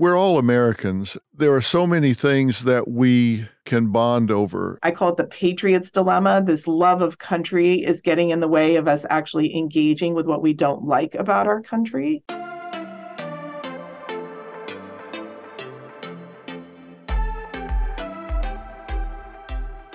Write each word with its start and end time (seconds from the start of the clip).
We're 0.00 0.16
all 0.16 0.38
Americans. 0.38 1.16
There 1.34 1.52
are 1.56 1.60
so 1.60 1.84
many 1.84 2.14
things 2.14 2.62
that 2.62 2.86
we 2.86 3.48
can 3.64 3.90
bond 3.90 4.30
over. 4.30 4.78
I 4.84 4.92
call 4.92 5.08
it 5.08 5.16
the 5.16 5.24
patriot's 5.24 5.90
dilemma. 5.90 6.40
This 6.40 6.68
love 6.68 7.02
of 7.02 7.18
country 7.18 7.84
is 7.84 8.00
getting 8.00 8.30
in 8.30 8.38
the 8.38 8.46
way 8.46 8.76
of 8.76 8.86
us 8.86 9.04
actually 9.10 9.56
engaging 9.56 10.14
with 10.14 10.24
what 10.24 10.40
we 10.40 10.52
don't 10.52 10.84
like 10.84 11.16
about 11.16 11.48
our 11.48 11.60
country. 11.60 12.22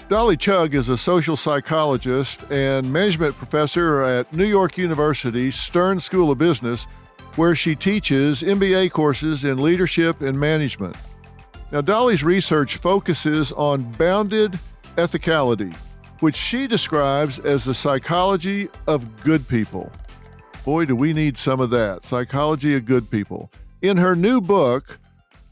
Dolly 0.09 0.35
Chugh 0.35 0.73
is 0.73 0.89
a 0.89 0.97
social 0.97 1.37
psychologist 1.37 2.43
and 2.51 2.91
management 2.91 3.37
professor 3.37 4.03
at 4.03 4.33
New 4.33 4.43
York 4.43 4.77
University 4.77 5.49
Stern 5.49 6.01
School 6.01 6.29
of 6.29 6.37
Business 6.37 6.87
where 7.35 7.55
she 7.55 7.75
teaches 7.75 8.41
MBA 8.41 8.91
courses 8.91 9.43
in 9.43 9.61
leadership 9.61 10.21
and 10.21 10.39
management. 10.39 10.95
Now, 11.71 11.81
Dolly's 11.81 12.23
research 12.23 12.77
focuses 12.77 13.51
on 13.53 13.91
bounded 13.93 14.59
ethicality, 14.97 15.75
which 16.19 16.35
she 16.35 16.67
describes 16.67 17.39
as 17.39 17.65
the 17.65 17.73
psychology 17.73 18.69
of 18.87 19.23
good 19.23 19.47
people. 19.47 19.91
Boy, 20.65 20.85
do 20.85 20.95
we 20.95 21.13
need 21.13 21.37
some 21.37 21.59
of 21.59 21.71
that 21.71 22.05
psychology 22.05 22.75
of 22.75 22.85
good 22.85 23.09
people. 23.09 23.51
In 23.81 23.97
her 23.97 24.15
new 24.15 24.39
book, 24.39 24.99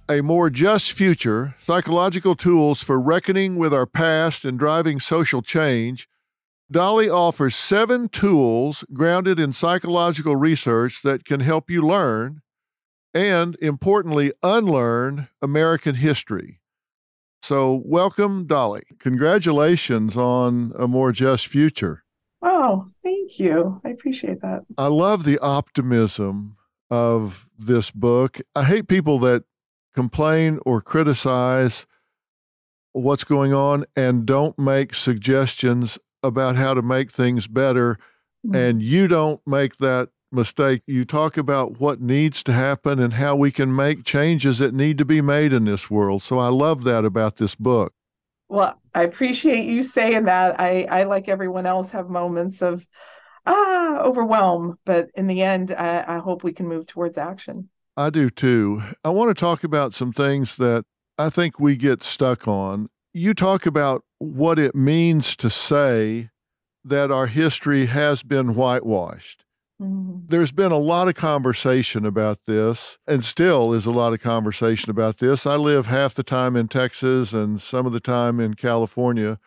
A 0.08 0.22
More 0.22 0.50
Just 0.50 0.94
Future 0.94 1.56
Psychological 1.60 2.36
Tools 2.36 2.84
for 2.84 3.02
Reckoning 3.02 3.58
with 3.58 3.74
Our 3.74 3.86
Past 3.88 4.46
and 4.46 4.58
Driving 4.58 5.00
Social 5.00 5.42
Change, 5.42 6.08
Dolly 6.72 7.10
offers 7.10 7.58
seven 7.58 8.08
tools 8.08 8.86
grounded 8.94 9.42
in 9.42 9.52
psychological 9.52 10.38
research 10.38 11.02
that 11.02 11.26
can 11.26 11.42
help 11.42 11.70
you 11.70 11.82
learn 11.82 12.42
and, 13.14 13.58
importantly, 13.62 14.32
unlearn 14.42 15.28
American 15.42 15.96
history. 15.96 16.62
So, 17.42 17.82
welcome, 17.84 18.46
Dolly. 18.46 18.84
Congratulations 19.00 20.16
on 20.16 20.72
a 20.80 20.88
more 20.88 21.12
just 21.12 21.48
future. 21.48 22.06
Oh, 22.42 22.88
thank 23.04 23.38
you. 23.38 23.82
I 23.84 23.90
appreciate 23.90 24.42
that. 24.42 24.62
I 24.78 24.88
love 24.88 25.26
the 25.26 25.40
optimism 25.40 26.56
of 26.90 27.50
this 27.58 27.92
book. 27.92 28.40
I 28.56 28.64
hate 28.64 28.88
people 28.88 29.20
that 29.20 29.44
complain 29.94 30.60
or 30.66 30.80
criticize 30.80 31.86
what's 32.94 33.26
going 33.26 33.54
on 33.54 33.84
and 33.94 34.26
don't 34.26 34.58
make 34.58 34.94
suggestions 34.94 36.00
about 36.24 36.56
how 36.56 36.74
to 36.74 36.82
make 36.82 37.12
things 37.12 37.48
better 37.48 37.98
mm-hmm. 38.46 38.56
and 38.56 38.82
you 38.82 39.08
don't 39.08 39.42
make 39.46 39.78
that 39.78 40.10
mistake. 40.32 40.82
You 40.88 41.06
talk 41.06 41.38
about 41.38 41.80
what 41.80 42.02
needs 42.02 42.44
to 42.44 42.54
happen 42.54 43.00
and 43.00 43.14
how 43.14 43.36
we 43.36 43.52
can 43.52 43.76
make 43.76 44.04
changes 44.04 44.60
that 44.60 44.74
need 44.74 44.98
to 44.98 45.06
be 45.06 45.22
made 45.22 45.54
in 45.54 45.66
this 45.66 45.90
world. 45.90 46.24
So 46.24 46.40
I 46.40 46.48
love 46.48 46.84
that 46.86 47.06
about 47.06 47.38
this 47.38 47.56
book. 47.56 47.94
Well, 48.48 48.80
I 48.94 49.04
appreciate 49.04 49.66
you 49.66 49.84
saying 49.84 50.26
that. 50.26 50.60
I, 50.60 50.86
I 50.90 51.04
like 51.04 51.30
everyone 51.30 51.66
else, 51.66 51.92
have 51.92 52.10
moments 52.10 52.62
of 52.62 52.86
ah 53.46 54.00
overwhelm, 54.02 54.78
but 54.86 55.10
in 55.16 55.28
the 55.28 55.42
end, 55.42 55.72
I, 55.72 56.16
I 56.16 56.18
hope 56.20 56.44
we 56.44 56.54
can 56.54 56.68
move 56.68 56.86
towards 56.86 57.18
action. 57.18 57.70
I 57.96 58.10
do 58.10 58.30
too. 58.30 58.84
I 59.04 59.10
want 59.10 59.30
to 59.30 59.40
talk 59.40 59.64
about 59.64 59.94
some 59.94 60.12
things 60.12 60.56
that 60.56 60.86
I 61.18 61.30
think 61.30 61.60
we 61.60 61.78
get 61.78 62.04
stuck 62.04 62.48
on. 62.48 62.90
You 63.14 63.34
talk 63.34 63.66
about 63.66 64.04
what 64.22 64.60
it 64.60 64.76
means 64.76 65.36
to 65.36 65.50
say 65.50 66.30
that 66.84 67.12
our 67.12 67.28
history 67.28 67.88
has 67.88 68.22
been 68.22 68.54
whitewashed. 68.54 69.46
Mm-hmm. 69.82 70.28
There's 70.28 70.52
been 70.52 70.72
a 70.72 70.78
lot 70.78 71.08
of 71.08 71.16
conversation 71.16 72.06
about 72.06 72.40
this, 72.46 73.00
and 73.08 73.26
still 73.26 73.74
is 73.74 73.88
a 73.88 73.92
lot 73.92 74.14
of 74.14 74.20
conversation 74.20 74.92
about 74.92 75.18
this. 75.18 75.48
I 75.48 75.56
live 75.56 75.88
half 75.88 76.14
the 76.14 76.24
time 76.24 76.56
in 76.56 76.68
Texas 76.68 77.34
and 77.34 77.60
some 77.60 77.88
of 77.88 77.94
the 77.94 78.00
time 78.00 78.40
in 78.40 78.54
California. 78.54 79.40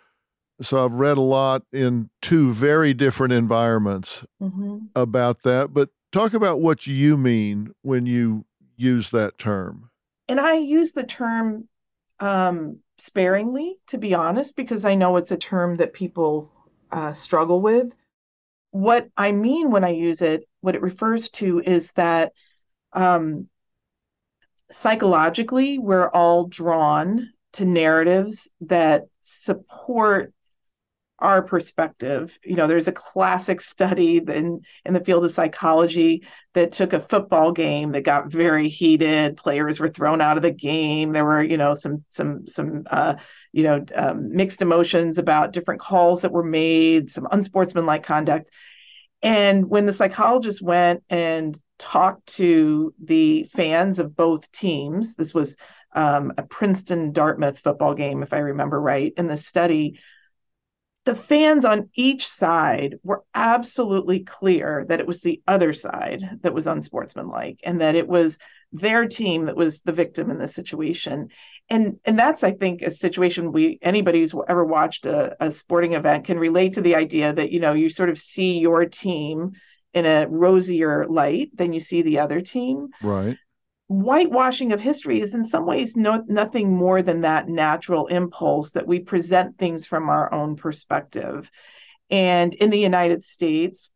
So 0.61 0.85
I've 0.85 0.95
read 0.95 1.19
a 1.19 1.23
lot 1.23 1.63
in 1.73 2.11
two 2.21 2.53
very 2.53 2.95
different 2.95 3.33
environments 3.33 4.25
mm-hmm. 4.43 4.79
about 4.97 5.43
that. 5.43 5.73
But 5.73 5.91
talk 6.11 6.35
about 6.35 6.61
what 6.61 6.87
you 6.87 7.17
mean 7.17 7.73
when 7.83 8.07
you 8.07 8.45
use 8.77 9.11
that 9.11 9.39
term. 9.39 9.91
And 10.29 10.41
I 10.41 10.55
use 10.55 10.93
the 10.93 11.05
term 11.05 11.69
um, 12.21 12.79
sparingly, 12.99 13.79
to 13.89 13.99
be 13.99 14.15
honest, 14.15 14.57
because 14.57 14.85
I 14.85 14.95
know 14.95 15.17
it's 15.17 15.33
a 15.33 15.37
term 15.37 15.77
that 15.77 15.93
people 15.93 16.53
uh, 16.91 17.13
struggle 17.13 17.61
with. 17.61 17.95
What 18.71 19.09
I 19.17 19.33
mean 19.33 19.71
when 19.71 19.85
I 19.85 19.91
use 19.91 20.23
it, 20.23 20.49
what 20.61 20.75
it 20.75 20.83
refers 20.83 21.29
to 21.31 21.61
is 21.61 21.93
that 21.93 22.33
um, 22.93 23.49
psychologically, 24.71 25.79
we're 25.79 26.09
all 26.09 26.47
drawn 26.47 27.31
to 27.53 27.65
narratives 27.65 28.51
that 28.63 29.05
support 29.21 30.33
our 31.25 31.43
perspective. 31.43 32.39
You 32.45 32.55
know, 32.55 32.67
there's 32.67 32.87
a 32.87 32.93
classic 32.93 33.61
study 33.63 34.19
in 34.19 34.61
in 34.85 34.93
the 34.93 35.03
field 35.03 35.25
of 35.25 35.33
psychology 35.33 36.27
that 36.53 36.71
took 36.71 36.93
a 36.93 37.01
football 37.01 37.51
game 37.51 37.93
that 37.93 38.03
got 38.03 38.31
very 38.31 38.69
heated. 38.69 39.39
Players 39.39 39.81
were 39.81 39.89
thrown 39.89 40.21
out 40.21 40.37
of 40.37 40.43
the 40.43 40.53
game. 40.53 41.13
There 41.13 41.25
were, 41.25 41.43
you 41.43 41.57
know, 41.57 41.73
some 41.73 42.05
some 42.09 42.47
some 42.47 42.85
uh, 42.91 43.15
you 43.53 43.63
know 43.63 43.85
um, 43.95 44.37
mixed 44.37 44.61
emotions 44.61 45.17
about 45.19 45.53
different 45.55 45.81
calls 45.81 46.23
that 46.23 46.33
were 46.33 46.45
made, 46.45 47.11
some 47.11 47.27
unsportsmanlike 47.31 48.03
conduct. 48.03 48.51
And 49.23 49.71
when 49.71 49.87
the 49.87 49.95
psychologist 49.95 50.61
went 50.61 51.03
and 51.09 51.59
talked 51.79 52.27
to 52.35 52.93
the 53.03 53.45
fans 53.45 53.99
of 53.99 54.15
both 54.15 54.53
teams, 54.53 55.15
this 55.15 55.33
was 55.33 55.57
um, 55.95 56.35
a 56.37 56.43
Princeton 56.43 57.13
Dartmouth 57.13 57.61
football 57.61 57.95
game, 57.95 58.23
if 58.23 58.35
I 58.35 58.39
remember 58.39 58.79
right, 58.79 59.15
in 59.17 59.27
the 59.27 59.39
study 59.39 59.99
the 61.05 61.15
fans 61.15 61.65
on 61.65 61.91
each 61.95 62.27
side 62.27 62.97
were 63.03 63.25
absolutely 63.35 64.21
clear 64.21 64.87
that 64.89 65.01
it 65.01 65.07
was 65.07 65.21
the 65.21 65.43
other 65.47 65.73
side 65.73 66.23
that 66.43 66.55
was 66.55 66.67
unsportsmanlike 66.67 67.61
and 67.65 67.81
that 67.81 67.95
it 67.95 68.09
was 68.09 68.39
their 68.73 69.07
team 69.07 69.45
that 69.45 69.57
was 69.57 69.83
the 69.83 69.93
victim 69.93 70.31
in 70.31 70.39
this 70.39 70.55
situation. 70.55 71.29
And 71.71 71.99
and 72.05 72.19
that's 72.19 72.45
i 72.45 72.51
think 72.51 72.83
a 72.83 72.91
situation 72.91 73.51
we 73.51 73.79
anybody 73.81 74.21
who's 74.21 74.35
ever 74.49 74.65
watched 74.67 75.07
a, 75.07 75.35
a 75.43 75.51
sporting 75.51 75.95
event 75.95 76.27
can 76.27 76.39
relate 76.39 76.75
to 76.75 76.83
the 76.83 76.95
idea 76.95 77.33
that 77.33 77.53
you 77.53 77.61
know 77.61 77.73
you 77.73 77.89
sort 77.89 78.11
of 78.11 78.19
see 78.19 78.59
your 78.59 78.85
team 78.85 79.53
in 79.95 80.05
a 80.05 80.27
rosier 80.29 81.07
light 81.09 81.57
than 81.57 81.73
you 81.73 81.81
see 81.81 82.03
the 82.03 82.19
other 82.19 82.43
team. 82.43 82.89
Right 83.03 83.39
whitewashing 83.89 84.73
of 84.73 84.81
history 84.81 85.21
is 85.21 85.35
in 85.35 85.45
some 85.45 85.67
ways 85.67 85.97
no, 85.97 86.25
nothing 86.27 86.75
more 86.75 87.03
than 87.03 87.21
that 87.21 87.49
natural 87.49 88.07
impulse 88.07 88.73
that 88.73 88.87
we 88.87 89.01
present 89.01 89.59
things 89.59 89.87
from 89.87 90.09
our 90.09 90.33
own 90.33 90.57
perspective. 90.57 91.51
And 92.11 92.55
in 92.55 92.71
the 92.71 92.79
United 92.79 93.23
States, 93.23 93.91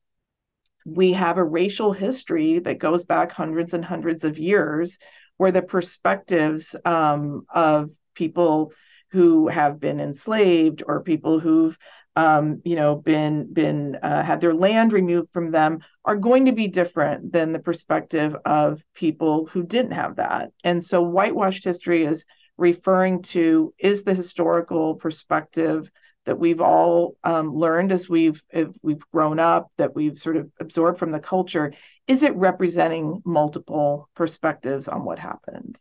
we 0.84 1.12
have 1.12 1.38
a 1.38 1.44
racial 1.44 1.92
history 1.92 2.58
that 2.60 2.78
goes 2.78 3.04
back 3.04 3.32
hundreds 3.32 3.74
and 3.74 3.84
hundreds 3.84 4.24
of 4.24 4.38
years 4.38 4.98
where 5.36 5.52
the 5.52 5.62
perspectives 5.62 6.74
um, 6.84 7.46
of 7.48 7.90
people 8.14 8.72
who 9.10 9.48
have 9.48 9.80
been 9.80 10.00
enslaved 10.00 10.82
or 10.86 11.02
people 11.02 11.40
who've 11.40 11.78
um, 12.18 12.60
you 12.64 12.74
know, 12.74 12.96
been 12.96 13.52
been 13.52 13.94
uh, 14.02 14.24
had 14.24 14.40
their 14.40 14.52
land 14.52 14.92
removed 14.92 15.28
from 15.32 15.52
them 15.52 15.78
are 16.04 16.16
going 16.16 16.46
to 16.46 16.52
be 16.52 16.66
different 16.66 17.32
than 17.32 17.52
the 17.52 17.60
perspective 17.60 18.34
of 18.44 18.82
people 18.92 19.46
who 19.46 19.62
didn't 19.62 19.92
have 19.92 20.16
that. 20.16 20.50
And 20.64 20.84
so, 20.84 21.00
whitewashed 21.00 21.62
history 21.62 22.02
is 22.02 22.26
referring 22.56 23.22
to 23.22 23.72
is 23.78 24.02
the 24.02 24.14
historical 24.14 24.96
perspective 24.96 25.92
that 26.26 26.40
we've 26.40 26.60
all 26.60 27.16
um, 27.22 27.54
learned 27.54 27.92
as 27.92 28.08
we've 28.08 28.42
we've 28.82 29.10
grown 29.12 29.38
up, 29.38 29.70
that 29.76 29.94
we've 29.94 30.18
sort 30.18 30.38
of 30.38 30.50
absorbed 30.58 30.98
from 30.98 31.12
the 31.12 31.20
culture. 31.20 31.72
Is 32.08 32.24
it 32.24 32.34
representing 32.34 33.22
multiple 33.24 34.08
perspectives 34.16 34.88
on 34.88 35.04
what 35.04 35.20
happened? 35.20 35.80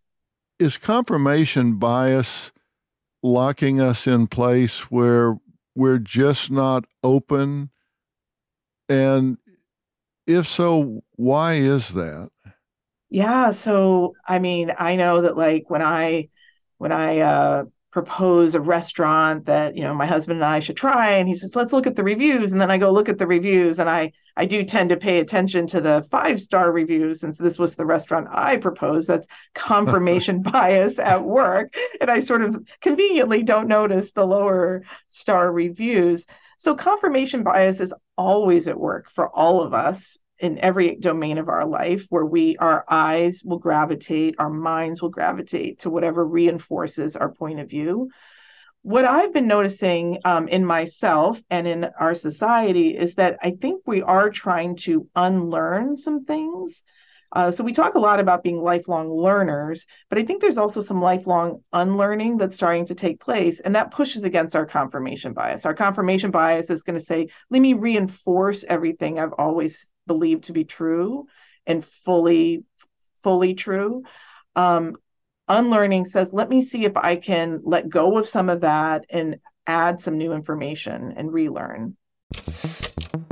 Is 0.60 0.78
confirmation 0.78 1.78
bias 1.78 2.52
locking 3.24 3.82
us 3.82 4.06
in 4.06 4.28
place 4.28 4.92
where 4.92 5.40
we're 5.78 6.00
just 6.00 6.50
not 6.52 6.86
open? 7.04 7.70
And 8.90 9.38
if 10.26 10.48
so, 10.48 11.04
why 11.16 11.56
is 11.56 11.90
that? 11.90 12.32
Yeah, 13.10 13.52
so 13.52 14.16
I 14.28 14.40
mean, 14.40 14.72
I 14.78 14.96
know 14.96 15.22
that 15.22 15.38
like 15.38 15.70
when 15.70 15.82
I 15.82 16.30
when 16.78 16.92
I 16.92 17.20
uh 17.20 17.66
propose 17.98 18.54
a 18.54 18.62
restaurant 18.62 19.44
that 19.48 19.76
you 19.76 19.82
know 19.82 19.92
my 19.92 20.06
husband 20.06 20.38
and 20.38 20.46
I 20.46 20.60
should 20.60 20.78
try 20.78 21.14
and 21.14 21.28
he 21.28 21.34
says 21.34 21.56
let's 21.56 21.74
look 21.74 21.88
at 21.88 21.96
the 21.96 22.04
reviews 22.04 22.52
and 22.52 22.62
then 22.62 22.70
I 22.70 22.78
go 22.78 22.92
look 22.92 23.10
at 23.10 23.18
the 23.18 23.26
reviews 23.26 23.80
and 23.80 23.90
I 23.90 24.12
I 24.36 24.46
do 24.46 24.64
tend 24.64 24.90
to 24.90 24.98
pay 24.98 25.18
attention 25.18 25.66
to 25.66 25.82
the 25.82 26.06
five 26.12 26.40
star 26.40 26.72
reviews 26.72 27.22
since 27.22 27.40
this 27.40 27.58
was 27.58 27.76
the 27.76 27.88
restaurant 27.88 28.28
I 28.30 28.58
proposed. 28.58 29.08
That's 29.08 29.26
confirmation 29.56 30.42
bias 30.52 31.00
at 31.00 31.24
work 31.24 31.74
and 32.00 32.12
I 32.12 32.20
sort 32.20 32.44
of 32.44 32.64
conveniently 32.82 33.42
don't 33.42 33.68
notice 33.68 34.12
the 34.12 34.28
lower 34.28 34.84
star 35.10 35.52
reviews. 35.52 36.28
So 36.60 36.76
confirmation 36.76 37.42
bias 37.42 37.80
is 37.80 37.96
always 38.16 38.68
at 38.68 38.80
work 38.80 39.10
for 39.10 39.28
all 39.28 39.64
of 39.64 39.74
us 39.74 40.20
in 40.40 40.60
every 40.60 40.96
domain 40.96 41.38
of 41.38 41.50
our 41.50 41.66
life 41.66 42.06
where 42.10 42.26
we 42.26 42.58
our 42.58 42.86
eyes 42.90 43.42
will 43.44 43.60
gravitate 43.60 44.36
our 44.40 44.50
minds 44.50 45.02
will 45.02 45.10
gravitate 45.10 45.80
to 45.80 45.90
whatever 45.90 46.26
reinforces 46.26 47.16
our 47.16 47.32
point 47.32 47.60
of 47.60 47.70
view 47.70 48.10
what 48.82 49.06
i've 49.06 49.34
been 49.34 49.48
noticing 49.48 50.20
um, 50.26 50.48
in 50.48 50.66
myself 50.66 51.42
and 51.50 51.68
in 51.68 51.86
our 52.00 52.16
society 52.16 52.96
is 52.98 53.16
that 53.16 53.38
i 53.42 53.52
think 53.52 53.82
we 53.86 54.02
are 54.02 54.30
trying 54.30 54.76
to 54.76 55.08
unlearn 55.16 55.96
some 55.96 56.26
things 56.26 56.84
uh, 57.34 57.52
so 57.52 57.64
we 57.64 57.74
talk 57.74 57.96
a 57.96 58.00
lot 58.00 58.20
about 58.20 58.44
being 58.44 58.62
lifelong 58.62 59.12
learners, 59.12 59.86
but 60.10 60.18
I 60.18 60.24
think 60.24 60.42
there's 60.42 60.58
also 60.58 60.80
some 60.80 61.02
lifelong 61.02 61.62
unlearning 61.74 62.38
that's 62.38 62.56
starting 62.56 62.86
to 62.86 62.96
take 62.96 63.20
place, 63.20 63.60
and 63.60 63.76
that 63.76 63.92
pushes 63.92 64.24
against 64.24 64.56
our 64.56 64.66
confirmation 64.66 65.34
bias. 65.34 65.66
Our 65.66 65.74
confirmation 65.74 66.32
bias 66.32 66.70
is 66.70 66.84
going 66.84 66.98
to 66.98 67.04
say, 67.04 67.28
"Let 67.50 67.62
me 67.62 67.74
reinforce 67.74 68.64
everything 68.64 69.20
I've 69.20 69.34
always 69.34 69.92
believed 70.08 70.46
to 70.46 70.54
be 70.54 70.64
true 70.64 71.28
and 71.66 71.84
fully, 71.84 72.64
fully 73.24 73.54
true." 73.54 74.04
Um, 74.56 74.96
unlearning 75.48 76.06
says, 76.06 76.34
"Let 76.34 76.50
me 76.50 76.62
see 76.62 76.86
if 76.86 76.98
I 76.98 77.18
can 77.18 77.62
let 77.64 77.90
go 77.90 78.18
of 78.18 78.28
some 78.28 78.50
of 78.50 78.62
that 78.62 79.06
and 79.10 79.38
add 79.68 80.00
some 80.00 80.18
new 80.18 80.34
information 80.34 81.14
and 81.16 81.32
relearn." 81.32 81.98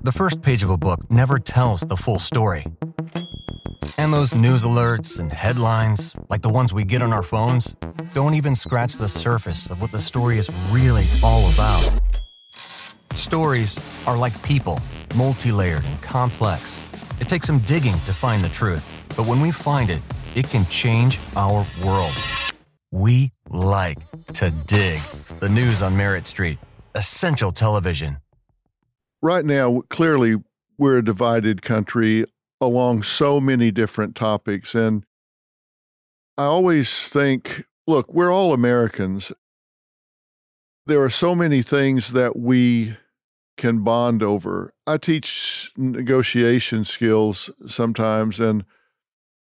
The 0.03 0.11
first 0.13 0.41
page 0.41 0.61
of 0.61 0.69
a 0.69 0.77
book 0.77 1.09
never 1.09 1.39
tells 1.39 1.81
the 1.81 1.97
full 1.97 2.19
story. 2.19 2.65
And 3.97 4.13
those 4.13 4.35
news 4.35 4.63
alerts 4.63 5.19
and 5.19 5.31
headlines, 5.31 6.15
like 6.29 6.41
the 6.41 6.49
ones 6.49 6.73
we 6.73 6.83
get 6.83 7.01
on 7.01 7.13
our 7.13 7.23
phones, 7.23 7.75
don't 8.13 8.33
even 8.35 8.53
scratch 8.53 8.95
the 8.95 9.07
surface 9.07 9.69
of 9.69 9.81
what 9.81 9.91
the 9.91 9.99
story 9.99 10.37
is 10.37 10.49
really 10.69 11.07
all 11.23 11.49
about. 11.51 11.89
Stories 13.15 13.79
are 14.05 14.17
like 14.17 14.39
people, 14.43 14.79
multi 15.15 15.51
layered 15.51 15.85
and 15.85 16.01
complex. 16.01 16.81
It 17.19 17.29
takes 17.29 17.47
some 17.47 17.59
digging 17.59 17.99
to 18.05 18.13
find 18.13 18.43
the 18.43 18.49
truth, 18.49 18.87
but 19.15 19.25
when 19.25 19.41
we 19.41 19.51
find 19.51 19.89
it, 19.89 20.01
it 20.35 20.49
can 20.49 20.65
change 20.67 21.19
our 21.35 21.65
world. 21.83 22.13
We 22.91 23.31
like 23.49 23.99
to 24.33 24.51
dig. 24.67 25.01
The 25.39 25.49
news 25.49 25.81
on 25.81 25.97
Merit 25.97 26.27
Street, 26.27 26.59
essential 26.93 27.51
television. 27.51 28.17
Right 29.21 29.45
now, 29.45 29.81
clearly, 29.89 30.37
we're 30.77 30.99
a 30.99 31.03
divided 31.03 31.61
country 31.61 32.25
along 32.61 33.03
so 33.03 33.39
many 33.39 33.71
different 33.71 34.15
topics. 34.15 34.75
And 34.75 35.03
I 36.37 36.43
always 36.43 37.07
think, 37.07 37.65
look, 37.87 38.13
we're 38.13 38.31
all 38.31 38.53
Americans. 38.53 39.31
There 40.85 41.01
are 41.01 41.09
so 41.09 41.35
many 41.35 41.61
things 41.61 42.11
that 42.11 42.37
we 42.37 42.97
can 43.57 43.83
bond 43.83 44.21
over. 44.21 44.73
I 44.85 44.97
teach 44.97 45.71
negotiation 45.77 46.83
skills 46.83 47.49
sometimes, 47.67 48.39
and 48.39 48.65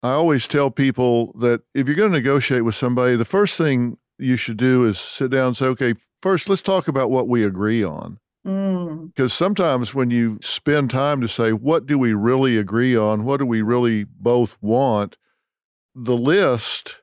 I 0.03 0.11
always 0.11 0.49
tell 0.49 0.71
people 0.71 1.33
that 1.39 1.63
if 1.75 1.87
you're 1.87 1.97
going 1.97 2.11
to 2.11 2.19
negotiate 2.19 2.65
with 2.65 2.75
somebody, 2.75 3.17
the 3.17 3.25
first 3.25 3.57
thing 3.57 3.99
you 4.19 4.37
should 4.37 4.57
do 4.57 4.87
is 4.87 4.99
sit 4.99 5.31
down 5.31 5.49
and 5.49 5.57
say, 5.57 5.67
okay, 5.67 5.95
first, 6.21 6.49
let's 6.49 6.63
talk 6.63 6.89
about 6.89 7.11
what 7.11 7.29
we 7.29 7.45
agree 7.45 7.85
on. 7.85 8.19
Mm. 8.47 9.07
Because 9.07 9.33
sometimes 9.33 9.95
when 9.95 10.11
you 10.11 10.39
spend 10.43 10.91
time 10.91 11.21
to 11.21 11.29
say, 11.29 11.53
what 11.53 11.87
do 11.87 11.99
we 11.99 12.15
really 12.15 12.59
agree 12.59 12.97
on? 12.97 13.25
What 13.25 13.39
do 13.39 13.47
we 13.47 13.63
really 13.63 14.05
both 14.05 14.57
want? 14.61 15.17
The 15.95 16.17
list 16.17 16.99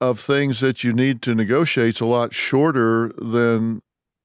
of 0.00 0.18
things 0.18 0.60
that 0.60 0.82
you 0.82 0.92
need 0.92 1.22
to 1.22 1.34
negotiate 1.34 1.96
is 1.96 2.00
a 2.00 2.06
lot 2.06 2.34
shorter 2.34 3.12
than 3.18 3.82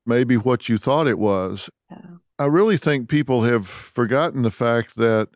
maybe 0.09 0.35
what 0.35 0.67
you 0.67 0.77
thought 0.77 1.07
it 1.07 1.17
was. 1.17 1.69
Yeah. 1.89 2.17
I 2.37 2.47
really 2.47 2.75
think 2.75 3.07
people 3.07 3.43
have 3.43 3.65
forgotten 3.67 4.41
the 4.41 4.51
fact 4.51 4.97
that, 4.97 5.29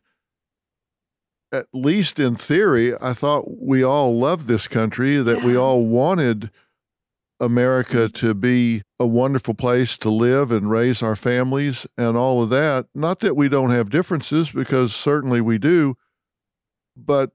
at 1.54 1.68
least 1.72 2.20
in 2.20 2.36
theory, 2.36 2.94
I 3.00 3.14
thought 3.14 3.62
we 3.62 3.84
all 3.84 4.20
loved 4.20 4.48
this 4.48 4.68
country, 4.68 5.18
that 5.18 5.40
yeah. 5.40 5.46
we 5.46 5.56
all 5.56 5.86
wanted 5.86 6.50
America 7.40 8.10
to 8.10 8.34
be 8.34 8.84
a 9.00 9.06
wonderful 9.06 9.54
place 9.54 9.98
to 9.98 10.10
live 10.10 10.52
and 10.52 10.72
raise 10.72 11.04
our 11.04 11.16
families 11.16 11.86
and 11.98 12.16
all 12.16 12.42
of 12.42 12.50
that. 12.50 12.88
Not 12.96 13.20
that 13.20 13.36
we 13.36 13.50
don't 13.50 13.72
have 13.72 13.90
differences, 13.90 14.52
because 14.52 14.96
certainly 14.96 15.42
we 15.42 15.58
do, 15.58 15.96
but 16.96 17.32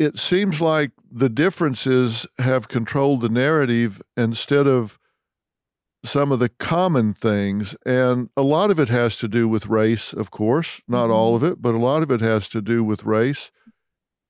it 0.00 0.18
seems 0.18 0.60
like 0.60 0.90
the 1.08 1.28
differences 1.28 2.26
have 2.38 2.66
controlled 2.66 3.20
the 3.20 3.28
narrative 3.28 4.02
instead 4.16 4.66
of 4.66 4.98
some 6.04 6.30
of 6.30 6.38
the 6.38 6.48
common 6.48 7.14
things. 7.14 7.74
And 7.84 8.28
a 8.36 8.42
lot 8.42 8.70
of 8.70 8.78
it 8.78 8.88
has 8.88 9.16
to 9.18 9.28
do 9.28 9.48
with 9.48 9.66
race, 9.66 10.12
of 10.12 10.30
course, 10.30 10.82
not 10.86 11.04
mm-hmm. 11.04 11.12
all 11.12 11.34
of 11.34 11.42
it, 11.42 11.60
but 11.60 11.74
a 11.74 11.78
lot 11.78 12.02
of 12.02 12.10
it 12.10 12.20
has 12.20 12.48
to 12.50 12.62
do 12.62 12.84
with 12.84 13.04
race. 13.04 13.50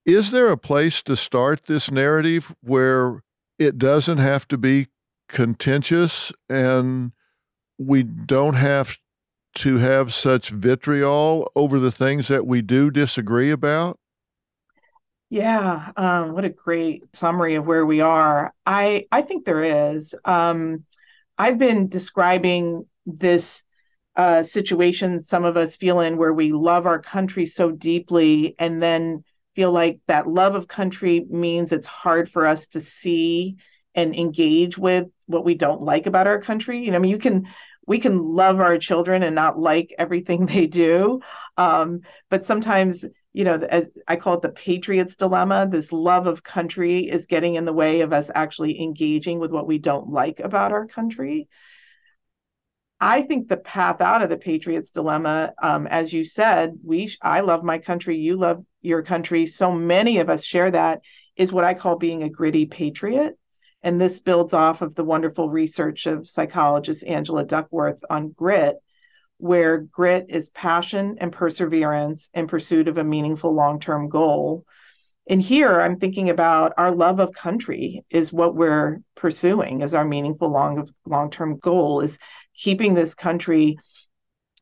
Is 0.06 0.30
there 0.30 0.48
a 0.48 0.56
place 0.56 1.02
to 1.02 1.16
start 1.16 1.66
this 1.66 1.90
narrative 1.90 2.54
where 2.60 3.22
it 3.58 3.78
doesn't 3.78 4.18
have 4.18 4.46
to 4.48 4.58
be 4.58 4.88
contentious 5.28 6.32
and 6.48 7.12
we 7.78 8.02
don't 8.02 8.54
have 8.54 8.96
to 9.54 9.78
have 9.78 10.12
such 10.12 10.50
vitriol 10.50 11.50
over 11.54 11.78
the 11.78 11.92
things 11.92 12.28
that 12.28 12.46
we 12.46 12.60
do 12.60 12.90
disagree 12.90 13.50
about? 13.50 13.98
Yeah, 15.30 15.90
um, 15.96 16.32
what 16.32 16.44
a 16.44 16.50
great 16.50 17.02
summary 17.14 17.54
of 17.54 17.66
where 17.66 17.86
we 17.86 18.00
are. 18.00 18.52
I 18.66 19.06
I 19.10 19.22
think 19.22 19.44
there 19.44 19.64
is. 19.64 20.14
Um, 20.24 20.84
I've 21.38 21.58
been 21.58 21.88
describing 21.88 22.86
this 23.06 23.62
uh, 24.16 24.42
situation 24.42 25.20
some 25.20 25.44
of 25.44 25.56
us 25.56 25.76
feel 25.76 26.00
in 26.00 26.16
where 26.16 26.32
we 26.32 26.52
love 26.52 26.86
our 26.86 27.00
country 27.00 27.46
so 27.46 27.70
deeply, 27.70 28.54
and 28.58 28.82
then 28.82 29.24
feel 29.56 29.72
like 29.72 30.00
that 30.06 30.28
love 30.28 30.54
of 30.54 30.68
country 30.68 31.24
means 31.28 31.72
it's 31.72 31.86
hard 31.86 32.30
for 32.30 32.46
us 32.46 32.68
to 32.68 32.80
see 32.80 33.56
and 33.94 34.14
engage 34.14 34.76
with 34.76 35.06
what 35.26 35.44
we 35.44 35.54
don't 35.54 35.82
like 35.82 36.06
about 36.06 36.26
our 36.26 36.40
country. 36.40 36.84
You 36.84 36.90
know, 36.90 36.96
I 36.96 37.00
mean, 37.00 37.10
you 37.10 37.18
can 37.18 37.48
we 37.86 37.98
can 37.98 38.18
love 38.18 38.60
our 38.60 38.78
children 38.78 39.22
and 39.22 39.34
not 39.34 39.58
like 39.58 39.94
everything 39.98 40.46
they 40.46 40.66
do, 40.66 41.20
um, 41.56 42.00
but 42.30 42.44
sometimes 42.44 43.04
you 43.34 43.42
know, 43.42 43.56
as 43.56 43.90
I 44.06 44.14
call 44.16 44.34
it 44.34 44.42
the 44.42 44.48
patriots 44.48 45.16
dilemma. 45.16 45.66
This 45.68 45.92
love 45.92 46.28
of 46.28 46.44
country 46.44 47.00
is 47.00 47.26
getting 47.26 47.56
in 47.56 47.64
the 47.64 47.72
way 47.72 48.00
of 48.00 48.12
us 48.12 48.30
actually 48.32 48.80
engaging 48.80 49.40
with 49.40 49.50
what 49.50 49.66
we 49.66 49.78
don't 49.78 50.08
like 50.08 50.38
about 50.38 50.70
our 50.72 50.86
country. 50.86 51.48
I 53.00 53.22
think 53.22 53.48
the 53.48 53.56
path 53.56 54.00
out 54.00 54.22
of 54.22 54.30
the 54.30 54.38
patriots 54.38 54.92
dilemma, 54.92 55.52
um, 55.60 55.88
as 55.88 56.12
you 56.12 56.22
said, 56.22 56.78
we 56.84 57.14
I 57.20 57.40
love 57.40 57.64
my 57.64 57.78
country, 57.78 58.16
you 58.16 58.36
love 58.36 58.64
your 58.82 59.02
country. 59.02 59.46
So 59.46 59.72
many 59.72 60.20
of 60.20 60.30
us 60.30 60.44
share 60.44 60.70
that. 60.70 61.02
Is 61.36 61.52
what 61.52 61.64
I 61.64 61.74
call 61.74 61.96
being 61.96 62.22
a 62.22 62.28
gritty 62.28 62.66
patriot. 62.66 63.36
And 63.82 64.00
this 64.00 64.20
builds 64.20 64.54
off 64.54 64.80
of 64.80 64.94
the 64.94 65.02
wonderful 65.02 65.50
research 65.50 66.06
of 66.06 66.28
psychologist 66.28 67.04
Angela 67.04 67.44
Duckworth 67.44 67.98
on 68.08 68.30
grit, 68.30 68.76
where 69.38 69.78
grit 69.78 70.26
is 70.28 70.48
passion 70.50 71.16
and 71.20 71.32
perseverance 71.32 72.30
in 72.34 72.46
pursuit 72.46 72.88
of 72.88 72.98
a 72.98 73.04
meaningful 73.04 73.52
long 73.52 73.80
term 73.80 74.08
goal. 74.08 74.64
And 75.28 75.40
here 75.40 75.80
I'm 75.80 75.98
thinking 75.98 76.30
about 76.30 76.74
our 76.76 76.94
love 76.94 77.18
of 77.18 77.32
country 77.32 78.04
is 78.10 78.32
what 78.32 78.54
we're 78.54 79.00
pursuing 79.16 79.82
as 79.82 79.94
our 79.94 80.04
meaningful 80.04 80.50
long 80.50 80.88
long 81.06 81.30
term 81.30 81.58
goal 81.58 82.00
is 82.00 82.18
keeping 82.54 82.94
this 82.94 83.14
country 83.14 83.78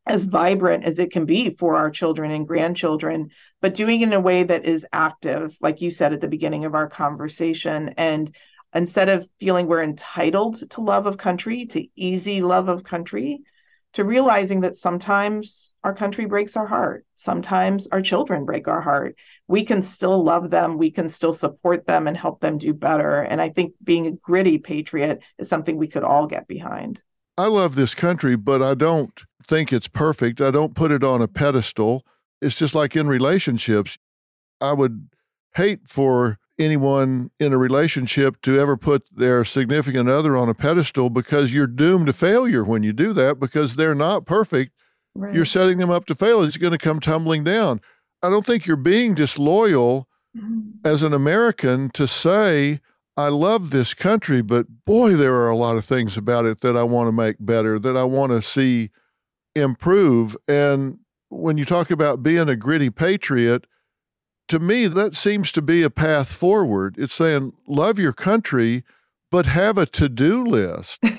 as 0.06 0.24
vibrant 0.24 0.84
as 0.84 0.98
it 0.98 1.12
can 1.12 1.26
be 1.26 1.54
for 1.54 1.76
our 1.76 1.90
children 1.90 2.32
and 2.32 2.46
grandchildren, 2.46 3.30
but 3.60 3.74
doing 3.74 4.00
it 4.00 4.04
in 4.04 4.12
a 4.12 4.20
way 4.20 4.42
that 4.42 4.64
is 4.64 4.86
active, 4.92 5.56
like 5.60 5.80
you 5.80 5.90
said 5.90 6.12
at 6.12 6.20
the 6.20 6.28
beginning 6.28 6.64
of 6.64 6.74
our 6.74 6.88
conversation, 6.88 7.94
and 7.96 8.34
instead 8.74 9.08
of 9.08 9.28
feeling 9.38 9.66
we're 9.66 9.82
entitled 9.82 10.68
to 10.70 10.80
love 10.80 11.06
of 11.06 11.18
country, 11.18 11.66
to 11.66 11.86
easy 11.94 12.42
love 12.42 12.68
of 12.68 12.82
country, 12.82 13.42
to 13.92 14.04
realizing 14.04 14.60
that 14.62 14.76
sometimes 14.76 15.74
our 15.84 15.94
country 15.94 16.24
breaks 16.24 16.56
our 16.56 16.66
heart. 16.66 17.04
Sometimes 17.16 17.86
our 17.88 18.00
children 18.00 18.44
break 18.44 18.66
our 18.68 18.80
heart. 18.80 19.16
We 19.48 19.64
can 19.64 19.82
still 19.82 20.22
love 20.22 20.50
them. 20.50 20.78
We 20.78 20.90
can 20.90 21.08
still 21.08 21.32
support 21.32 21.86
them 21.86 22.06
and 22.06 22.16
help 22.16 22.40
them 22.40 22.58
do 22.58 22.72
better. 22.72 23.20
And 23.20 23.40
I 23.40 23.50
think 23.50 23.74
being 23.82 24.06
a 24.06 24.12
gritty 24.12 24.58
patriot 24.58 25.20
is 25.38 25.48
something 25.48 25.76
we 25.76 25.88
could 25.88 26.04
all 26.04 26.26
get 26.26 26.48
behind. 26.48 27.02
I 27.36 27.46
love 27.46 27.74
this 27.74 27.94
country, 27.94 28.36
but 28.36 28.62
I 28.62 28.74
don't 28.74 29.22
think 29.46 29.72
it's 29.72 29.88
perfect. 29.88 30.40
I 30.40 30.50
don't 30.50 30.74
put 30.74 30.90
it 30.90 31.04
on 31.04 31.20
a 31.20 31.28
pedestal. 31.28 32.04
It's 32.40 32.56
just 32.56 32.74
like 32.74 32.96
in 32.96 33.08
relationships. 33.08 33.98
I 34.60 34.72
would 34.72 35.08
hate 35.54 35.88
for 35.88 36.38
anyone 36.58 37.30
in 37.40 37.52
a 37.52 37.58
relationship 37.58 38.40
to 38.42 38.58
ever 38.58 38.76
put 38.76 39.04
their 39.14 39.44
significant 39.44 40.08
other 40.08 40.36
on 40.36 40.48
a 40.48 40.54
pedestal 40.54 41.10
because 41.10 41.54
you're 41.54 41.66
doomed 41.66 42.06
to 42.06 42.12
failure 42.12 42.64
when 42.64 42.82
you 42.82 42.92
do 42.92 43.12
that 43.12 43.40
because 43.40 43.76
they're 43.76 43.94
not 43.94 44.26
perfect. 44.26 44.72
Right. 45.14 45.34
You're 45.34 45.44
setting 45.44 45.78
them 45.78 45.90
up 45.90 46.06
to 46.06 46.14
fail. 46.14 46.42
It's 46.42 46.56
going 46.56 46.72
to 46.72 46.78
come 46.78 47.00
tumbling 47.00 47.44
down. 47.44 47.80
I 48.22 48.30
don't 48.30 48.46
think 48.46 48.66
you're 48.66 48.76
being 48.76 49.14
disloyal 49.14 50.08
mm-hmm. 50.36 50.70
as 50.84 51.02
an 51.02 51.12
American 51.12 51.90
to 51.90 52.06
say, 52.06 52.80
I 53.16 53.28
love 53.28 53.70
this 53.70 53.92
country, 53.92 54.40
but 54.40 54.66
boy, 54.86 55.14
there 55.14 55.34
are 55.34 55.50
a 55.50 55.56
lot 55.56 55.76
of 55.76 55.84
things 55.84 56.16
about 56.16 56.46
it 56.46 56.60
that 56.62 56.76
I 56.76 56.82
want 56.82 57.08
to 57.08 57.12
make 57.12 57.36
better, 57.40 57.78
that 57.78 57.96
I 57.96 58.04
want 58.04 58.32
to 58.32 58.40
see 58.40 58.90
improve. 59.54 60.36
And 60.48 60.98
when 61.28 61.58
you 61.58 61.64
talk 61.64 61.90
about 61.90 62.22
being 62.22 62.48
a 62.48 62.56
gritty 62.56 62.88
patriot, 62.90 63.66
to 64.48 64.58
me, 64.58 64.86
that 64.86 65.16
seems 65.16 65.52
to 65.52 65.62
be 65.62 65.82
a 65.82 65.90
path 65.90 66.32
forward. 66.32 66.96
It's 66.98 67.14
saying, 67.14 67.52
love 67.66 67.98
your 67.98 68.12
country, 68.12 68.84
but 69.30 69.46
have 69.46 69.78
a 69.78 69.86
to 69.86 70.08
do 70.08 70.44
list. 70.44 71.02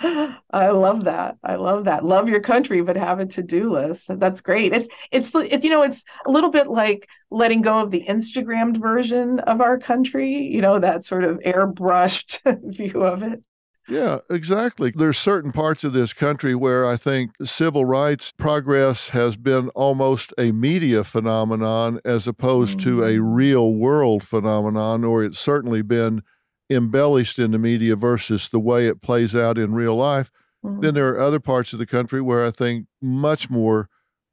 I 0.00 0.68
love 0.70 1.04
that. 1.04 1.36
I 1.42 1.56
love 1.56 1.84
that. 1.84 2.04
Love 2.04 2.28
your 2.28 2.40
country, 2.40 2.82
but 2.82 2.96
have 2.96 3.18
a 3.18 3.26
to-do 3.26 3.70
list. 3.70 4.06
That's 4.08 4.40
great. 4.40 4.74
It's 4.74 4.88
it's 5.10 5.34
it, 5.34 5.64
you 5.64 5.70
know 5.70 5.82
it's 5.82 6.04
a 6.26 6.30
little 6.30 6.50
bit 6.50 6.68
like 6.68 7.08
letting 7.30 7.62
go 7.62 7.80
of 7.80 7.90
the 7.90 8.04
Instagrammed 8.06 8.76
version 8.76 9.40
of 9.40 9.60
our 9.60 9.78
country. 9.78 10.32
You 10.32 10.60
know 10.60 10.78
that 10.78 11.04
sort 11.04 11.24
of 11.24 11.38
airbrushed 11.38 12.40
view 12.76 13.02
of 13.02 13.22
it. 13.22 13.42
Yeah, 13.88 14.18
exactly. 14.28 14.92
There's 14.94 15.18
certain 15.18 15.52
parts 15.52 15.84
of 15.84 15.92
this 15.92 16.12
country 16.12 16.54
where 16.54 16.84
I 16.84 16.96
think 16.96 17.30
civil 17.44 17.84
rights 17.84 18.32
progress 18.32 19.10
has 19.10 19.36
been 19.36 19.68
almost 19.70 20.32
a 20.36 20.50
media 20.52 21.04
phenomenon 21.04 22.00
as 22.04 22.26
opposed 22.26 22.80
mm-hmm. 22.80 22.90
to 22.90 23.04
a 23.04 23.12
mm. 23.12 23.36
real 23.36 23.74
world 23.74 24.24
phenomenon, 24.24 25.04
or 25.04 25.22
it's 25.22 25.38
certainly 25.38 25.82
been 25.82 26.22
embellished 26.68 27.38
in 27.38 27.52
the 27.52 27.58
media 27.58 27.94
versus 27.94 28.48
the 28.48 28.58
way 28.58 28.88
it 28.88 29.02
plays 29.02 29.36
out 29.36 29.56
in 29.56 29.72
real 29.72 29.94
life. 29.94 30.32
Mm-hmm. 30.64 30.80
Then 30.80 30.94
there 30.94 31.08
are 31.10 31.20
other 31.20 31.40
parts 31.40 31.72
of 31.72 31.78
the 31.78 31.86
country 31.86 32.20
where 32.20 32.44
I 32.44 32.50
think 32.50 32.86
much 33.00 33.48
more 33.48 33.88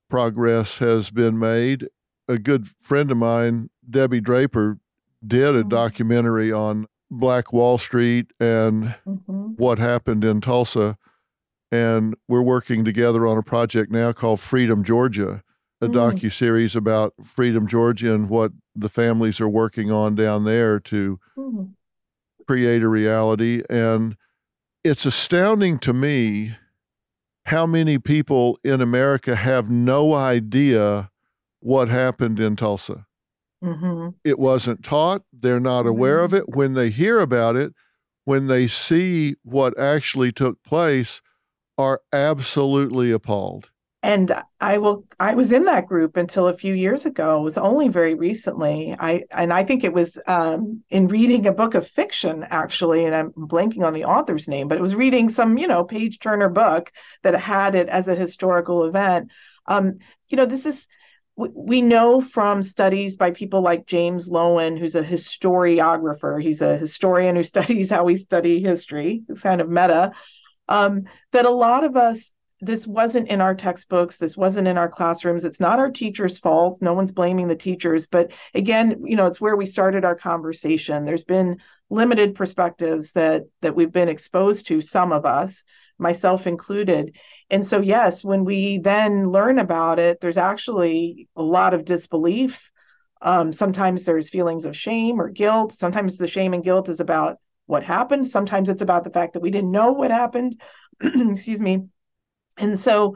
progress 0.09 0.79
has 0.79 1.11
been 1.11 1.37
made. 1.37 1.87
A 2.27 2.39
good 2.39 2.67
friend 2.79 3.11
of 3.11 3.17
mine, 3.17 3.69
Debbie 3.87 4.21
Draper, 4.21 4.79
did 5.25 5.49
a 5.49 5.59
mm-hmm. 5.59 5.69
documentary 5.69 6.51
on 6.51 6.87
Black 7.19 7.53
Wall 7.53 7.77
Street 7.77 8.31
and 8.39 8.95
mm-hmm. 9.07 9.53
what 9.55 9.79
happened 9.79 10.23
in 10.23 10.41
Tulsa. 10.41 10.97
And 11.71 12.15
we're 12.27 12.41
working 12.41 12.85
together 12.85 13.25
on 13.25 13.37
a 13.37 13.43
project 13.43 13.91
now 13.91 14.11
called 14.11 14.39
Freedom 14.39 14.83
Georgia, 14.83 15.43
a 15.81 15.87
mm. 15.87 15.93
docu 15.93 16.31
series 16.31 16.75
about 16.75 17.13
Freedom 17.23 17.67
Georgia 17.67 18.13
and 18.13 18.29
what 18.29 18.51
the 18.75 18.89
families 18.89 19.41
are 19.41 19.49
working 19.49 19.89
on 19.89 20.13
down 20.13 20.43
there 20.43 20.79
to 20.81 21.19
mm. 21.37 21.71
create 22.47 22.83
a 22.83 22.87
reality. 22.87 23.63
And 23.69 24.15
it's 24.83 25.05
astounding 25.05 25.79
to 25.79 25.93
me 25.93 26.55
how 27.45 27.65
many 27.65 27.97
people 27.97 28.59
in 28.63 28.81
America 28.81 29.35
have 29.35 29.69
no 29.69 30.13
idea 30.13 31.09
what 31.59 31.89
happened 31.89 32.39
in 32.39 32.55
Tulsa. 32.55 33.05
Mm-hmm. 33.63 34.09
It 34.23 34.39
wasn't 34.39 34.83
taught. 34.83 35.23
They're 35.31 35.59
not 35.59 35.81
mm-hmm. 35.81 35.89
aware 35.89 36.19
of 36.19 36.33
it. 36.33 36.49
When 36.49 36.73
they 36.73 36.89
hear 36.89 37.19
about 37.19 37.55
it, 37.55 37.73
when 38.25 38.47
they 38.47 38.67
see 38.67 39.35
what 39.43 39.77
actually 39.79 40.31
took 40.31 40.61
place, 40.63 41.21
are 41.77 42.01
absolutely 42.11 43.11
appalled. 43.11 43.71
And 44.03 44.33
I 44.59 44.79
will 44.79 45.05
I 45.17 45.33
was 45.33 45.53
in 45.53 45.63
that 45.63 45.87
group 45.87 46.17
until 46.17 46.49
a 46.49 46.57
few 46.57 46.73
years 46.73 47.05
ago. 47.05 47.39
It 47.39 47.43
was 47.43 47.57
only 47.57 47.87
very 47.87 48.15
recently. 48.15 48.93
I 48.99 49.23
and 49.31 49.53
I 49.53 49.63
think 49.63 49.85
it 49.85 49.93
was 49.93 50.19
um, 50.27 50.83
in 50.89 51.07
reading 51.07 51.47
a 51.47 51.53
book 51.53 51.73
of 51.73 51.87
fiction 51.87 52.45
actually, 52.49 53.05
and 53.05 53.15
I'm 53.15 53.31
blanking 53.31 53.85
on 53.85 53.93
the 53.93 54.03
author's 54.03 54.49
name, 54.49 54.67
but 54.67 54.77
it 54.77 54.81
was 54.81 54.93
reading 54.93 55.29
some, 55.29 55.57
you 55.57 55.67
know, 55.67 55.85
page 55.85 56.19
turner 56.19 56.49
book 56.49 56.91
that 57.21 57.33
had 57.39 57.75
it 57.75 57.87
as 57.87 58.09
a 58.09 58.15
historical 58.15 58.83
event. 58.83 59.31
Um, 59.67 59.99
you 60.27 60.35
know, 60.35 60.45
this 60.45 60.65
is 60.65 60.85
we 61.35 61.81
know 61.81 62.21
from 62.21 62.61
studies 62.61 63.15
by 63.15 63.31
people 63.31 63.61
like 63.61 63.87
James 63.87 64.29
Loewen, 64.29 64.77
who's 64.77 64.95
a 64.95 65.03
historiographer, 65.03 66.41
he's 66.41 66.61
a 66.61 66.77
historian 66.77 67.35
who 67.35 67.43
studies 67.43 67.89
how 67.89 68.03
we 68.03 68.15
study 68.15 68.61
history, 68.61 69.23
kind 69.41 69.61
of 69.61 69.69
meta, 69.69 70.11
um, 70.67 71.03
that 71.31 71.45
a 71.45 71.49
lot 71.49 71.83
of 71.83 71.97
us, 71.97 72.33
this 72.59 72.87
wasn't 72.87 73.27
in 73.27 73.41
our 73.41 73.55
textbooks, 73.55 74.17
this 74.17 74.37
wasn't 74.37 74.67
in 74.67 74.77
our 74.77 74.87
classrooms. 74.87 75.43
It's 75.43 75.59
not 75.59 75.79
our 75.79 75.91
teachers' 75.91 76.39
fault. 76.39 76.81
No 76.81 76.93
one's 76.93 77.11
blaming 77.11 77.47
the 77.47 77.55
teachers. 77.55 78.07
But 78.07 78.31
again, 78.53 79.03
you 79.05 79.17
know, 79.17 79.25
it's 79.25 79.41
where 79.41 79.57
we 79.57 79.65
started 79.65 80.05
our 80.05 80.15
conversation. 80.15 81.03
There's 81.03 81.25
been 81.25 81.57
limited 81.89 82.35
perspectives 82.35 83.11
that 83.13 83.43
that 83.61 83.75
we've 83.75 83.91
been 83.91 84.07
exposed 84.07 84.67
to, 84.67 84.81
some 84.81 85.11
of 85.11 85.25
us, 85.25 85.65
myself 85.97 86.47
included. 86.47 87.15
And 87.49 87.65
so, 87.65 87.81
yes, 87.81 88.23
when 88.23 88.45
we 88.45 88.79
then 88.79 89.31
learn 89.31 89.59
about 89.59 89.99
it, 89.99 90.19
there's 90.19 90.37
actually 90.37 91.27
a 91.35 91.43
lot 91.43 91.73
of 91.73 91.85
disbelief. 91.85 92.71
Um, 93.21 93.53
sometimes 93.53 94.05
there's 94.05 94.29
feelings 94.29 94.65
of 94.65 94.75
shame 94.75 95.21
or 95.21 95.29
guilt. 95.29 95.73
Sometimes 95.73 96.17
the 96.17 96.27
shame 96.27 96.53
and 96.53 96.63
guilt 96.63 96.89
is 96.89 96.99
about 96.99 97.37
what 97.65 97.83
happened. 97.83 98.27
Sometimes 98.27 98.69
it's 98.69 98.81
about 98.81 99.03
the 99.03 99.11
fact 99.11 99.33
that 99.33 99.41
we 99.41 99.51
didn't 99.51 99.71
know 99.71 99.93
what 99.93 100.11
happened. 100.11 100.59
Excuse 101.01 101.61
me. 101.61 101.83
And 102.57 102.77
so, 102.77 103.15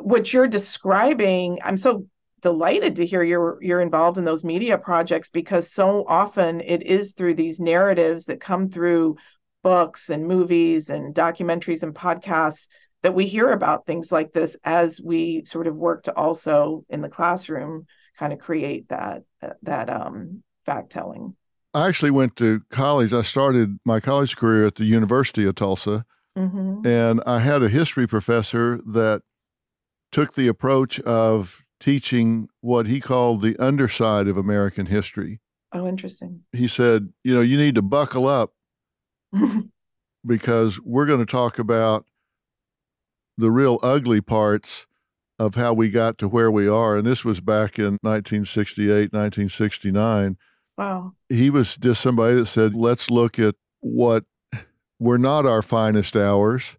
what 0.00 0.32
you're 0.32 0.48
describing, 0.48 1.58
I'm 1.62 1.76
so 1.76 2.06
delighted 2.40 2.96
to 2.96 3.06
hear 3.06 3.22
you're 3.22 3.58
you're 3.62 3.80
involved 3.80 4.18
in 4.18 4.24
those 4.24 4.44
media 4.44 4.76
projects 4.76 5.30
because 5.30 5.72
so 5.72 6.04
often 6.06 6.60
it 6.60 6.82
is 6.82 7.12
through 7.14 7.34
these 7.34 7.60
narratives 7.60 8.26
that 8.26 8.40
come 8.40 8.68
through 8.68 9.16
books 9.62 10.10
and 10.10 10.26
movies 10.26 10.90
and 10.90 11.14
documentaries 11.14 11.82
and 11.82 11.94
podcasts 11.94 12.68
that 13.02 13.14
we 13.14 13.26
hear 13.26 13.50
about 13.50 13.86
things 13.86 14.12
like 14.12 14.32
this 14.32 14.56
as 14.64 15.00
we 15.00 15.44
sort 15.44 15.66
of 15.66 15.74
work 15.74 16.04
to 16.04 16.12
also 16.14 16.84
in 16.88 17.00
the 17.00 17.08
classroom 17.08 17.86
kind 18.18 18.32
of 18.32 18.38
create 18.38 18.88
that 18.88 19.22
that 19.62 19.90
um, 19.90 20.42
fact 20.64 20.90
telling. 20.90 21.34
I 21.74 21.88
actually 21.88 22.10
went 22.10 22.36
to 22.36 22.60
college. 22.70 23.12
I 23.12 23.22
started 23.22 23.78
my 23.84 23.98
college 23.98 24.36
career 24.36 24.66
at 24.66 24.74
the 24.76 24.84
University 24.84 25.44
of 25.46 25.54
Tulsa, 25.54 26.04
mm-hmm. 26.36 26.86
and 26.86 27.22
I 27.26 27.38
had 27.38 27.62
a 27.62 27.68
history 27.68 28.06
professor 28.06 28.80
that 28.86 29.22
took 30.12 30.34
the 30.34 30.48
approach 30.48 31.00
of 31.00 31.64
teaching 31.80 32.48
what 32.60 32.86
he 32.86 33.00
called 33.00 33.42
the 33.42 33.56
underside 33.58 34.28
of 34.28 34.36
American 34.36 34.86
history. 34.86 35.40
Oh, 35.72 35.88
interesting. 35.88 36.42
He 36.52 36.68
said, 36.68 37.08
you 37.24 37.34
know, 37.34 37.40
you 37.40 37.56
need 37.56 37.74
to 37.74 37.82
buckle 37.82 38.26
up 38.26 38.52
because 40.26 40.80
we're 40.80 41.06
going 41.06 41.24
to 41.24 41.30
talk 41.30 41.58
about 41.58 42.06
the 43.38 43.50
real 43.50 43.78
ugly 43.82 44.20
parts 44.20 44.86
of 45.38 45.54
how 45.54 45.72
we 45.72 45.90
got 45.90 46.18
to 46.18 46.28
where 46.28 46.50
we 46.50 46.68
are. 46.68 46.96
And 46.96 47.06
this 47.06 47.24
was 47.24 47.40
back 47.40 47.78
in 47.78 47.98
1968, 48.02 49.12
1969. 49.12 50.36
Wow. 50.78 51.14
He 51.28 51.50
was 51.50 51.76
just 51.76 52.00
somebody 52.00 52.36
that 52.36 52.46
said, 52.46 52.74
let's 52.74 53.10
look 53.10 53.38
at 53.38 53.56
what 53.80 54.24
were 54.98 55.18
not 55.18 55.46
our 55.46 55.62
finest 55.62 56.14
hours, 56.14 56.76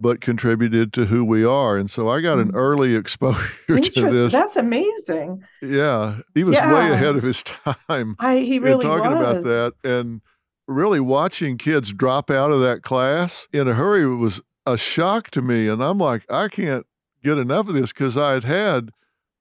but 0.00 0.20
contributed 0.20 0.92
to 0.94 1.04
who 1.04 1.24
we 1.24 1.44
are. 1.44 1.76
And 1.76 1.90
so 1.90 2.08
I 2.08 2.20
got 2.20 2.38
an 2.38 2.52
mm. 2.52 2.56
early 2.56 2.96
exposure 2.96 3.78
to 3.78 4.10
this. 4.10 4.32
That's 4.32 4.56
amazing. 4.56 5.44
Yeah. 5.62 6.18
He 6.34 6.44
was 6.44 6.56
yeah. 6.56 6.72
way 6.72 6.90
ahead 6.90 7.16
of 7.16 7.22
his 7.22 7.42
time. 7.88 8.16
I, 8.18 8.38
he 8.38 8.58
really 8.58 8.84
was. 8.84 8.84
talking 8.84 9.16
was. 9.16 9.20
about 9.20 9.44
that. 9.44 9.72
And 9.84 10.20
really 10.68 11.00
watching 11.00 11.56
kids 11.56 11.92
drop 11.92 12.30
out 12.30 12.52
of 12.52 12.60
that 12.60 12.82
class 12.82 13.48
in 13.52 13.66
a 13.66 13.74
hurry 13.74 14.06
was 14.06 14.40
a 14.66 14.76
shock 14.76 15.30
to 15.30 15.42
me. 15.42 15.66
And 15.66 15.82
I'm 15.82 15.98
like, 15.98 16.24
I 16.30 16.48
can't 16.48 16.86
get 17.24 17.38
enough 17.38 17.68
of 17.68 17.74
this 17.74 17.92
because 17.92 18.16
I 18.16 18.34
had 18.34 18.44
had 18.44 18.90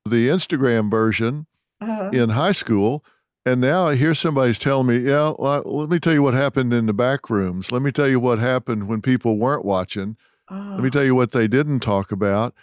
the 0.06 0.30
Instagram 0.30 0.90
version 0.90 1.46
uh-huh. 1.82 2.10
in 2.14 2.30
high 2.30 2.54
school. 2.54 3.04
And 3.46 3.62
now 3.62 3.88
I 3.88 3.96
hear 3.96 4.14
somebody's 4.14 4.60
telling 4.60 4.88
me, 4.88 5.00
yeah, 5.00 5.34
well, 5.38 5.62
let 5.66 5.90
me 5.90 6.00
tell 6.00 6.14
you 6.14 6.24
what 6.24 6.34
happened 6.34 6.74
in 6.74 6.86
the 6.86 6.94
back 6.94 7.30
rooms. 7.30 7.72
Let 7.72 7.82
me 7.82 7.92
tell 7.92 8.08
you 8.08 8.20
what 8.20 8.40
happened 8.40 8.88
when 8.88 9.02
people 9.02 9.38
weren't 9.38 9.64
watching. 9.64 10.18
Let 10.50 10.80
me 10.80 10.90
tell 10.90 11.04
you 11.04 11.14
what 11.14 11.34
they 11.34 11.48
didn't 11.48 11.82
talk 11.82 12.12
about. 12.12 12.54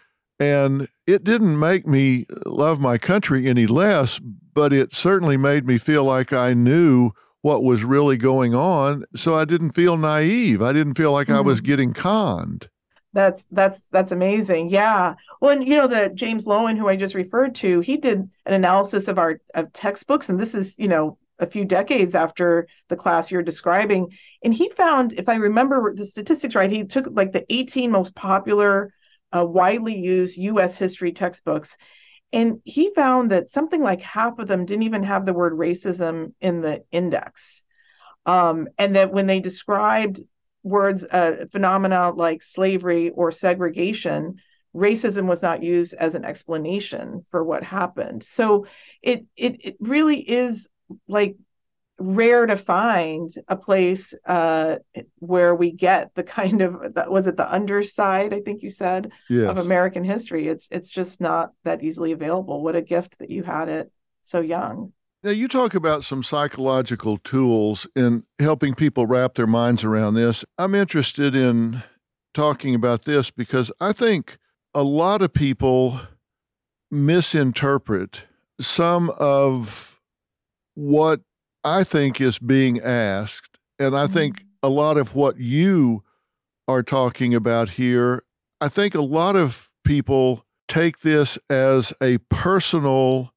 And 0.40 0.88
it 1.06 1.22
didn't 1.22 1.58
make 1.58 1.86
me 1.86 2.26
love 2.46 2.80
my 2.80 2.96
country 2.98 3.46
any 3.46 3.66
less, 3.66 4.18
but 4.18 4.72
it 4.72 4.94
certainly 4.94 5.36
made 5.36 5.66
me 5.66 5.76
feel 5.78 6.04
like 6.04 6.32
I 6.32 6.54
knew 6.54 7.12
what 7.44 7.62
was 7.62 7.84
really 7.84 8.16
going 8.16 8.54
on 8.54 9.04
so 9.14 9.34
i 9.34 9.44
didn't 9.44 9.72
feel 9.72 9.98
naive. 9.98 10.62
I 10.62 10.72
didn't 10.72 10.94
feel 10.94 11.12
like 11.12 11.28
mm-hmm. 11.28 11.36
i 11.36 11.40
was 11.42 11.58
mm-hmm. 11.58 11.66
getting 11.66 11.92
conned. 11.92 12.70
That's 13.12 13.46
that's 13.52 13.86
that's 13.88 14.12
amazing. 14.12 14.70
Yeah. 14.70 15.14
Well 15.42 15.52
and 15.52 15.68
you 15.68 15.76
know 15.76 15.86
the 15.86 16.10
james 16.14 16.46
loewen 16.46 16.78
who 16.78 16.88
i 16.88 16.96
just 16.96 17.14
referred 17.14 17.54
to 17.56 17.80
he 17.80 17.98
did 17.98 18.18
an 18.46 18.54
analysis 18.54 19.08
of 19.08 19.18
our 19.18 19.40
of 19.54 19.70
textbooks 19.74 20.30
and 20.30 20.40
this 20.40 20.54
is 20.54 20.74
you 20.78 20.88
know 20.88 21.18
a 21.38 21.46
few 21.46 21.66
decades 21.66 22.14
after 22.14 22.66
the 22.88 22.96
class 22.96 23.30
you're 23.30 23.42
describing. 23.42 24.08
And 24.42 24.54
he 24.54 24.70
found 24.70 25.12
if 25.12 25.28
i 25.28 25.34
remember 25.34 25.94
the 25.94 26.06
statistics 26.06 26.54
right 26.54 26.70
he 26.70 26.84
took 26.84 27.08
like 27.10 27.32
the 27.32 27.44
18 27.50 27.90
most 27.90 28.14
popular 28.14 28.90
uh, 29.36 29.44
widely 29.44 29.96
used 29.96 30.38
us 30.38 30.76
history 30.76 31.12
textbooks 31.12 31.76
and 32.34 32.60
he 32.64 32.92
found 32.94 33.30
that 33.30 33.48
something 33.48 33.80
like 33.80 34.00
half 34.02 34.40
of 34.40 34.48
them 34.48 34.66
didn't 34.66 34.82
even 34.82 35.04
have 35.04 35.24
the 35.24 35.32
word 35.32 35.52
racism 35.52 36.32
in 36.40 36.60
the 36.62 36.82
index. 36.90 37.64
Um, 38.26 38.66
and 38.76 38.96
that 38.96 39.12
when 39.12 39.26
they 39.26 39.38
described 39.38 40.20
words, 40.64 41.04
uh, 41.04 41.46
phenomena 41.52 42.10
like 42.10 42.42
slavery 42.42 43.10
or 43.10 43.30
segregation, 43.30 44.40
racism 44.74 45.26
was 45.26 45.42
not 45.42 45.62
used 45.62 45.94
as 45.94 46.16
an 46.16 46.24
explanation 46.24 47.24
for 47.30 47.44
what 47.44 47.62
happened. 47.62 48.24
So 48.24 48.66
it 49.00 49.26
it, 49.36 49.56
it 49.60 49.76
really 49.78 50.18
is 50.18 50.68
like 51.06 51.36
rare 51.98 52.46
to 52.46 52.56
find 52.56 53.30
a 53.48 53.56
place 53.56 54.14
uh, 54.26 54.76
where 55.18 55.54
we 55.54 55.70
get 55.70 56.14
the 56.14 56.22
kind 56.22 56.60
of 56.60 56.94
that 56.94 57.10
was 57.10 57.26
it 57.26 57.36
the 57.36 57.52
underside 57.52 58.34
I 58.34 58.40
think 58.40 58.62
you 58.62 58.70
said 58.70 59.12
yes. 59.28 59.48
of 59.48 59.58
American 59.58 60.04
history. 60.04 60.48
It's 60.48 60.68
it's 60.70 60.90
just 60.90 61.20
not 61.20 61.52
that 61.64 61.82
easily 61.82 62.12
available. 62.12 62.62
What 62.62 62.76
a 62.76 62.82
gift 62.82 63.18
that 63.18 63.30
you 63.30 63.42
had 63.42 63.68
it 63.68 63.90
so 64.22 64.40
young. 64.40 64.92
Now 65.22 65.30
you 65.30 65.48
talk 65.48 65.74
about 65.74 66.04
some 66.04 66.22
psychological 66.22 67.16
tools 67.16 67.86
in 67.96 68.24
helping 68.38 68.74
people 68.74 69.06
wrap 69.06 69.34
their 69.34 69.46
minds 69.46 69.84
around 69.84 70.14
this. 70.14 70.44
I'm 70.58 70.74
interested 70.74 71.34
in 71.34 71.82
talking 72.34 72.74
about 72.74 73.04
this 73.04 73.30
because 73.30 73.70
I 73.80 73.92
think 73.92 74.36
a 74.74 74.82
lot 74.82 75.22
of 75.22 75.32
people 75.32 76.00
misinterpret 76.90 78.24
some 78.60 79.10
of 79.10 80.00
what 80.74 81.20
I 81.64 81.84
think 81.84 82.20
is 82.20 82.38
being 82.38 82.80
asked, 82.80 83.58
and 83.78 83.96
I 83.96 84.06
think 84.06 84.36
mm-hmm. 84.36 84.48
a 84.62 84.68
lot 84.68 84.96
of 84.96 85.14
what 85.14 85.38
you 85.38 86.04
are 86.68 86.82
talking 86.82 87.34
about 87.34 87.70
here, 87.70 88.22
I 88.60 88.68
think 88.68 88.94
a 88.94 89.02
lot 89.02 89.36
of 89.36 89.70
people 89.84 90.44
take 90.68 91.00
this 91.00 91.38
as 91.50 91.92
a 92.02 92.18
personal 92.30 93.32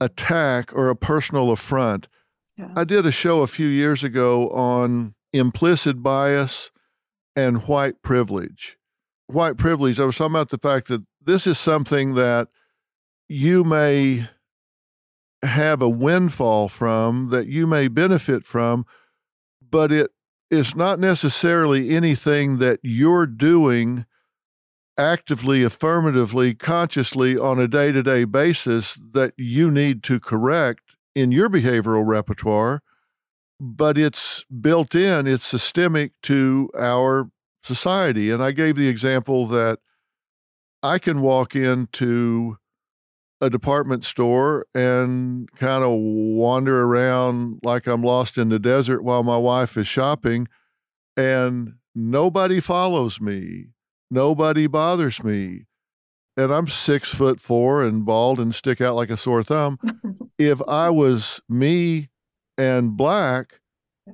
attack 0.00 0.74
or 0.74 0.88
a 0.88 0.96
personal 0.96 1.50
affront. 1.50 2.08
Yeah. 2.56 2.70
I 2.76 2.84
did 2.84 3.06
a 3.06 3.12
show 3.12 3.42
a 3.42 3.46
few 3.46 3.66
years 3.66 4.04
ago 4.04 4.48
on 4.50 5.14
implicit 5.32 6.02
bias 6.02 6.70
and 7.34 7.66
white 7.66 8.02
privilege. 8.02 8.76
White 9.26 9.56
privilege, 9.56 9.98
I 9.98 10.04
was 10.04 10.16
talking 10.16 10.34
about 10.34 10.50
the 10.50 10.58
fact 10.58 10.88
that 10.88 11.04
this 11.20 11.46
is 11.46 11.58
something 11.58 12.14
that 12.14 12.48
you 13.28 13.64
may 13.64 14.28
have 15.44 15.80
a 15.82 15.88
windfall 15.88 16.68
from, 16.68 17.28
that 17.28 17.46
you 17.46 17.66
may 17.66 17.88
benefit 17.88 18.44
from, 18.44 18.86
but 19.60 19.92
it 19.92 20.10
is 20.50 20.74
not 20.74 20.98
necessarily 20.98 21.90
anything 21.90 22.58
that 22.58 22.80
you're 22.82 23.26
doing 23.26 24.06
actively, 24.96 25.62
affirmatively, 25.62 26.54
consciously 26.54 27.36
on 27.36 27.58
a 27.58 27.66
day 27.66 27.90
to 27.90 28.02
day 28.02 28.24
basis 28.24 28.98
that 29.12 29.32
you 29.36 29.70
need 29.70 30.02
to 30.04 30.20
correct 30.20 30.80
in 31.14 31.32
your 31.32 31.48
behavioral 31.48 32.06
repertoire, 32.06 32.80
but 33.60 33.98
it's 33.98 34.44
built 34.60 34.94
in, 34.94 35.26
it's 35.26 35.46
systemic 35.46 36.12
to 36.22 36.70
our 36.78 37.30
society. 37.62 38.30
And 38.30 38.42
I 38.42 38.52
gave 38.52 38.76
the 38.76 38.88
example 38.88 39.46
that 39.48 39.78
I 40.82 40.98
can 40.98 41.20
walk 41.20 41.56
into 41.56 42.58
a 43.44 43.50
department 43.50 44.04
store 44.04 44.66
and 44.74 45.50
kind 45.52 45.84
of 45.84 45.92
wander 45.92 46.84
around 46.84 47.60
like 47.62 47.86
I'm 47.86 48.02
lost 48.02 48.38
in 48.38 48.48
the 48.48 48.58
desert 48.58 49.02
while 49.02 49.22
my 49.22 49.36
wife 49.36 49.76
is 49.76 49.86
shopping, 49.86 50.48
and 51.16 51.74
nobody 51.94 52.60
follows 52.60 53.20
me. 53.20 53.66
Nobody 54.10 54.66
bothers 54.66 55.22
me. 55.22 55.66
And 56.36 56.52
I'm 56.52 56.66
six 56.66 57.14
foot 57.14 57.38
four 57.38 57.84
and 57.84 58.04
bald 58.04 58.40
and 58.40 58.54
stick 58.54 58.80
out 58.80 58.96
like 58.96 59.10
a 59.10 59.16
sore 59.16 59.42
thumb. 59.42 59.78
if 60.38 60.60
I 60.66 60.90
was 60.90 61.40
me 61.48 62.08
and 62.56 62.96
black, 62.96 63.60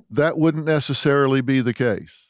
that 0.09 0.37
wouldn't 0.37 0.65
necessarily 0.65 1.41
be 1.41 1.61
the 1.61 1.73
case. 1.73 2.29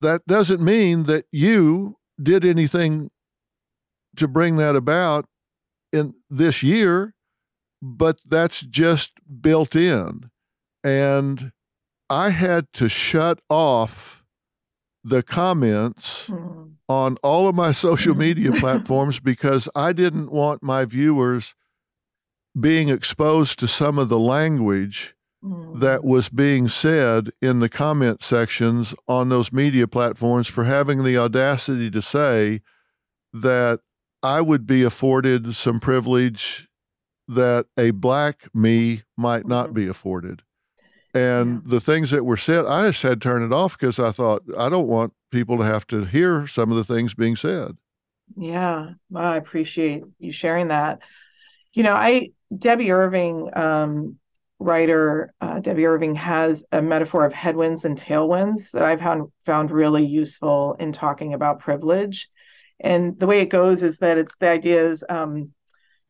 That 0.00 0.26
doesn't 0.26 0.62
mean 0.62 1.04
that 1.04 1.24
you 1.32 1.96
did 2.22 2.44
anything 2.44 3.10
to 4.16 4.28
bring 4.28 4.56
that 4.56 4.76
about 4.76 5.26
in 5.96 6.14
this 6.30 6.62
year, 6.62 7.14
but 7.82 8.20
that's 8.28 8.60
just 8.60 9.14
built 9.40 9.74
in. 9.74 10.30
And 10.84 11.52
I 12.08 12.30
had 12.30 12.72
to 12.74 12.88
shut 12.88 13.40
off 13.50 14.24
the 15.02 15.22
comments 15.22 16.28
mm. 16.28 16.72
on 16.88 17.16
all 17.22 17.48
of 17.48 17.54
my 17.54 17.72
social 17.72 18.14
media 18.14 18.52
platforms 18.60 19.20
because 19.20 19.68
I 19.74 19.92
didn't 19.92 20.30
want 20.30 20.62
my 20.62 20.84
viewers 20.84 21.54
being 22.58 22.88
exposed 22.88 23.58
to 23.58 23.68
some 23.68 23.98
of 23.98 24.08
the 24.08 24.18
language 24.18 25.14
mm. 25.44 25.78
that 25.80 26.04
was 26.04 26.28
being 26.28 26.68
said 26.68 27.30
in 27.40 27.60
the 27.60 27.68
comment 27.68 28.22
sections 28.22 28.94
on 29.06 29.28
those 29.28 29.52
media 29.52 29.86
platforms 29.86 30.48
for 30.48 30.64
having 30.64 31.04
the 31.04 31.16
audacity 31.16 31.90
to 31.90 32.02
say 32.02 32.62
that 33.32 33.80
I 34.22 34.40
would 34.40 34.66
be 34.66 34.82
afforded 34.82 35.54
some 35.54 35.80
privilege 35.80 36.68
that 37.28 37.66
a 37.76 37.90
black 37.90 38.48
me 38.54 39.02
might 39.16 39.46
not 39.46 39.66
mm-hmm. 39.66 39.74
be 39.74 39.88
afforded. 39.88 40.42
And 41.14 41.62
yeah. 41.64 41.70
the 41.70 41.80
things 41.80 42.10
that 42.10 42.24
were 42.24 42.36
said, 42.36 42.66
I 42.66 42.88
just 42.88 43.02
had 43.02 43.20
to 43.20 43.28
turn 43.28 43.42
it 43.42 43.52
off 43.52 43.78
because 43.78 43.98
I 43.98 44.12
thought, 44.12 44.42
I 44.58 44.68
don't 44.68 44.88
want 44.88 45.14
people 45.30 45.56
to 45.58 45.64
have 45.64 45.86
to 45.88 46.04
hear 46.04 46.46
some 46.46 46.70
of 46.70 46.76
the 46.76 46.84
things 46.84 47.14
being 47.14 47.36
said. 47.36 47.76
Yeah. 48.36 48.90
Well, 49.10 49.24
I 49.24 49.36
appreciate 49.36 50.02
you 50.18 50.32
sharing 50.32 50.68
that. 50.68 50.98
You 51.72 51.84
know, 51.84 51.94
I, 51.94 52.30
Debby 52.56 52.90
Irving, 52.90 53.50
um, 53.56 54.18
writer, 54.58 55.32
uh, 55.40 55.60
Debby 55.60 55.86
Irving 55.86 56.14
has 56.16 56.64
a 56.72 56.80
metaphor 56.82 57.24
of 57.24 57.32
headwinds 57.32 57.84
and 57.84 57.98
tailwinds 57.98 58.70
that 58.72 58.82
I've 58.82 59.00
found, 59.00 59.30
found 59.44 59.70
really 59.70 60.04
useful 60.04 60.76
in 60.78 60.92
talking 60.92 61.34
about 61.34 61.60
privilege. 61.60 62.28
And 62.80 63.18
the 63.18 63.26
way 63.26 63.40
it 63.40 63.46
goes 63.46 63.82
is 63.82 63.98
that 63.98 64.18
it's 64.18 64.36
the 64.36 64.48
idea 64.48 64.86
is, 64.86 65.04
um, 65.08 65.52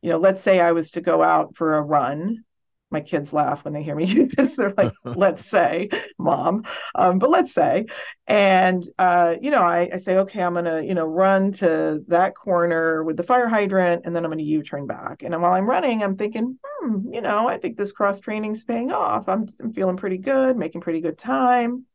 you 0.01 0.09
know, 0.09 0.17
let's 0.19 0.41
say 0.41 0.59
I 0.59 0.71
was 0.71 0.91
to 0.91 1.01
go 1.01 1.23
out 1.23 1.55
for 1.55 1.75
a 1.77 1.81
run. 1.81 2.43
My 2.89 3.01
kids 3.01 3.33
laugh 3.33 3.65
when 3.65 3.73
they 3.73 3.83
hear 3.83 3.95
me 3.95 4.05
use 4.05 4.33
this. 4.33 4.55
They're 4.55 4.73
like, 4.77 4.93
let's 5.03 5.45
say, 5.45 5.89
mom, 6.17 6.63
um, 6.95 7.19
but 7.19 7.29
let's 7.29 7.53
say. 7.53 7.85
And, 8.27 8.87
uh, 8.97 9.35
you 9.41 9.51
know, 9.51 9.63
I, 9.63 9.89
I 9.93 9.97
say, 9.97 10.17
okay, 10.19 10.41
I'm 10.41 10.53
going 10.53 10.65
to, 10.65 10.85
you 10.85 10.93
know, 10.93 11.05
run 11.05 11.51
to 11.53 12.03
that 12.07 12.35
corner 12.35 13.03
with 13.03 13.17
the 13.17 13.23
fire 13.23 13.47
hydrant 13.47 14.03
and 14.05 14.15
then 14.15 14.23
I'm 14.23 14.31
going 14.31 14.39
to 14.39 14.43
U 14.43 14.63
turn 14.63 14.87
back. 14.87 15.23
And 15.23 15.39
while 15.41 15.53
I'm 15.53 15.69
running, 15.69 16.03
I'm 16.03 16.15
thinking, 16.15 16.57
hmm, 16.63 17.13
you 17.13 17.21
know, 17.21 17.47
I 17.47 17.57
think 17.57 17.77
this 17.77 17.91
cross 17.91 18.19
training 18.19 18.53
is 18.53 18.63
paying 18.63 18.91
off. 18.91 19.27
I'm, 19.27 19.47
I'm 19.61 19.73
feeling 19.73 19.97
pretty 19.97 20.17
good, 20.17 20.57
making 20.57 20.81
pretty 20.81 21.01
good 21.01 21.17
time. 21.17 21.85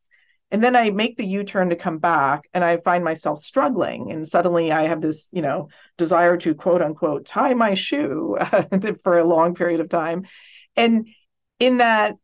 And 0.52 0.62
then 0.62 0.76
I 0.76 0.90
make 0.90 1.16
the 1.16 1.26
U 1.26 1.44
turn 1.44 1.70
to 1.70 1.76
come 1.76 1.96
back 1.96 2.46
and 2.52 2.62
I 2.62 2.76
find 2.76 3.02
myself 3.02 3.42
struggling. 3.42 4.12
And 4.12 4.28
suddenly 4.28 4.70
I 4.70 4.82
have 4.82 5.00
this, 5.00 5.30
you 5.32 5.40
know, 5.40 5.68
desire 5.96 6.36
to 6.36 6.54
quote 6.54 6.82
unquote 6.82 7.24
tie 7.24 7.54
my 7.54 7.72
shoe 7.72 8.36
for 9.02 9.16
a 9.16 9.24
long 9.24 9.54
period 9.54 9.80
of 9.80 9.88
time. 9.88 10.26
And 10.76 11.08
in 11.58 11.78
that 11.78 12.16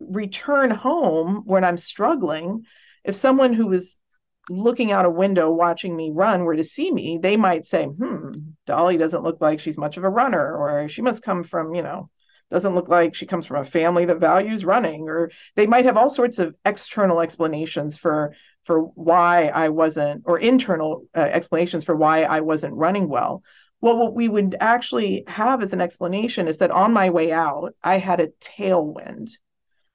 return 0.00 0.70
home 0.70 1.42
when 1.44 1.62
I'm 1.62 1.78
struggling, 1.78 2.66
if 3.04 3.14
someone 3.14 3.52
who 3.52 3.68
was 3.68 4.00
looking 4.48 4.90
out 4.90 5.04
a 5.04 5.10
window 5.10 5.52
watching 5.52 5.94
me 5.96 6.10
run 6.12 6.42
were 6.42 6.56
to 6.56 6.64
see 6.64 6.90
me, 6.90 7.20
they 7.22 7.36
might 7.36 7.66
say, 7.66 7.84
hmm, 7.84 8.32
Dolly 8.66 8.96
doesn't 8.96 9.22
look 9.22 9.40
like 9.40 9.60
she's 9.60 9.78
much 9.78 9.96
of 9.96 10.02
a 10.02 10.10
runner, 10.10 10.56
or 10.56 10.88
she 10.88 11.02
must 11.02 11.22
come 11.22 11.44
from, 11.44 11.74
you 11.76 11.82
know, 11.82 12.10
doesn't 12.50 12.74
look 12.74 12.88
like 12.88 13.14
she 13.14 13.26
comes 13.26 13.46
from 13.46 13.58
a 13.58 13.64
family 13.64 14.04
that 14.04 14.18
values 14.18 14.64
running 14.64 15.08
or 15.08 15.30
they 15.54 15.66
might 15.66 15.84
have 15.84 15.96
all 15.96 16.10
sorts 16.10 16.38
of 16.38 16.54
external 16.64 17.20
explanations 17.20 17.96
for 17.96 18.34
for 18.64 18.82
why 18.82 19.46
I 19.46 19.68
wasn't 19.68 20.22
or 20.26 20.38
internal 20.38 21.04
uh, 21.16 21.20
explanations 21.20 21.84
for 21.84 21.96
why 21.96 22.24
I 22.24 22.40
wasn't 22.40 22.74
running 22.74 23.08
well. 23.08 23.42
Well 23.80 23.96
what 23.96 24.14
we 24.14 24.28
would 24.28 24.56
actually 24.60 25.24
have 25.26 25.62
as 25.62 25.72
an 25.72 25.80
explanation 25.80 26.48
is 26.48 26.58
that 26.58 26.70
on 26.70 26.92
my 26.92 27.10
way 27.10 27.32
out 27.32 27.74
I 27.82 27.98
had 27.98 28.20
a 28.20 28.28
tailwind 28.40 29.30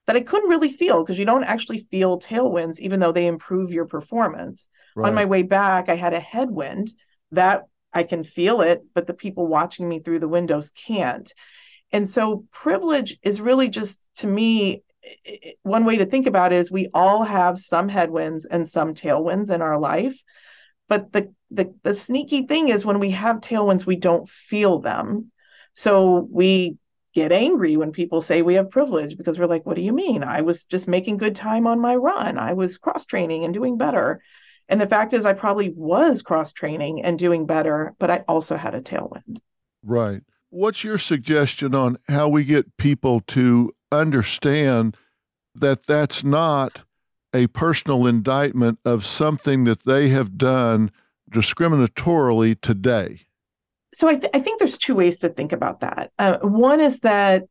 that 0.07 0.15
I 0.15 0.21
couldn't 0.21 0.49
really 0.49 0.71
feel 0.71 1.03
because 1.03 1.19
you 1.19 1.25
don't 1.25 1.43
actually 1.43 1.87
feel 1.91 2.19
tailwinds 2.19 2.79
even 2.79 2.99
though 2.99 3.11
they 3.11 3.27
improve 3.27 3.71
your 3.71 3.85
performance. 3.85 4.67
Right. 4.95 5.09
on 5.09 5.15
my 5.15 5.25
way 5.25 5.41
back 5.41 5.89
I 5.89 5.95
had 5.95 6.13
a 6.13 6.19
headwind 6.21 6.93
that 7.31 7.63
I 7.91 8.03
can 8.03 8.23
feel 8.23 8.61
it 8.61 8.81
but 8.93 9.07
the 9.07 9.13
people 9.13 9.45
watching 9.45 9.89
me 9.89 9.99
through 9.99 10.19
the 10.19 10.27
windows 10.27 10.71
can't 10.71 11.31
and 11.95 12.09
so 12.09 12.43
privilege 12.51 13.17
is 13.23 13.39
really 13.39 13.69
just 13.69 14.09
to 14.17 14.27
me 14.27 14.83
one 15.63 15.85
way 15.85 15.95
to 15.95 16.05
think 16.05 16.27
about 16.27 16.51
it 16.51 16.57
is 16.57 16.69
we 16.69 16.89
all 16.93 17.23
have 17.23 17.57
some 17.57 17.87
headwinds 17.87 18.43
and 18.43 18.69
some 18.69 18.93
tailwinds 18.93 19.49
in 19.49 19.61
our 19.61 19.79
life. 19.79 20.21
But 20.89 21.13
the 21.13 21.33
the, 21.51 21.73
the 21.83 21.95
sneaky 21.95 22.47
thing 22.47 22.67
is 22.67 22.83
when 22.83 22.99
we 22.99 23.11
have 23.11 23.37
tailwinds, 23.37 23.85
we 23.85 23.95
don't 23.95 24.27
feel 24.27 24.79
them. 24.79 25.31
So 25.73 26.27
we 26.29 26.75
get 27.13 27.31
angry 27.31 27.77
when 27.77 27.93
people 27.93 28.21
say 28.21 28.41
we 28.41 28.55
have 28.55 28.71
privilege 28.71 29.15
because 29.15 29.39
we're 29.39 29.45
like, 29.45 29.65
what 29.65 29.77
do 29.77 29.81
you 29.81 29.93
mean? 29.93 30.21
I 30.21 30.41
was 30.41 30.65
just 30.65 30.89
making 30.89 31.15
good 31.15 31.37
time 31.37 31.65
on 31.65 31.79
my 31.79 31.95
run. 31.95 32.37
I 32.37 32.51
was 32.51 32.77
cross 32.77 33.05
training 33.05 33.45
and 33.45 33.53
doing 33.53 33.77
better. 33.77 34.21
And 34.67 34.81
the 34.81 34.87
fact 34.87 35.13
is, 35.13 35.25
I 35.25 35.31
probably 35.31 35.69
was 35.73 36.21
cross 36.23 36.51
training 36.51 37.05
and 37.05 37.17
doing 37.17 37.45
better, 37.45 37.93
but 37.99 38.11
I 38.11 38.25
also 38.27 38.57
had 38.57 38.75
a 38.75 38.81
tailwind. 38.81 39.37
Right. 39.81 40.23
What's 40.55 40.85
your 40.85 40.97
suggestion 40.97 41.75
on 41.75 41.97
how 42.07 42.29
we 42.29 42.45
get 42.45 42.77
people 42.77 43.19
to 43.27 43.75
understand 43.91 44.95
that 45.53 45.85
that's 45.85 46.23
not 46.23 46.83
a 47.33 47.47
personal 47.47 48.07
indictment 48.07 48.79
of 48.85 49.05
something 49.05 49.65
that 49.65 49.83
they 49.83 50.07
have 50.07 50.37
done 50.37 50.91
discriminatorily 51.29 52.61
today? 52.61 53.25
So 53.93 54.07
I, 54.07 54.15
th- 54.15 54.31
I 54.33 54.39
think 54.39 54.59
there's 54.59 54.77
two 54.77 54.95
ways 54.95 55.19
to 55.19 55.27
think 55.27 55.51
about 55.51 55.81
that. 55.81 56.13
Uh, 56.17 56.37
one 56.37 56.79
is 56.79 57.01
that 57.01 57.43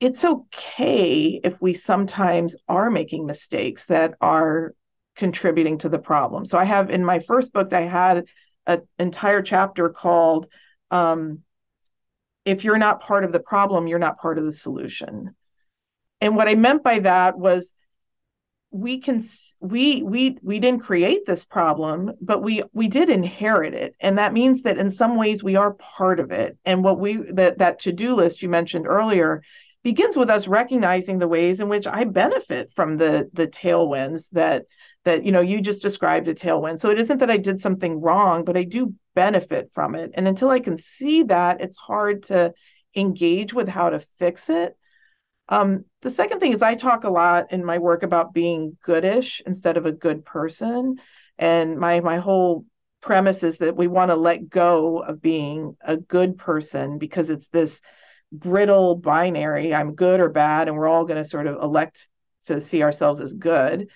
it's 0.00 0.24
okay 0.24 1.40
if 1.44 1.62
we 1.62 1.74
sometimes 1.74 2.56
are 2.66 2.90
making 2.90 3.24
mistakes 3.24 3.86
that 3.86 4.14
are 4.20 4.74
contributing 5.14 5.78
to 5.78 5.88
the 5.88 6.00
problem. 6.00 6.44
So 6.44 6.58
I 6.58 6.64
have 6.64 6.90
in 6.90 7.04
my 7.04 7.20
first 7.20 7.52
book, 7.52 7.72
I 7.72 7.82
had 7.82 8.24
an 8.66 8.82
entire 8.98 9.42
chapter 9.42 9.90
called 9.90 10.48
um, 10.90 11.44
If 12.44 12.64
You're 12.64 12.78
Not 12.78 13.00
Part 13.00 13.24
of 13.24 13.32
the 13.32 13.40
Problem, 13.40 13.86
You're 13.86 13.98
Not 13.98 14.18
Part 14.18 14.38
of 14.38 14.44
the 14.44 14.52
Solution. 14.52 15.34
And 16.20 16.36
what 16.36 16.48
I 16.48 16.54
meant 16.54 16.82
by 16.82 17.00
that 17.00 17.38
was 17.38 17.74
we 18.70 18.98
can 19.00 19.24
we 19.60 20.02
we 20.02 20.36
we 20.42 20.58
didn't 20.58 20.82
create 20.82 21.24
this 21.26 21.44
problem 21.44 22.12
but 22.20 22.42
we 22.42 22.62
we 22.72 22.88
did 22.88 23.08
inherit 23.08 23.74
it. 23.74 23.94
And 24.00 24.18
that 24.18 24.32
means 24.32 24.62
that 24.62 24.78
in 24.78 24.90
some 24.90 25.16
ways 25.16 25.42
we 25.42 25.56
are 25.56 25.74
part 25.74 26.20
of 26.20 26.30
it. 26.30 26.58
And 26.64 26.84
what 26.84 26.98
we 26.98 27.16
that 27.32 27.58
that 27.58 27.80
to-do 27.80 28.14
list 28.14 28.42
you 28.42 28.48
mentioned 28.48 28.86
earlier 28.86 29.42
begins 29.82 30.16
with 30.16 30.28
us 30.28 30.48
recognizing 30.48 31.18
the 31.18 31.28
ways 31.28 31.60
in 31.60 31.68
which 31.68 31.86
i 31.86 32.04
benefit 32.04 32.70
from 32.74 32.96
the 32.96 33.30
the 33.32 33.46
tailwinds 33.46 34.28
that 34.30 34.64
that 35.04 35.24
you 35.24 35.32
know 35.32 35.40
you 35.40 35.60
just 35.60 35.80
described 35.80 36.28
a 36.28 36.34
tailwind. 36.34 36.80
So 36.80 36.90
it 36.90 37.00
isn't 37.00 37.18
that 37.18 37.30
i 37.30 37.38
did 37.38 37.60
something 37.60 38.00
wrong 38.00 38.44
but 38.44 38.56
i 38.56 38.64
do 38.64 38.94
benefit 39.22 39.70
from 39.74 39.94
it 39.94 40.10
and 40.14 40.28
until 40.28 40.50
i 40.50 40.60
can 40.60 40.76
see 40.78 41.22
that 41.24 41.60
it's 41.60 41.76
hard 41.76 42.22
to 42.22 42.52
engage 42.94 43.52
with 43.52 43.68
how 43.68 43.90
to 43.90 44.00
fix 44.18 44.48
it 44.48 44.76
um, 45.50 45.84
the 46.02 46.10
second 46.10 46.40
thing 46.40 46.52
is 46.52 46.62
I 46.62 46.74
talk 46.74 47.04
a 47.04 47.10
lot 47.10 47.52
in 47.52 47.64
my 47.64 47.78
work 47.78 48.02
about 48.02 48.34
being 48.34 48.76
goodish 48.84 49.40
instead 49.46 49.78
of 49.78 49.86
a 49.86 49.92
good 49.92 50.24
person. 50.26 50.96
And 51.38 51.78
my 51.78 52.00
my 52.00 52.18
whole 52.18 52.66
premise 53.00 53.42
is 53.42 53.58
that 53.58 53.76
we 53.76 53.86
want 53.86 54.10
to 54.10 54.16
let 54.16 54.48
go 54.48 54.98
of 54.98 55.22
being 55.22 55.76
a 55.80 55.96
good 55.96 56.36
person 56.36 56.98
because 56.98 57.30
it's 57.30 57.48
this 57.48 57.80
brittle 58.30 58.94
binary 58.94 59.74
i'm 59.74 59.94
good 59.94 60.20
or 60.20 60.28
bad 60.28 60.68
and 60.68 60.76
we're 60.76 60.88
all 60.88 61.04
going 61.04 61.22
to 61.22 61.28
sort 61.28 61.46
of 61.46 61.62
elect 61.62 62.08
to 62.44 62.60
see 62.60 62.82
ourselves 62.82 63.20
as 63.20 63.32
good 63.32 63.88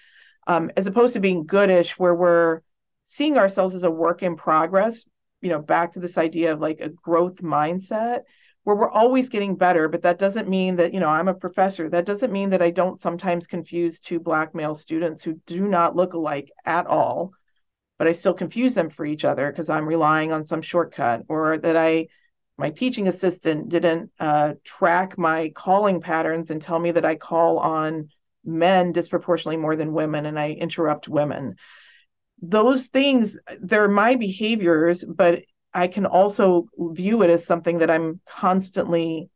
um, 0.47 0.71
as 0.77 0.87
opposed 0.87 1.15
to 1.15 1.21
being 1.21 1.45
goodish 1.45 1.99
where 1.99 2.15
we're 2.15 2.61
seeing 3.05 3.37
ourselves 3.37 3.75
as 3.75 3.83
a 3.83 3.91
work 3.91 4.23
in 4.23 4.37
progress 4.37 5.03
you 5.43 5.51
know 5.51 5.61
back 5.61 5.93
to 5.93 6.01
this 6.01 6.17
idea 6.17 6.53
of 6.53 6.61
like 6.61 6.81
a 6.81 6.89
growth 6.89 7.43
mindset 7.43 8.21
where 8.65 8.77
we're 8.77 8.91
always 8.91 9.29
getting 9.29 9.57
better 9.57 9.89
but 9.89 10.03
that 10.03 10.19
doesn't 10.19 10.49
mean 10.49 10.77
that 10.77 10.95
you 10.95 11.01
know 11.01 11.09
i'm 11.09 11.29
a 11.29 11.35
professor. 11.35 11.91
That 11.91 12.07
doesn't 12.07 12.33
mean 12.33 12.51
that 12.51 12.63
i 12.63 12.71
don't 12.71 12.99
sometimes 12.99 13.47
confuse 13.47 14.01
two 14.01 14.21
black 14.21 14.55
male 14.55 14.75
students 14.75 15.23
who 15.23 15.35
do 15.47 15.69
not 15.69 15.97
look 15.97 16.15
alike 16.15 16.51
at 16.65 16.87
all 16.87 17.33
but 17.99 18.09
i 18.09 18.13
still 18.13 18.35
confuse 18.35 18.75
them 18.75 18.89
for 18.89 19.05
each 19.05 19.25
other 19.25 19.51
because 19.51 19.69
i'm 19.69 19.87
relying 19.87 20.33
on 20.33 20.45
some 20.45 20.63
shortcut 20.63 21.23
or 21.29 21.59
that 21.59 21.77
i 21.77 22.07
my 22.59 22.71
teaching 22.71 23.09
assistant 23.09 23.69
didn't 23.69 24.11
uh, 24.21 24.53
track 24.63 25.19
my 25.19 25.49
calling 25.55 26.01
patterns 26.01 26.51
and 26.51 26.63
tell 26.63 26.79
me 26.79 26.93
that 26.93 27.05
i 27.05 27.17
call 27.17 27.59
on 27.59 28.09
men 28.45 28.93
disproportionately 28.93 29.57
more 29.57 29.77
than 29.77 29.93
women 29.93 30.27
and 30.27 30.39
i 30.39 30.51
interrupt 30.51 31.09
women 31.09 31.57
those 32.43 32.89
things 32.89 33.39
they're 33.61 33.89
my 33.89 34.17
behaviors 34.17 35.05
but 35.05 35.43
I 35.75 35.87
can 35.87 36.05
also 36.05 36.69
view 36.77 37.23
it 37.23 37.31
as 37.31 37.47
something 37.47 37.79
that 37.79 37.91
I'm 37.91 38.21
constantly 38.27 39.31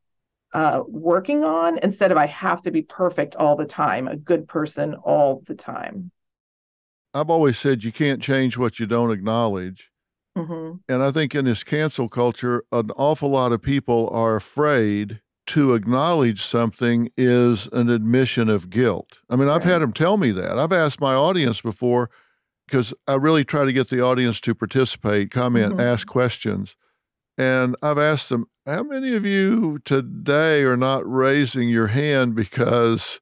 uh, 0.52 0.82
working 0.86 1.44
on 1.44 1.78
instead 1.78 2.12
of 2.12 2.18
I 2.18 2.26
have 2.26 2.62
to 2.62 2.70
be 2.70 2.82
perfect 2.82 3.36
all 3.36 3.56
the 3.56 3.66
time, 3.66 4.08
a 4.08 4.16
good 4.16 4.46
person 4.48 4.94
all 4.94 5.42
the 5.46 5.54
time. 5.54 6.10
I've 7.14 7.30
always 7.30 7.58
said 7.58 7.84
you 7.84 7.92
can't 7.92 8.22
change 8.22 8.56
what 8.58 8.78
you 8.78 8.86
don't 8.86 9.10
acknowledge. 9.10 9.90
Mm-hmm. 10.36 10.76
And 10.88 11.02
I 11.02 11.10
think 11.10 11.34
in 11.34 11.46
this 11.46 11.64
cancel 11.64 12.08
culture, 12.08 12.64
an 12.70 12.90
awful 12.92 13.30
lot 13.30 13.52
of 13.52 13.62
people 13.62 14.10
are 14.12 14.36
afraid 14.36 15.20
to 15.46 15.74
acknowledge 15.74 16.42
something 16.42 17.08
is 17.16 17.68
an 17.72 17.88
admission 17.88 18.50
of 18.50 18.68
guilt. 18.68 19.20
I 19.30 19.36
mean, 19.36 19.48
I've 19.48 19.64
right. 19.64 19.72
had 19.72 19.82
them 19.82 19.92
tell 19.92 20.18
me 20.18 20.32
that. 20.32 20.58
I've 20.58 20.72
asked 20.72 21.00
my 21.00 21.14
audience 21.14 21.62
before, 21.62 22.10
because 22.66 22.92
I 23.06 23.14
really 23.14 23.44
try 23.44 23.64
to 23.64 23.72
get 23.72 23.88
the 23.88 24.00
audience 24.00 24.40
to 24.42 24.54
participate, 24.54 25.30
comment, 25.30 25.72
mm-hmm. 25.72 25.80
ask 25.80 26.06
questions. 26.06 26.76
And 27.38 27.76
I've 27.82 27.98
asked 27.98 28.28
them, 28.28 28.46
how 28.64 28.82
many 28.82 29.14
of 29.14 29.24
you 29.24 29.78
today 29.84 30.62
are 30.62 30.76
not 30.76 31.08
raising 31.10 31.68
your 31.68 31.88
hand 31.88 32.34
because 32.34 33.20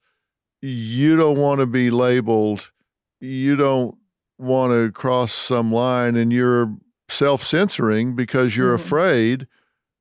you 0.63 1.17
don't 1.17 1.39
want 1.39 1.61
to 1.61 1.67
be 1.67 1.91
labeled, 1.91 2.71
you 3.21 3.57
don't 3.57 3.97
want 4.39 4.73
to 4.73 4.91
cross 4.93 5.33
some 5.33 5.71
line, 5.71 6.17
and 6.17 6.33
you're 6.33 6.75
self 7.09 7.45
censoring 7.45 8.17
because 8.17 8.57
you're 8.57 8.75
mm-hmm. 8.77 8.87
afraid 8.87 9.47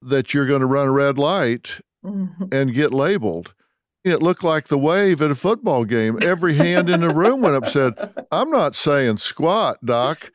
that 0.01 0.33
you're 0.33 0.47
going 0.47 0.61
to 0.61 0.67
run 0.67 0.87
a 0.87 0.91
red 0.91 1.17
light 1.17 1.81
mm-hmm. 2.05 2.45
and 2.51 2.73
get 2.73 2.93
labeled? 2.93 3.53
It 4.03 4.21
looked 4.21 4.43
like 4.43 4.67
the 4.67 4.77
wave 4.77 5.21
at 5.21 5.31
a 5.31 5.35
football 5.35 5.85
game. 5.85 6.19
Every 6.21 6.55
hand 6.55 6.89
in 6.89 6.99
the 6.99 7.13
room 7.13 7.41
went 7.41 7.55
up 7.55 7.67
said, 7.67 7.93
I'm 8.31 8.49
not 8.49 8.75
saying 8.75 9.17
squat, 9.17 9.83
Doc. 9.85 10.31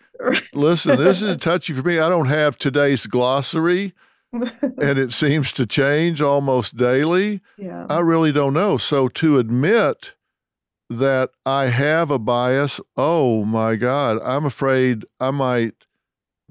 Listen, 0.52 0.98
this 0.98 1.22
is 1.22 1.36
touchy 1.36 1.72
for 1.72 1.82
me. 1.82 1.98
I 1.98 2.08
don't 2.08 2.26
have 2.26 2.56
today's 2.56 3.06
glossary 3.06 3.94
and 4.32 4.98
it 4.98 5.12
seems 5.12 5.52
to 5.52 5.66
change 5.66 6.20
almost 6.20 6.76
daily. 6.76 7.40
Yeah. 7.56 7.86
I 7.88 8.00
really 8.00 8.32
don't 8.32 8.54
know. 8.54 8.76
So 8.78 9.08
to 9.08 9.38
admit 9.38 10.14
that 10.90 11.30
I 11.44 11.66
have 11.66 12.10
a 12.10 12.18
bias, 12.18 12.80
oh 12.96 13.44
my 13.44 13.76
God, 13.76 14.18
I'm 14.22 14.46
afraid 14.46 15.04
I 15.20 15.30
might 15.30 15.74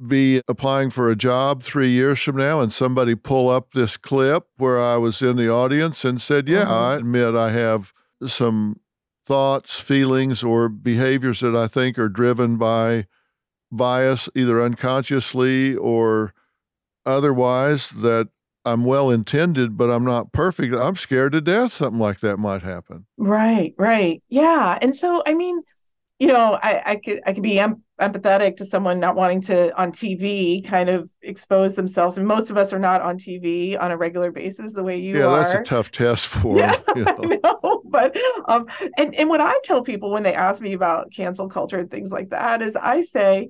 be 0.05 0.41
applying 0.47 0.89
for 0.89 1.09
a 1.09 1.15
job 1.15 1.63
three 1.63 1.89
years 1.89 2.21
from 2.21 2.37
now 2.37 2.59
and 2.59 2.71
somebody 2.71 3.15
pull 3.15 3.49
up 3.49 3.71
this 3.71 3.97
clip 3.97 4.47
where 4.57 4.79
I 4.79 4.97
was 4.97 5.21
in 5.21 5.37
the 5.37 5.49
audience 5.49 6.05
and 6.05 6.21
said, 6.21 6.47
Yeah, 6.47 6.65
mm-hmm. 6.65 6.71
I 6.71 6.95
admit 6.95 7.35
I 7.35 7.51
have 7.51 7.93
some 8.25 8.79
thoughts, 9.25 9.79
feelings, 9.79 10.43
or 10.43 10.69
behaviors 10.69 11.39
that 11.41 11.55
I 11.55 11.67
think 11.67 11.97
are 11.97 12.09
driven 12.09 12.57
by 12.57 13.07
bias, 13.71 14.29
either 14.35 14.61
unconsciously 14.61 15.75
or 15.75 16.33
otherwise, 17.05 17.89
that 17.89 18.29
I'm 18.65 18.83
well 18.83 19.09
intended, 19.09 19.77
but 19.77 19.89
I'm 19.89 20.05
not 20.05 20.31
perfect. 20.33 20.75
I'm 20.75 20.95
scared 20.95 21.31
to 21.33 21.41
death 21.41 21.73
something 21.73 21.99
like 21.99 22.19
that 22.19 22.37
might 22.37 22.63
happen. 22.63 23.05
Right, 23.17 23.73
right. 23.77 24.21
Yeah. 24.29 24.77
And 24.81 24.95
so, 24.95 25.23
I 25.25 25.33
mean, 25.33 25.61
you 26.19 26.27
know, 26.27 26.59
I, 26.61 26.91
I 26.91 26.95
could 26.95 27.21
I 27.25 27.33
could 27.33 27.43
be 27.43 27.59
em- 27.59 27.83
empathetic 27.99 28.57
to 28.57 28.65
someone 28.65 28.99
not 28.99 29.15
wanting 29.15 29.41
to 29.41 29.75
on 29.79 29.91
TV 29.91 30.65
kind 30.65 30.89
of 30.89 31.09
expose 31.21 31.75
themselves. 31.75 32.17
And 32.17 32.27
most 32.27 32.51
of 32.51 32.57
us 32.57 32.71
are 32.71 32.79
not 32.79 33.01
on 33.01 33.17
TV 33.17 33.79
on 33.79 33.91
a 33.91 33.97
regular 33.97 34.31
basis 34.31 34.73
the 34.73 34.83
way 34.83 34.97
you 34.97 35.17
yeah, 35.17 35.25
are. 35.25 35.41
Yeah, 35.41 35.43
that's 35.43 35.55
a 35.55 35.63
tough 35.63 35.91
test 35.91 36.27
for 36.27 36.57
yeah, 36.57 36.75
you 36.95 37.03
know. 37.03 37.17
I 37.21 37.39
know. 37.43 37.81
But 37.85 38.17
um, 38.47 38.67
and 38.97 39.15
and 39.15 39.29
what 39.29 39.41
I 39.41 39.59
tell 39.63 39.83
people 39.83 40.11
when 40.11 40.23
they 40.23 40.33
ask 40.33 40.61
me 40.61 40.73
about 40.73 41.11
cancel 41.11 41.49
culture 41.49 41.79
and 41.79 41.89
things 41.89 42.11
like 42.11 42.29
that 42.29 42.61
is 42.61 42.75
I 42.75 43.01
say 43.01 43.49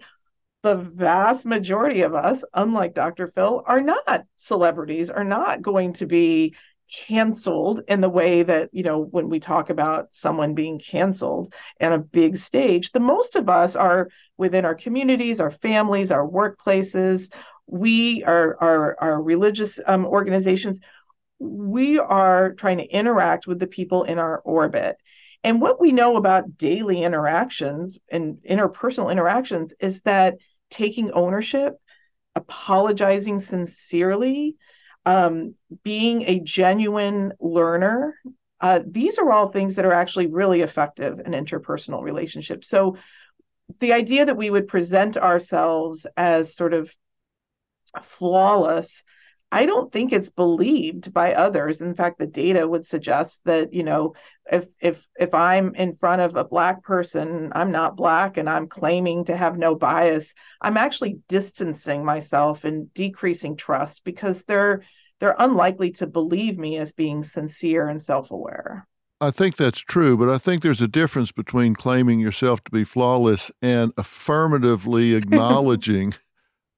the 0.64 0.76
vast 0.76 1.46
majority 1.46 2.02
of 2.02 2.16
us, 2.16 2.44
unlike 2.54 2.94
Dr. 2.94 3.28
Phil, 3.28 3.64
are 3.66 3.82
not 3.82 4.26
celebrities, 4.36 5.10
are 5.10 5.24
not 5.24 5.62
going 5.62 5.94
to 5.94 6.06
be 6.06 6.56
canceled 6.90 7.82
in 7.88 8.00
the 8.00 8.10
way 8.10 8.44
that 8.44 8.70
you 8.72 8.84
know 8.84 9.02
when 9.02 9.28
we 9.28 9.40
talk 9.40 9.70
about 9.70 10.14
someone 10.14 10.54
being 10.54 10.80
canceled 10.80 11.54
on 11.82 11.92
a 11.92 12.00
big 12.00 12.38
stage 12.38 12.92
the 12.94 13.00
most 13.00 13.36
of 13.36 13.50
us 13.50 13.76
are 13.76 14.08
within 14.38 14.66
our 14.66 14.76
communities 14.76 15.40
our 15.40 15.52
families 15.52 16.12
our 16.12 16.28
workplaces 16.28 17.32
we 17.68 18.24
are 18.24 18.58
our, 18.62 18.96
our 19.00 19.22
religious 19.22 19.80
um, 19.86 20.06
organizations 20.06 20.80
we 21.40 22.00
are 22.00 22.54
trying 22.54 22.78
to 22.78 22.88
interact 22.88 23.46
with 23.46 23.60
the 23.60 23.68
people 23.68 24.04
in 24.04 24.20
our 24.20 24.40
orbit 24.40 24.98
and 25.44 25.62
what 25.62 25.80
we 25.80 25.92
know 25.92 26.18
about 26.18 26.58
daily 26.58 27.04
interactions 27.04 27.98
and 28.12 28.38
interpersonal 28.50 29.12
interactions 29.12 29.74
is 29.80 30.02
that 30.02 30.36
taking 30.70 31.12
ownership 31.12 31.76
apologizing 32.38 33.40
sincerely 33.40 34.56
um, 35.06 35.56
being 35.84 36.24
a 36.24 36.40
genuine 36.40 37.34
learner. 37.40 38.16
Uh, 38.60 38.82
these 38.86 39.18
are 39.18 39.32
all 39.32 39.48
things 39.48 39.76
that 39.76 39.86
are 39.86 39.94
actually 39.94 40.28
really 40.28 40.62
effective 40.62 41.20
in 41.20 41.32
interpersonal 41.32 42.04
relationships. 42.04 42.70
So, 42.70 42.98
the 43.80 43.94
idea 43.94 44.26
that 44.26 44.38
we 44.38 44.50
would 44.50 44.68
present 44.68 45.18
ourselves 45.18 46.06
as 46.16 46.56
sort 46.56 46.74
of 46.74 46.94
flawless 48.02 49.04
I 49.52 49.66
don't 49.66 49.92
think 49.92 50.12
it's 50.12 50.30
believed 50.30 51.14
by 51.14 51.34
others. 51.34 51.80
In 51.80 51.96
fact, 51.96 52.20
the 52.20 52.28
data 52.28 52.68
would 52.68 52.86
suggest 52.86 53.40
that, 53.46 53.74
you 53.74 53.84
know, 53.84 54.14
if 54.52 54.68
if 54.82 55.08
if 55.18 55.34
I'm 55.34 55.74
in 55.76 55.96
front 55.96 56.22
of 56.22 56.36
a 56.36 56.44
black 56.44 56.84
person, 56.84 57.54
I'm 57.56 57.72
not 57.72 57.96
black 57.96 58.36
and 58.36 58.50
I'm 58.50 58.68
claiming 58.68 59.26
to 59.26 59.38
have 59.38 59.58
no 59.58 59.74
bias, 59.74 60.34
I'm 60.62 60.76
actually 60.76 61.20
distancing 61.30 62.04
myself 62.04 62.66
and 62.66 62.94
decreasing 62.94 63.56
trust 63.56 64.04
because 64.04 64.44
they're 64.44 64.84
they're 65.20 65.36
unlikely 65.40 65.92
to 65.92 66.08
believe 66.08 66.58
me 66.58 66.78
as 66.78 66.92
being 66.92 67.24
sincere 67.24 67.88
and 67.88 68.02
self-aware. 68.02 68.86
I 69.20 69.32
think 69.32 69.58
that's 69.58 69.80
true, 69.80 70.16
but 70.16 70.30
I 70.30 70.38
think 70.38 70.62
there's 70.62 70.82
a 70.82 70.88
difference 70.88 71.32
between 71.32 71.74
claiming 71.74 72.20
yourself 72.20 72.64
to 72.66 72.72
be 72.72 72.84
flawless 72.84 73.52
and 73.62 73.92
affirmatively 73.98 75.16
acknowledging 75.16 76.14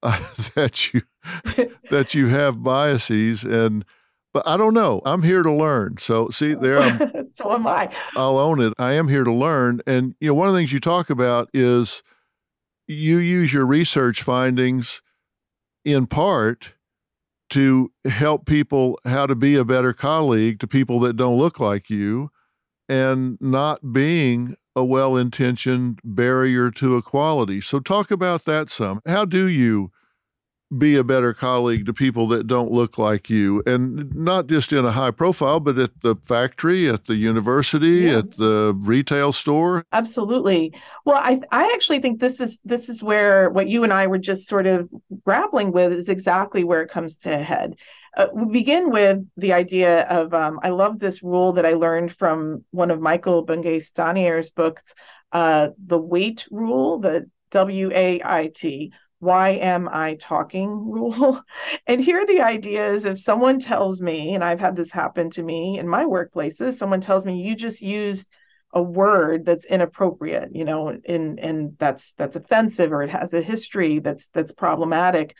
uh, 0.02 0.18
that 0.54 0.92
you 0.92 1.02
that 1.90 2.14
you 2.14 2.28
have 2.28 2.62
biases 2.62 3.44
and 3.44 3.84
But 4.32 4.46
I 4.46 4.56
don't 4.56 4.74
know. 4.74 5.02
I'm 5.04 5.22
here 5.22 5.42
to 5.42 5.52
learn. 5.52 5.98
So 5.98 6.30
see 6.30 6.54
there 6.54 6.80
I'm, 6.80 7.30
so 7.34 7.52
am 7.52 7.66
I. 7.66 7.92
I'll 8.16 8.38
own 8.38 8.60
it. 8.60 8.72
I 8.78 8.92
am 8.92 9.08
here 9.08 9.24
to 9.24 9.32
learn. 9.32 9.80
And 9.86 10.14
you 10.20 10.28
know, 10.28 10.34
one 10.34 10.48
of 10.48 10.54
the 10.54 10.60
things 10.60 10.72
you 10.72 10.80
talk 10.80 11.10
about 11.10 11.50
is 11.52 12.02
you 12.86 13.18
use 13.18 13.52
your 13.52 13.66
research 13.66 14.22
findings 14.22 15.02
in 15.84 16.06
part 16.06 16.72
to 17.50 17.92
help 18.06 18.46
people 18.46 18.98
how 19.04 19.26
to 19.26 19.34
be 19.34 19.56
a 19.56 19.64
better 19.64 19.92
colleague 19.92 20.60
to 20.60 20.66
people 20.66 21.00
that 21.00 21.16
don't 21.16 21.38
look 21.38 21.60
like 21.60 21.90
you 21.90 22.30
and 22.88 23.38
not 23.40 23.92
being 23.92 24.56
a 24.76 24.84
well 24.84 25.16
intentioned 25.16 26.00
barrier 26.04 26.70
to 26.70 26.96
equality. 26.96 27.60
So, 27.60 27.80
talk 27.80 28.10
about 28.10 28.44
that 28.44 28.70
some. 28.70 29.00
How 29.06 29.24
do 29.24 29.48
you 29.48 29.90
be 30.76 30.96
a 30.96 31.04
better 31.04 31.34
colleague 31.34 31.86
to 31.86 31.92
people 31.92 32.28
that 32.28 32.46
don't 32.46 32.70
look 32.70 32.96
like 32.98 33.28
you. 33.28 33.62
And 33.66 34.14
not 34.14 34.46
just 34.46 34.72
in 34.72 34.84
a 34.84 34.92
high 34.92 35.10
profile 35.10 35.60
but 35.60 35.78
at 35.78 35.90
the 36.02 36.16
factory 36.16 36.88
at 36.88 37.06
the 37.06 37.16
university 37.16 38.06
yeah. 38.06 38.18
at 38.18 38.36
the 38.36 38.78
retail 38.80 39.32
store. 39.32 39.84
Absolutely. 39.92 40.72
Well 41.04 41.16
i 41.18 41.40
i 41.50 41.70
actually 41.74 41.98
think 41.98 42.20
this 42.20 42.40
is 42.40 42.58
this 42.64 42.88
is 42.88 43.02
where 43.02 43.50
what 43.50 43.68
you 43.68 43.84
and 43.84 43.92
i 43.92 44.06
were 44.06 44.18
just 44.18 44.48
sort 44.48 44.66
of 44.66 44.88
grappling 45.24 45.72
with 45.72 45.92
is 45.92 46.08
exactly 46.08 46.64
where 46.64 46.82
it 46.82 46.90
comes 46.90 47.16
to 47.18 47.34
a 47.34 47.42
head. 47.42 47.76
Uh, 48.16 48.26
we 48.34 48.52
begin 48.52 48.90
with 48.90 49.18
the 49.36 49.52
idea 49.52 50.02
of 50.02 50.34
um, 50.34 50.58
i 50.64 50.68
love 50.68 50.98
this 50.98 51.22
rule 51.22 51.52
that 51.52 51.64
i 51.64 51.74
learned 51.74 52.12
from 52.12 52.64
one 52.72 52.90
of 52.90 53.00
michael 53.00 53.42
bungay 53.42 53.78
stanier's 53.78 54.50
books 54.50 54.94
uh, 55.30 55.68
the 55.86 55.96
wait 55.98 56.44
rule 56.50 56.98
the 56.98 57.30
w-a-i-t 57.52 58.92
why 59.20 59.50
am 59.50 59.88
I 59.88 60.14
talking 60.14 60.90
rule. 60.90 61.42
and 61.86 62.02
here 62.02 62.26
the 62.26 62.40
idea 62.40 62.86
is 62.86 63.04
if 63.04 63.20
someone 63.20 63.60
tells 63.60 64.00
me, 64.00 64.34
and 64.34 64.42
I've 64.42 64.60
had 64.60 64.74
this 64.74 64.90
happen 64.90 65.30
to 65.30 65.42
me 65.42 65.78
in 65.78 65.86
my 65.86 66.04
workplaces, 66.04 66.74
someone 66.74 67.02
tells 67.02 67.24
me 67.24 67.42
you 67.42 67.54
just 67.54 67.82
used 67.82 68.28
a 68.72 68.82
word 68.82 69.44
that's 69.44 69.66
inappropriate, 69.66 70.54
you 70.54 70.64
know, 70.64 70.88
and 70.88 71.38
and 71.38 71.76
that's 71.78 72.14
that's 72.16 72.36
offensive 72.36 72.92
or 72.92 73.02
it 73.02 73.10
has 73.10 73.34
a 73.34 73.42
history 73.42 73.98
that's 73.98 74.28
that's 74.28 74.52
problematic. 74.52 75.36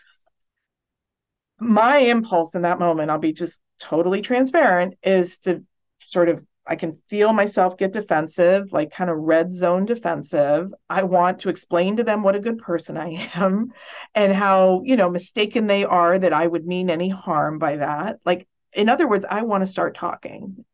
My 1.59 1.99
impulse 1.99 2.55
in 2.55 2.63
that 2.63 2.79
moment, 2.79 3.11
I'll 3.11 3.19
be 3.19 3.33
just 3.33 3.61
totally 3.79 4.21
transparent, 4.21 4.95
is 5.03 5.39
to 5.41 5.65
sort 6.01 6.29
of 6.29 6.45
I 6.67 6.77
can 6.77 6.99
feel 7.09 7.33
myself 7.33 7.77
get 7.77 7.93
defensive, 7.93 8.73
like 8.73 8.93
kind 8.93 9.11
of 9.11 9.17
red 9.17 9.53
zone 9.53 9.87
defensive. 9.87 10.73
I 10.89 11.03
want 11.03 11.41
to 11.41 11.49
explain 11.49 11.97
to 11.97 12.05
them 12.05 12.23
what 12.23 12.37
a 12.37 12.41
good 12.41 12.59
person 12.59 12.97
I 12.97 13.31
am 13.35 13.73
and 14.15 14.33
how, 14.33 14.83
you 14.85 14.97
know, 14.97 15.11
mistaken 15.11 15.67
they 15.67 15.85
are 15.85 16.19
that 16.19 16.33
I 16.33 16.47
would 16.47 16.67
mean 16.67 16.91
any 16.91 17.09
harm 17.09 17.59
by 17.59 17.77
that. 17.77 18.21
Like, 18.25 18.47
in 18.73 18.89
other 18.89 19.09
words, 19.09 19.25
I 19.29 19.43
want 19.43 19.63
to 19.63 19.67
start 19.67 19.97
talking. 19.97 20.65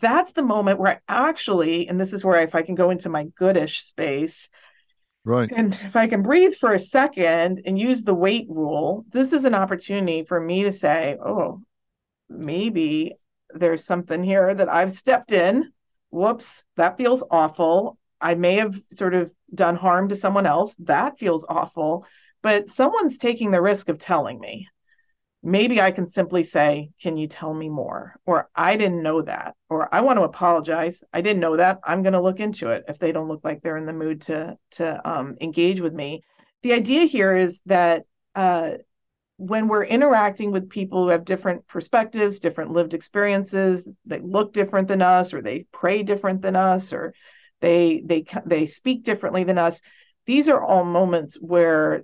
That's 0.00 0.32
the 0.32 0.42
moment 0.42 0.78
where 0.78 1.00
I 1.08 1.28
actually, 1.28 1.88
and 1.88 2.00
this 2.00 2.12
is 2.12 2.24
where 2.24 2.42
if 2.42 2.54
I 2.54 2.62
can 2.62 2.74
go 2.74 2.90
into 2.90 3.08
my 3.08 3.24
goodish 3.36 3.82
space, 3.82 4.48
Right. 5.24 5.52
And 5.54 5.78
if 5.82 5.94
I 5.94 6.06
can 6.06 6.22
breathe 6.22 6.54
for 6.54 6.72
a 6.72 6.78
second 6.78 7.60
and 7.66 7.78
use 7.78 8.02
the 8.02 8.14
wait 8.14 8.46
rule, 8.48 9.04
this 9.12 9.34
is 9.34 9.44
an 9.44 9.54
opportunity 9.54 10.24
for 10.24 10.40
me 10.40 10.62
to 10.62 10.72
say, 10.72 11.18
oh, 11.22 11.60
maybe 12.30 13.14
there's 13.54 13.84
something 13.84 14.22
here 14.22 14.54
that 14.54 14.68
I've 14.68 14.92
stepped 14.92 15.32
in. 15.32 15.72
Whoops, 16.10 16.64
that 16.76 16.96
feels 16.96 17.22
awful. 17.30 17.98
I 18.20 18.34
may 18.34 18.56
have 18.56 18.80
sort 18.92 19.14
of 19.14 19.32
done 19.54 19.76
harm 19.76 20.08
to 20.08 20.16
someone 20.16 20.46
else. 20.46 20.74
That 20.80 21.18
feels 21.18 21.44
awful. 21.48 22.06
But 22.42 22.68
someone's 22.68 23.18
taking 23.18 23.50
the 23.50 23.60
risk 23.60 23.88
of 23.88 23.98
telling 23.98 24.38
me. 24.38 24.68
Maybe 25.42 25.80
I 25.80 25.92
can 25.92 26.06
simply 26.06 26.42
say, 26.42 26.90
Can 27.00 27.16
you 27.16 27.28
tell 27.28 27.54
me 27.54 27.68
more? 27.68 28.16
Or 28.26 28.48
I 28.54 28.76
didn't 28.76 29.02
know 29.02 29.22
that. 29.22 29.54
Or 29.68 29.92
I 29.94 30.00
want 30.00 30.18
to 30.18 30.24
apologize. 30.24 31.02
I 31.12 31.20
didn't 31.20 31.40
know 31.40 31.56
that. 31.56 31.78
I'm 31.84 32.02
going 32.02 32.14
to 32.14 32.20
look 32.20 32.40
into 32.40 32.70
it 32.70 32.84
if 32.88 32.98
they 32.98 33.12
don't 33.12 33.28
look 33.28 33.44
like 33.44 33.62
they're 33.62 33.76
in 33.76 33.86
the 33.86 33.92
mood 33.92 34.22
to, 34.22 34.58
to 34.72 35.08
um, 35.08 35.36
engage 35.40 35.80
with 35.80 35.94
me. 35.94 36.22
The 36.62 36.72
idea 36.72 37.04
here 37.04 37.36
is 37.36 37.60
that 37.66 38.04
uh, 38.34 38.78
when 39.38 39.68
we're 39.68 39.84
interacting 39.84 40.50
with 40.50 40.68
people 40.68 41.04
who 41.04 41.08
have 41.10 41.24
different 41.24 41.66
perspectives, 41.68 42.40
different 42.40 42.72
lived 42.72 42.92
experiences, 42.92 43.88
they 44.04 44.18
look 44.18 44.52
different 44.52 44.88
than 44.88 45.00
us, 45.00 45.32
or 45.32 45.40
they 45.40 45.64
pray 45.72 46.02
different 46.02 46.42
than 46.42 46.56
us, 46.56 46.92
or 46.92 47.14
they 47.60 48.02
they 48.04 48.24
they 48.44 48.66
speak 48.66 49.04
differently 49.04 49.44
than 49.44 49.56
us. 49.56 49.80
These 50.26 50.48
are 50.48 50.60
all 50.60 50.84
moments 50.84 51.36
where 51.36 52.02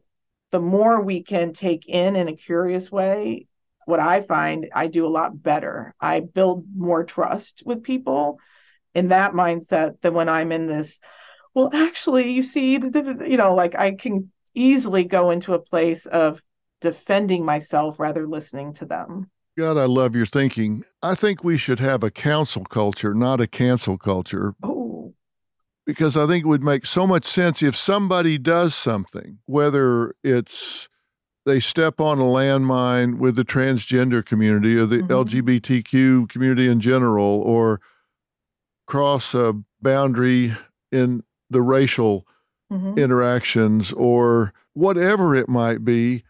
the 0.52 0.60
more 0.60 1.00
we 1.00 1.24
can 1.24 1.52
take 1.52 1.88
in 1.88 2.14
in 2.14 2.28
a 2.28 2.36
curious 2.36 2.90
way, 2.90 3.48
what 3.84 3.98
I 3.98 4.22
find 4.22 4.68
I 4.72 4.86
do 4.86 5.04
a 5.04 5.08
lot 5.08 5.42
better. 5.42 5.92
I 6.00 6.20
build 6.20 6.64
more 6.76 7.02
trust 7.02 7.64
with 7.66 7.82
people 7.82 8.38
in 8.94 9.08
that 9.08 9.32
mindset 9.32 10.00
than 10.02 10.14
when 10.14 10.28
I'm 10.28 10.52
in 10.52 10.66
this. 10.66 11.00
Well, 11.52 11.70
actually, 11.72 12.30
you 12.30 12.44
see, 12.44 12.74
you 12.74 13.36
know, 13.36 13.56
like 13.56 13.74
I 13.74 13.96
can 13.96 14.30
easily 14.54 15.02
go 15.02 15.32
into 15.32 15.54
a 15.54 15.58
place 15.58 16.06
of 16.06 16.40
defending 16.80 17.44
myself 17.44 17.98
rather 17.98 18.26
listening 18.26 18.72
to 18.74 18.84
them. 18.84 19.30
God, 19.56 19.78
I 19.78 19.84
love 19.84 20.16
your 20.16 20.26
thinking. 20.26 20.84
I 21.02 21.14
think 21.14 21.44
we 21.44 21.56
should 21.56 21.78
have 21.80 22.02
a 22.02 22.10
council 22.10 22.64
culture, 22.64 23.14
not 23.14 23.40
a 23.40 23.46
cancel 23.46 23.96
culture. 23.96 24.54
Oh. 24.62 25.14
Because 25.86 26.16
I 26.16 26.26
think 26.26 26.44
it 26.44 26.48
would 26.48 26.64
make 26.64 26.86
so 26.86 27.06
much 27.06 27.24
sense 27.24 27.62
if 27.62 27.76
somebody 27.76 28.38
does 28.38 28.74
something, 28.74 29.38
whether 29.46 30.14
it's 30.24 30.88
they 31.46 31.60
step 31.60 32.00
on 32.00 32.18
a 32.18 32.24
landmine 32.24 33.18
with 33.18 33.36
the 33.36 33.44
transgender 33.44 34.24
community 34.24 34.76
or 34.76 34.86
the 34.86 34.98
mm-hmm. 34.98 35.12
LGBTQ 35.12 36.28
community 36.28 36.68
in 36.68 36.80
general, 36.80 37.40
or 37.42 37.80
cross 38.86 39.34
a 39.34 39.54
boundary 39.82 40.54
in 40.90 41.22
the 41.50 41.62
racial 41.62 42.26
mm-hmm. 42.72 42.98
interactions, 42.98 43.92
or 43.92 44.54
whatever 44.72 45.36
it 45.36 45.48
might 45.48 45.84
be 45.84 46.24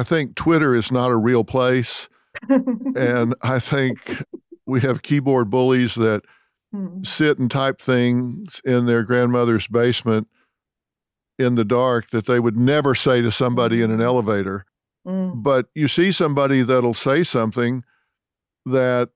I 0.00 0.02
think 0.02 0.34
Twitter 0.34 0.74
is 0.74 0.90
not 0.90 1.10
a 1.10 1.16
real 1.16 1.44
place. 1.44 2.08
and 2.48 3.34
I 3.42 3.58
think 3.58 4.24
we 4.64 4.80
have 4.80 5.02
keyboard 5.02 5.50
bullies 5.50 5.94
that 5.96 6.22
hmm. 6.72 7.02
sit 7.02 7.38
and 7.38 7.50
type 7.50 7.78
things 7.78 8.62
in 8.64 8.86
their 8.86 9.02
grandmother's 9.02 9.66
basement 9.66 10.26
in 11.38 11.56
the 11.56 11.66
dark 11.66 12.08
that 12.10 12.24
they 12.24 12.40
would 12.40 12.56
never 12.56 12.94
say 12.94 13.20
to 13.20 13.30
somebody 13.30 13.82
in 13.82 13.90
an 13.90 13.98
mm. 13.98 14.04
elevator. 14.04 14.64
Mm. 15.06 15.42
But 15.42 15.66
you 15.74 15.88
see 15.88 16.12
somebody 16.12 16.62
that'll 16.62 16.92
say 16.92 17.22
something 17.22 17.82
that 18.66 19.08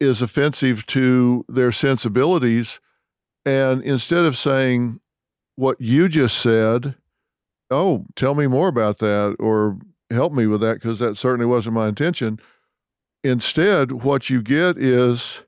is 0.00 0.22
offensive 0.22 0.86
to 0.86 1.44
their 1.50 1.70
sensibilities. 1.70 2.80
And 3.44 3.82
instead 3.82 4.24
of 4.24 4.38
saying 4.38 5.00
what 5.56 5.78
you 5.82 6.08
just 6.08 6.38
said, 6.38 6.94
oh, 7.70 8.06
tell 8.16 8.34
me 8.34 8.46
more 8.46 8.68
about 8.68 8.98
that, 8.98 9.36
or 9.38 9.78
help 10.10 10.32
me 10.32 10.46
with 10.46 10.60
that 10.60 10.74
because 10.74 10.98
that 10.98 11.16
certainly 11.16 11.46
wasn't 11.46 11.74
my 11.74 11.88
intention. 11.88 12.40
Instead, 13.22 13.92
what 13.92 14.30
you 14.30 14.42
get 14.42 14.78
is 14.78 15.44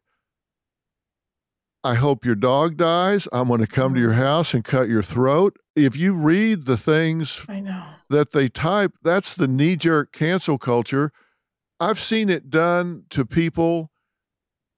I 1.85 1.95
hope 1.95 2.25
your 2.25 2.35
dog 2.35 2.77
dies. 2.77 3.27
I'm 3.33 3.49
going 3.49 3.61
to 3.61 3.67
come 3.67 3.95
to 3.95 4.01
your 4.01 4.11
mm-hmm. 4.11 4.21
house 4.21 4.55
and 4.55 4.65
cut 4.65 4.89
your 4.89 5.03
throat. 5.03 5.57
If 5.75 5.97
you 5.97 6.15
read 6.15 6.67
the 6.67 6.77
things 6.77 7.45
that 8.09 8.31
they 8.33 8.49
type, 8.49 8.93
that's 9.03 9.35
the 9.35 9.49
knee 9.49 9.77
jerk 9.77 10.13
cancel 10.13 10.59
culture. 10.59 11.13
I've 11.81 11.99
seen 11.99 12.31
it 12.31 12.51
done 12.51 13.05
to 13.11 13.25
people 13.25 13.91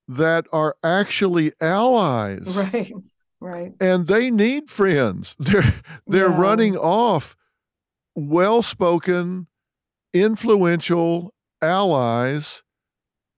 that 0.09 0.47
are 0.53 0.77
actually 0.83 1.53
allies. 1.61 2.57
Right. 2.57 2.92
Right. 3.40 3.75
And 3.79 4.07
they 4.07 4.31
need 4.31 4.70
friends. 4.70 5.37
They're 5.38 5.75
they're 6.07 6.31
yeah. 6.31 6.40
running 6.40 6.77
off 6.79 7.37
well-spoken 8.14 9.49
influential 10.14 11.35
allies. 11.61 12.62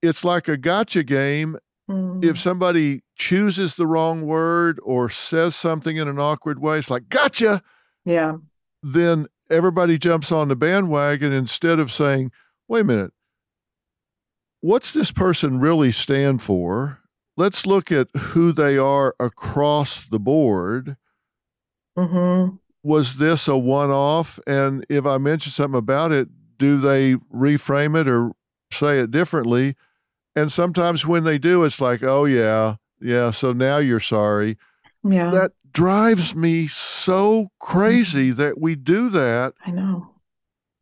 It's 0.03 0.25
like 0.25 0.47
a 0.47 0.57
gotcha 0.57 1.03
game. 1.03 1.57
Mm. 1.91 2.23
If 2.25 2.39
somebody 2.39 3.03
chooses 3.17 3.75
the 3.75 3.87
wrong 3.87 4.23
word 4.23 4.79
or 4.83 5.09
says 5.09 5.57
something 5.57 5.97
in 5.97 6.07
an 6.07 6.19
awkward 6.19 6.61
way, 6.61 6.79
it's 6.79 6.91
like, 6.91 7.09
gotcha. 7.09 7.63
Yeah. 8.05 8.37
Then 8.83 9.27
everybody 9.51 9.99
jumps 9.99 10.31
on 10.31 10.49
the 10.49 10.57
bandwagon 10.57 11.33
instead 11.33 11.81
of 11.81 11.91
saying, 11.91 12.31
wait 12.69 12.81
a 12.81 12.85
minute, 12.85 13.13
what's 14.61 14.93
this 14.93 15.13
person 15.13 15.61
really 15.61 15.93
stand 15.93 16.43
for? 16.43 17.01
Let's 17.37 17.67
look 17.67 17.93
at 17.93 18.09
who 18.17 18.53
they 18.53 18.77
are 18.77 19.15
across 19.21 20.05
the 20.05 20.19
board. 20.19 20.97
Mm-hmm. 21.97 22.57
Was 22.83 23.17
this 23.17 23.49
a 23.49 23.57
one 23.57 23.91
off? 23.91 24.39
And 24.47 24.87
if 24.89 25.07
I 25.07 25.19
mention 25.19 25.53
something 25.53 25.79
about 25.79 26.13
it, 26.13 26.29
do 26.59 26.79
they 26.79 27.15
reframe 27.35 28.01
it 28.01 28.09
or 28.09 28.33
say 28.73 29.01
it 29.01 29.11
differently? 29.11 29.77
And 30.35 30.53
sometimes 30.53 31.07
when 31.07 31.25
they 31.25 31.39
do, 31.39 31.65
it's 31.65 31.81
like, 31.81 32.03
oh, 32.03 32.25
yeah, 32.25 32.77
yeah, 33.01 33.31
so 33.31 33.53
now 33.53 33.79
you're 33.79 34.01
sorry. 34.01 34.59
Yeah. 35.03 35.31
That 35.31 35.53
drives 35.73 36.35
me 36.35 36.67
so 36.67 37.49
crazy 37.59 38.31
mm-hmm. 38.31 38.41
that 38.41 38.61
we 38.61 38.75
do 38.75 39.09
that. 39.11 39.55
I 39.65 39.71
know. 39.71 40.11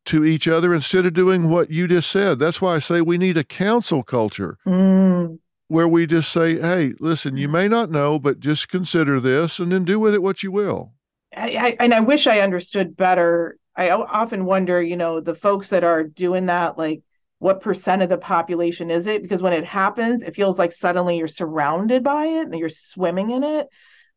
to 0.07 0.25
each 0.25 0.47
other 0.47 0.75
instead 0.75 1.07
of 1.07 1.15
doing 1.15 1.49
what 1.49 1.71
you 1.71 1.89
just 1.89 2.11
said. 2.11 2.39
That's 2.39 2.61
why 2.61 2.75
I 2.75 2.79
say 2.79 3.01
we 3.01 3.17
need 3.17 3.39
a 3.39 3.45
council 3.45 4.03
culture 4.03 4.59
mm. 4.67 5.39
where 5.69 5.89
we 5.89 6.07
just 6.07 6.31
say, 6.31 6.61
hey, 6.61 6.93
listen, 7.01 7.37
you 7.39 7.49
may 7.49 7.69
not 7.69 7.91
know, 7.91 8.19
but 8.19 8.39
just 8.39 8.69
consider 8.69 9.19
this 9.19 9.59
and 9.59 9.73
then 9.73 9.85
do 9.85 9.99
with 9.99 10.15
it 10.15 10.23
what 10.23 10.43
you 10.43 10.53
will. 10.53 10.93
I, 11.35 11.57
I, 11.57 11.77
and 11.81 11.95
I 11.95 12.01
wish 12.01 12.27
I 12.27 12.41
understood 12.41 12.97
better. 12.97 13.57
I 13.77 13.91
often 13.91 14.45
wonder, 14.45 14.81
you 14.83 14.97
know, 14.97 15.21
the 15.21 15.35
folks 15.35 15.71
that 15.71 15.85
are 15.85 16.05
doing 16.05 16.47
that, 16.47 16.79
like, 16.79 17.03
what 17.39 17.61
percent 17.61 18.03
of 18.03 18.09
the 18.09 18.19
population 18.19 18.91
is 18.91 19.07
it? 19.07 19.23
Because 19.23 19.43
when 19.43 19.53
it 19.53 19.65
happens, 19.65 20.23
it 20.23 20.35
feels 20.35 20.59
like 20.59 20.73
suddenly 20.73 21.19
you're 21.19 21.29
surrounded 21.29 22.03
by 22.03 22.27
it 22.27 22.47
and 22.47 22.55
you're 22.55 22.69
swimming 22.69 23.31
in 23.31 23.43
it. 23.45 23.67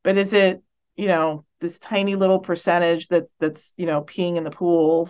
But 0.04 0.18
is 0.18 0.34
it, 0.34 0.62
you 0.96 1.08
know, 1.08 1.44
this 1.60 1.80
tiny 1.80 2.16
little 2.16 2.40
percentage 2.40 3.08
that's 3.08 3.34
that's 3.40 3.74
you 3.78 3.86
know 3.86 4.04
peeing 4.04 4.38
in 4.38 4.44
the 4.44 4.52
pool 4.52 5.10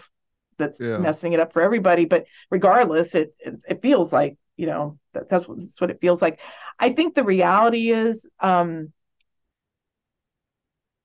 that's 0.57 0.79
yeah. 0.81 0.97
messing 0.97 1.33
it 1.33 1.39
up 1.39 1.53
for 1.53 1.61
everybody? 1.61 2.05
But 2.05 2.25
regardless, 2.49 3.13
it 3.15 3.35
it, 3.39 3.59
it 3.67 3.81
feels 3.81 4.11
like 4.11 4.37
you 4.55 4.65
know 4.65 4.97
that, 5.13 5.29
that's, 5.29 5.47
what, 5.47 5.59
that's 5.59 5.79
what 5.79 5.91
it 5.91 6.01
feels 6.01 6.21
like. 6.21 6.39
I 6.79 6.91
think 6.91 7.13
the 7.15 7.23
reality 7.23 7.89
is. 7.91 8.27
um 8.39 8.93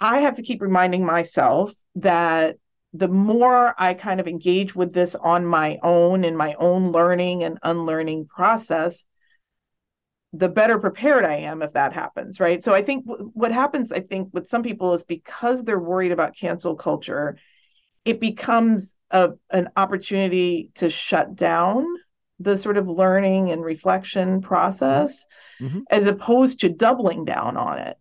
I 0.01 0.21
have 0.21 0.37
to 0.37 0.43
keep 0.43 0.61
reminding 0.61 1.07
myself 1.07 1.73
that 1.97 2.57
the 2.93 3.09
more 3.09 3.75
I 3.79 3.95
kind 3.95 4.21
of 4.21 4.29
engage 4.29 4.75
with 4.75 4.93
this 4.93 5.15
on 5.15 5.47
my 5.47 5.79
own 5.83 6.25
in 6.25 6.37
my 6.37 6.55
own 6.55 6.93
learning 6.93 7.43
and 7.43 7.59
unlearning 7.63 8.27
process, 8.27 9.07
the 10.35 10.49
better 10.49 10.79
prepared 10.79 11.25
I 11.25 11.37
am 11.37 11.63
if 11.63 11.73
that 11.73 11.93
happens, 11.93 12.41
right? 12.41 12.63
So 12.63 12.75
I 12.75 12.83
think 12.83 13.07
w- 13.07 13.31
what 13.35 13.53
happens, 13.53 13.93
I 13.93 14.01
think, 14.01 14.31
with 14.33 14.49
some 14.49 14.63
people 14.63 14.95
is 14.95 15.05
because 15.05 15.65
they're 15.65 15.79
worried 15.79 16.13
about 16.13 16.37
cancel 16.37 16.75
culture, 16.75 17.39
it 18.05 18.21
becomes 18.21 18.97
a, 19.11 19.33
an 19.51 19.71
opportunity 19.77 20.71
to 20.77 20.91
shut 20.91 21.35
down 21.35 21.87
the 22.41 22.59
sort 22.59 22.77
of 22.77 22.89
learning 22.89 23.53
and 23.53 23.63
reflection 23.63 24.41
process 24.41 25.27
mm-hmm. 25.61 25.81
as 25.91 26.07
opposed 26.07 26.61
to 26.61 26.69
doubling 26.69 27.25
down 27.25 27.57
on 27.57 27.79
it 27.79 27.97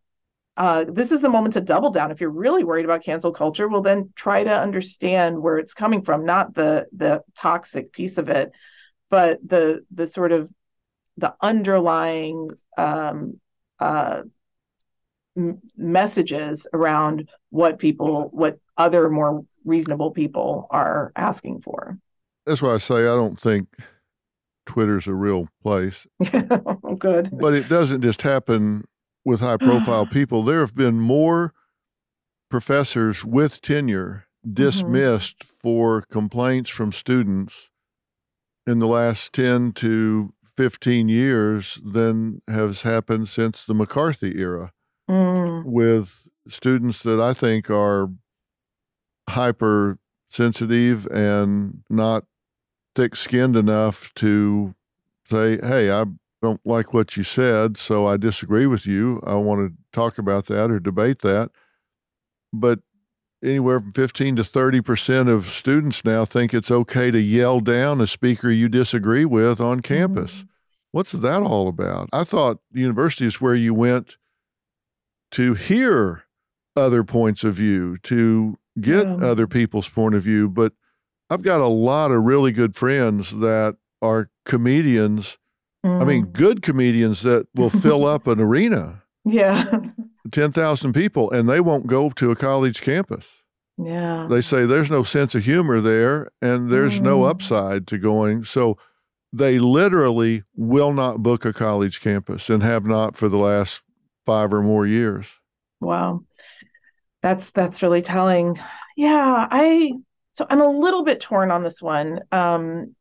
uh, 0.57 0.85
this 0.87 1.11
is 1.11 1.21
the 1.21 1.29
moment 1.29 1.53
to 1.53 1.61
double 1.61 1.91
down. 1.91 2.11
If 2.11 2.19
you're 2.19 2.29
really 2.29 2.63
worried 2.63 2.85
about 2.85 3.03
cancel 3.03 3.31
culture, 3.31 3.67
well, 3.67 3.81
then 3.81 4.11
try 4.15 4.43
to 4.43 4.53
understand 4.53 5.41
where 5.41 5.57
it's 5.57 5.73
coming 5.73 6.01
from, 6.01 6.25
not 6.25 6.53
the 6.53 6.87
the 6.95 7.23
toxic 7.35 7.93
piece 7.93 8.17
of 8.17 8.29
it, 8.29 8.51
but 9.09 9.39
the 9.47 9.85
the 9.91 10.07
sort 10.07 10.31
of 10.31 10.49
the 11.17 11.33
underlying 11.41 12.49
um, 12.77 13.39
uh, 13.79 14.21
m- 15.37 15.61
messages 15.77 16.67
around 16.73 17.29
what 17.49 17.79
people, 17.79 18.29
what 18.31 18.59
other 18.77 19.09
more 19.09 19.45
reasonable 19.65 20.11
people 20.11 20.67
are 20.69 21.11
asking 21.15 21.61
for. 21.61 21.97
That's 22.45 22.61
why 22.61 22.73
I 22.73 22.77
say 22.79 22.95
I 22.95 23.15
don't 23.15 23.39
think 23.39 23.67
Twitter's 24.65 25.07
a 25.07 25.13
real 25.13 25.47
place. 25.63 26.07
Good. 26.97 27.29
But 27.31 27.53
it 27.53 27.69
doesn't 27.69 28.01
just 28.01 28.21
happen 28.21 28.85
with 29.23 29.39
high 29.39 29.57
profile 29.57 30.05
people, 30.05 30.43
there 30.43 30.59
have 30.59 30.75
been 30.75 30.99
more 30.99 31.53
professors 32.49 33.23
with 33.23 33.61
tenure 33.61 34.25
mm-hmm. 34.45 34.53
dismissed 34.53 35.39
mm-hmm. 35.39 35.57
for 35.61 36.01
complaints 36.01 36.69
from 36.69 36.91
students 36.91 37.69
in 38.67 38.79
the 38.79 38.87
last 38.87 39.33
10 39.33 39.71
to 39.73 40.33
15 40.57 41.09
years 41.09 41.79
than 41.83 42.41
has 42.47 42.83
happened 42.83 43.29
since 43.29 43.65
the 43.65 43.73
McCarthy 43.73 44.39
era 44.39 44.71
mm. 45.09 45.65
with 45.65 46.27
students 46.47 47.01
that 47.03 47.19
I 47.19 47.33
think 47.33 47.69
are 47.69 48.09
hypersensitive 49.29 51.07
and 51.07 51.83
not 51.89 52.25
thick 52.95 53.15
skinned 53.15 53.55
enough 53.55 54.13
to 54.15 54.75
say, 55.29 55.57
hey, 55.61 55.89
I 55.89 56.05
don't 56.41 56.61
like 56.65 56.93
what 56.93 57.15
you 57.15 57.23
said, 57.23 57.77
so 57.77 58.07
I 58.07 58.17
disagree 58.17 58.65
with 58.65 58.85
you. 58.85 59.21
I 59.25 59.35
want 59.35 59.71
to 59.71 59.77
talk 59.91 60.17
about 60.17 60.47
that 60.47 60.71
or 60.71 60.79
debate 60.79 61.19
that. 61.19 61.51
But 62.51 62.79
anywhere 63.43 63.79
from 63.79 63.91
15 63.91 64.37
to 64.37 64.43
30% 64.43 65.29
of 65.29 65.45
students 65.45 66.03
now 66.03 66.25
think 66.25 66.53
it's 66.53 66.71
okay 66.71 67.11
to 67.11 67.19
yell 67.19 67.59
down 67.59 68.01
a 68.01 68.07
speaker 68.07 68.49
you 68.49 68.69
disagree 68.69 69.25
with 69.25 69.61
on 69.61 69.81
campus. 69.81 70.37
Mm-hmm. 70.37 70.47
What's 70.91 71.13
that 71.13 71.41
all 71.41 71.67
about? 71.67 72.09
I 72.11 72.23
thought 72.23 72.59
university 72.71 73.25
is 73.25 73.39
where 73.39 73.55
you 73.55 73.73
went 73.73 74.17
to 75.31 75.53
hear 75.53 76.23
other 76.75 77.03
points 77.03 77.43
of 77.43 77.55
view, 77.55 77.97
to 77.99 78.57
get 78.79 79.07
yeah. 79.07 79.15
other 79.15 79.47
people's 79.47 79.87
point 79.87 80.15
of 80.15 80.23
view. 80.23 80.49
But 80.49 80.73
I've 81.29 81.43
got 81.43 81.61
a 81.61 81.67
lot 81.67 82.11
of 82.11 82.23
really 82.23 82.51
good 82.51 82.75
friends 82.75 83.31
that 83.37 83.77
are 84.01 84.29
comedians 84.45 85.37
Mm. 85.85 86.01
I 86.01 86.05
mean, 86.05 86.25
mm. 86.25 86.33
good 86.33 86.61
comedians 86.61 87.21
that 87.21 87.47
will 87.55 87.69
fill 87.69 88.05
up 88.05 88.27
an 88.27 88.39
arena. 88.39 89.03
Yeah. 89.23 89.65
10,000 90.31 90.93
people, 90.93 91.29
and 91.29 91.47
they 91.47 91.59
won't 91.59 91.85
go 91.85 92.09
to 92.09 92.31
a 92.31 92.35
college 92.35 92.81
campus. 92.81 93.41
Yeah. 93.77 94.27
They 94.29 94.41
say 94.41 94.65
there's 94.65 94.91
no 94.91 95.03
sense 95.03 95.35
of 95.35 95.43
humor 95.43 95.81
there 95.81 96.31
and 96.41 96.71
there's 96.71 96.99
mm. 96.99 97.03
no 97.03 97.23
upside 97.23 97.87
to 97.87 97.97
going. 97.97 98.43
So 98.43 98.77
they 99.33 99.59
literally 99.59 100.43
will 100.55 100.93
not 100.93 101.23
book 101.23 101.45
a 101.45 101.53
college 101.53 102.01
campus 102.01 102.49
and 102.49 102.61
have 102.61 102.85
not 102.85 103.15
for 103.15 103.29
the 103.29 103.37
last 103.37 103.83
five 104.25 104.53
or 104.53 104.61
more 104.61 104.85
years. 104.85 105.27
Wow. 105.79 106.23
That's 107.21 107.51
that's 107.51 107.81
really 107.81 108.01
telling. 108.01 108.59
Yeah, 108.97 109.47
I 109.49 109.93
so 110.33 110.45
I'm 110.49 110.61
a 110.61 110.69
little 110.69 111.03
bit 111.03 111.19
torn 111.19 111.51
on 111.51 111.63
this 111.63 111.81
one. 111.81 112.21
Um 112.31 112.95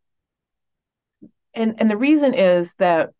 and 1.60 1.74
and 1.80 1.90
the 1.90 1.96
reason 1.96 2.34
is 2.34 2.74
that 2.74 3.10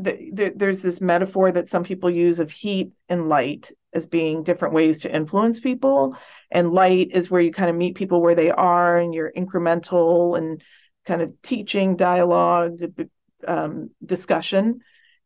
the, 0.00 0.30
the, 0.32 0.52
there's 0.56 0.82
this 0.82 1.00
metaphor 1.00 1.52
that 1.52 1.68
some 1.68 1.84
people 1.84 2.10
use 2.10 2.40
of 2.40 2.50
heat 2.50 2.90
and 3.08 3.28
light 3.28 3.70
as 3.92 4.06
being 4.06 4.42
different 4.42 4.72
ways 4.72 5.00
to 5.00 5.14
influence 5.14 5.60
people. 5.60 6.16
And 6.50 6.72
light 6.72 7.10
is 7.12 7.30
where 7.30 7.40
you 7.40 7.52
kind 7.52 7.68
of 7.68 7.76
meet 7.76 7.96
people 7.96 8.22
where 8.22 8.34
they 8.34 8.50
are 8.50 8.96
and 8.96 9.12
you're 9.12 9.32
incremental 9.32 10.38
and 10.38 10.62
kind 11.06 11.20
of 11.20 11.32
teaching 11.42 11.96
dialogue 11.96 12.80
um, 13.46 13.90
discussion. 14.04 14.80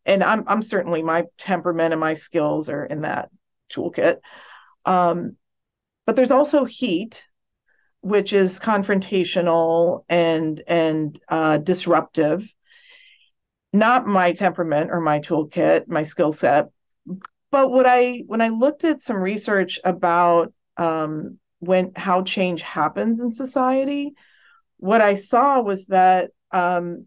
And 0.05 0.24
I'm, 0.24 0.44
I'm 0.48 0.62
certainly 0.62 1.03
my 1.03 1.24
temperament 1.38 1.92
and 1.92 2.00
my 2.00 2.14
skills 2.14 2.68
are 2.68 2.85
in 2.85 3.03
that 3.03 3.31
toolkit. 3.72 4.16
Um, 4.85 5.37
but 6.05 6.16
there's 6.16 6.33
also 6.33 6.64
heat 6.64 7.24
which 8.04 8.34
is 8.34 8.60
confrontational 8.60 10.04
and 10.10 10.62
and 10.66 11.18
uh, 11.28 11.56
disruptive. 11.56 12.46
Not 13.72 14.06
my 14.06 14.32
temperament 14.32 14.90
or 14.90 15.00
my 15.00 15.20
toolkit, 15.20 15.88
my 15.88 16.02
skill 16.02 16.30
set. 16.30 16.68
But 17.50 17.70
what 17.70 17.86
I 17.86 18.22
when 18.26 18.42
I 18.42 18.50
looked 18.50 18.84
at 18.84 19.00
some 19.00 19.16
research 19.16 19.80
about 19.84 20.52
um, 20.76 21.38
when 21.60 21.92
how 21.96 22.22
change 22.22 22.60
happens 22.60 23.20
in 23.20 23.32
society, 23.32 24.12
what 24.76 25.00
I 25.00 25.14
saw 25.14 25.62
was 25.62 25.86
that 25.86 26.30
um, 26.52 27.06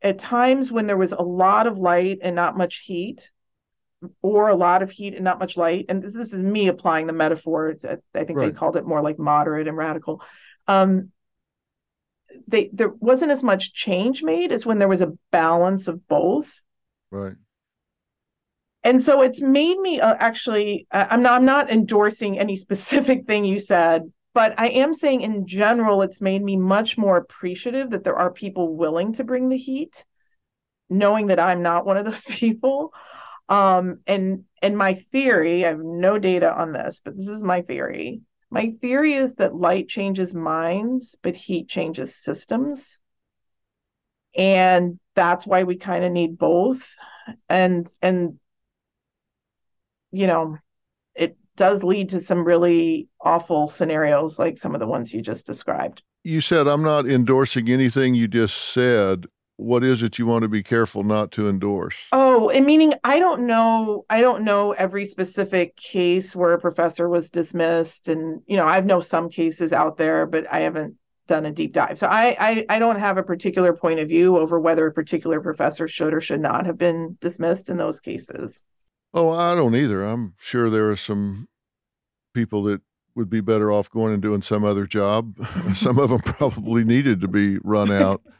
at 0.00 0.18
times 0.18 0.72
when 0.72 0.86
there 0.86 0.96
was 0.96 1.12
a 1.12 1.22
lot 1.22 1.66
of 1.66 1.76
light 1.76 2.20
and 2.22 2.34
not 2.34 2.56
much 2.56 2.78
heat, 2.78 3.30
or 4.22 4.48
a 4.48 4.56
lot 4.56 4.82
of 4.82 4.90
heat 4.90 5.14
and 5.14 5.24
not 5.24 5.38
much 5.38 5.56
light. 5.56 5.86
And 5.88 6.02
this, 6.02 6.14
this 6.14 6.32
is 6.32 6.40
me 6.40 6.68
applying 6.68 7.06
the 7.06 7.12
metaphor. 7.12 7.68
It's, 7.68 7.84
I 7.84 7.98
think 8.14 8.38
right. 8.38 8.46
they 8.46 8.58
called 8.58 8.76
it 8.76 8.86
more 8.86 9.02
like 9.02 9.18
moderate 9.18 9.68
and 9.68 9.76
radical. 9.76 10.22
Um, 10.66 11.10
they 12.46 12.70
there 12.72 12.88
wasn't 12.88 13.32
as 13.32 13.42
much 13.42 13.72
change 13.72 14.22
made 14.22 14.52
as 14.52 14.64
when 14.64 14.78
there 14.78 14.88
was 14.88 15.00
a 15.00 15.12
balance 15.30 15.88
of 15.88 16.06
both. 16.06 16.52
Right. 17.10 17.34
And 18.82 19.02
so 19.02 19.22
it's 19.22 19.42
made 19.42 19.78
me 19.78 20.00
uh, 20.00 20.14
actually. 20.18 20.86
Uh, 20.90 21.06
I'm 21.10 21.22
not. 21.22 21.32
I'm 21.34 21.44
not 21.44 21.70
endorsing 21.70 22.38
any 22.38 22.56
specific 22.66 23.26
thing 23.26 23.44
you 23.44 23.58
said, 23.58 24.10
but 24.32 24.58
I 24.58 24.68
am 24.68 24.94
saying 24.94 25.22
in 25.22 25.46
general, 25.46 26.02
it's 26.02 26.20
made 26.20 26.42
me 26.42 26.56
much 26.56 26.96
more 26.96 27.16
appreciative 27.16 27.90
that 27.90 28.04
there 28.04 28.16
are 28.16 28.30
people 28.30 28.76
willing 28.76 29.12
to 29.14 29.24
bring 29.24 29.48
the 29.48 29.56
heat, 29.56 30.04
knowing 30.88 31.26
that 31.26 31.40
I'm 31.40 31.62
not 31.62 31.84
one 31.84 31.96
of 31.96 32.04
those 32.04 32.24
people. 32.28 32.92
Um, 33.50 33.98
and 34.06 34.44
and 34.62 34.78
my 34.78 34.94
theory, 35.10 35.66
I 35.66 35.70
have 35.70 35.80
no 35.80 36.18
data 36.18 36.54
on 36.54 36.72
this, 36.72 37.02
but 37.04 37.16
this 37.16 37.26
is 37.26 37.42
my 37.42 37.62
theory. 37.62 38.22
My 38.48 38.74
theory 38.80 39.14
is 39.14 39.34
that 39.36 39.54
light 39.54 39.88
changes 39.88 40.32
minds, 40.32 41.16
but 41.20 41.36
heat 41.36 41.68
changes 41.68 42.14
systems. 42.14 43.00
And 44.36 45.00
that's 45.16 45.44
why 45.46 45.64
we 45.64 45.76
kind 45.76 46.04
of 46.04 46.12
need 46.12 46.38
both. 46.38 46.88
And 47.48 47.88
and 48.00 48.38
you 50.12 50.28
know, 50.28 50.56
it 51.16 51.36
does 51.56 51.82
lead 51.82 52.10
to 52.10 52.20
some 52.20 52.44
really 52.44 53.08
awful 53.20 53.68
scenarios 53.68 54.38
like 54.38 54.58
some 54.58 54.74
of 54.74 54.80
the 54.80 54.86
ones 54.86 55.12
you 55.12 55.22
just 55.22 55.46
described. 55.46 56.02
You 56.22 56.40
said 56.40 56.68
I'm 56.68 56.82
not 56.82 57.08
endorsing 57.08 57.68
anything 57.68 58.14
you 58.14 58.28
just 58.28 58.56
said 58.56 59.26
what 59.60 59.84
is 59.84 60.02
it 60.02 60.18
you 60.18 60.26
want 60.26 60.42
to 60.42 60.48
be 60.48 60.62
careful 60.62 61.04
not 61.04 61.30
to 61.32 61.48
endorse? 61.48 62.08
Oh, 62.12 62.48
and 62.48 62.64
meaning 62.64 62.94
I 63.04 63.18
don't 63.18 63.46
know 63.46 64.04
I 64.08 64.20
don't 64.20 64.42
know 64.42 64.72
every 64.72 65.04
specific 65.04 65.76
case 65.76 66.34
where 66.34 66.52
a 66.52 66.58
professor 66.58 67.08
was 67.08 67.30
dismissed 67.30 68.08
and 68.08 68.42
you 68.46 68.56
know, 68.56 68.66
I've 68.66 68.86
know 68.86 69.00
some 69.00 69.28
cases 69.28 69.72
out 69.72 69.98
there, 69.98 70.26
but 70.26 70.50
I 70.50 70.60
haven't 70.60 70.96
done 71.26 71.46
a 71.46 71.52
deep 71.52 71.72
dive. 71.74 71.98
So 71.98 72.08
I, 72.08 72.36
I 72.40 72.66
I 72.68 72.78
don't 72.78 72.98
have 72.98 73.18
a 73.18 73.22
particular 73.22 73.72
point 73.72 74.00
of 74.00 74.08
view 74.08 74.38
over 74.38 74.58
whether 74.58 74.86
a 74.86 74.92
particular 74.92 75.40
professor 75.40 75.86
should 75.86 76.14
or 76.14 76.20
should 76.20 76.40
not 76.40 76.66
have 76.66 76.78
been 76.78 77.18
dismissed 77.20 77.68
in 77.68 77.76
those 77.76 78.00
cases. 78.00 78.64
Oh, 79.12 79.30
I 79.30 79.54
don't 79.54 79.74
either. 79.74 80.04
I'm 80.04 80.34
sure 80.38 80.70
there 80.70 80.90
are 80.90 80.96
some 80.96 81.48
people 82.32 82.62
that 82.64 82.80
would 83.14 83.28
be 83.28 83.40
better 83.40 83.70
off 83.70 83.90
going 83.90 84.14
and 84.14 84.22
doing 84.22 84.40
some 84.40 84.64
other 84.64 84.86
job. 84.86 85.34
some 85.74 85.98
of 85.98 86.10
them 86.10 86.20
probably 86.20 86.84
needed 86.84 87.20
to 87.20 87.28
be 87.28 87.58
run 87.58 87.90
out. 87.90 88.22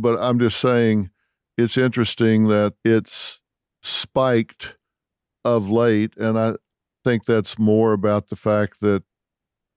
but 0.00 0.18
I'm 0.20 0.38
just 0.38 0.58
saying 0.60 1.10
it's 1.56 1.76
interesting 1.76 2.48
that 2.48 2.74
it's 2.84 3.40
spiked 3.82 4.76
of 5.44 5.70
late. 5.70 6.16
And 6.16 6.38
I 6.38 6.54
think 7.04 7.24
that's 7.24 7.58
more 7.58 7.92
about 7.92 8.28
the 8.28 8.36
fact 8.36 8.80
that 8.80 9.02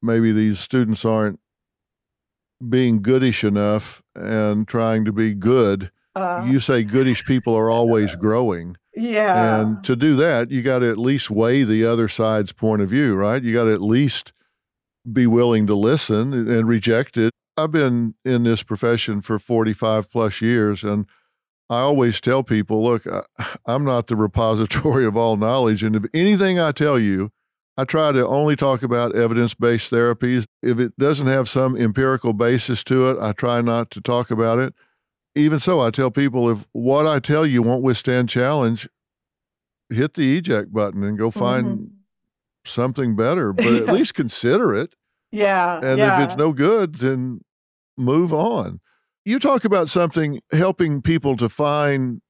maybe 0.01 0.31
these 0.31 0.59
students 0.59 1.05
aren't 1.05 1.39
being 2.67 3.01
goodish 3.01 3.43
enough 3.43 4.01
and 4.15 4.67
trying 4.67 5.05
to 5.05 5.11
be 5.11 5.33
good. 5.33 5.91
Uh, 6.15 6.45
you 6.47 6.59
say 6.59 6.83
goodish 6.83 7.25
people 7.25 7.55
are 7.55 7.69
always 7.69 8.15
growing. 8.17 8.77
Yeah. 8.95 9.61
And 9.61 9.83
to 9.85 9.95
do 9.95 10.15
that, 10.17 10.51
you 10.51 10.61
got 10.61 10.79
to 10.79 10.89
at 10.89 10.99
least 10.99 11.31
weigh 11.31 11.63
the 11.63 11.83
other 11.85 12.07
side's 12.07 12.51
point 12.51 12.81
of 12.81 12.89
view, 12.89 13.15
right? 13.15 13.41
You 13.41 13.53
got 13.53 13.65
to 13.65 13.73
at 13.73 13.81
least 13.81 14.33
be 15.11 15.27
willing 15.27 15.67
to 15.67 15.75
listen 15.75 16.33
and 16.33 16.67
reject 16.67 17.17
it. 17.17 17.33
I've 17.55 17.71
been 17.71 18.15
in 18.25 18.43
this 18.43 18.63
profession 18.63 19.21
for 19.21 19.39
45 19.39 20.11
plus 20.11 20.41
years, 20.41 20.83
and 20.83 21.05
I 21.69 21.79
always 21.79 22.19
tell 22.19 22.43
people 22.43 22.83
look, 22.83 23.05
I, 23.07 23.23
am 23.67 23.83
not 23.83 24.07
the 24.07 24.15
repository 24.15 25.05
of 25.05 25.15
all 25.15 25.37
knowledge. 25.37 25.83
And 25.83 25.95
if 25.95 26.05
anything 26.13 26.59
I 26.59 26.71
tell 26.71 26.99
you, 26.99 27.31
I 27.77 27.85
try 27.85 28.11
to 28.11 28.27
only 28.27 28.55
talk 28.55 28.83
about 28.83 29.15
evidence 29.15 29.53
based 29.53 29.91
therapies. 29.91 30.45
If 30.61 30.79
it 30.79 30.97
doesn't 30.97 31.27
have 31.27 31.49
some 31.49 31.75
empirical 31.75 32.33
basis 32.33 32.83
to 32.85 33.09
it, 33.09 33.17
I 33.19 33.31
try 33.31 33.61
not 33.61 33.89
to 33.91 34.01
talk 34.01 34.29
about 34.29 34.59
it 34.59 34.73
even 35.35 35.59
so, 35.59 35.81
I 35.81 35.89
tell 35.89 36.11
people 36.11 36.49
if 36.49 36.67
what 36.73 37.07
I 37.07 37.19
tell 37.19 37.45
you 37.45 37.61
won't 37.61 37.83
withstand 37.83 38.29
challenge, 38.29 38.87
hit 39.89 40.13
the 40.13 40.37
eject 40.37 40.71
button 40.71 41.03
and 41.03 41.17
go 41.17 41.31
find 41.31 41.67
mm-hmm. 41.67 41.85
something 42.65 43.15
better, 43.15 43.51
but 43.51 43.67
at 43.67 43.85
least 43.93 44.13
consider 44.13 44.75
it. 44.75 44.93
Yeah. 45.33 45.79
And 45.81 45.97
yeah. 45.97 46.21
if 46.21 46.29
it's 46.29 46.37
no 46.37 46.53
good, 46.53 46.95
then 46.95 47.41
move 47.97 48.31
on. 48.31 48.79
You 49.25 49.39
talk 49.39 49.65
about 49.65 49.89
something 49.89 50.39
helping 50.51 51.01
people 51.01 51.35
to 51.37 51.49
find 51.49 52.21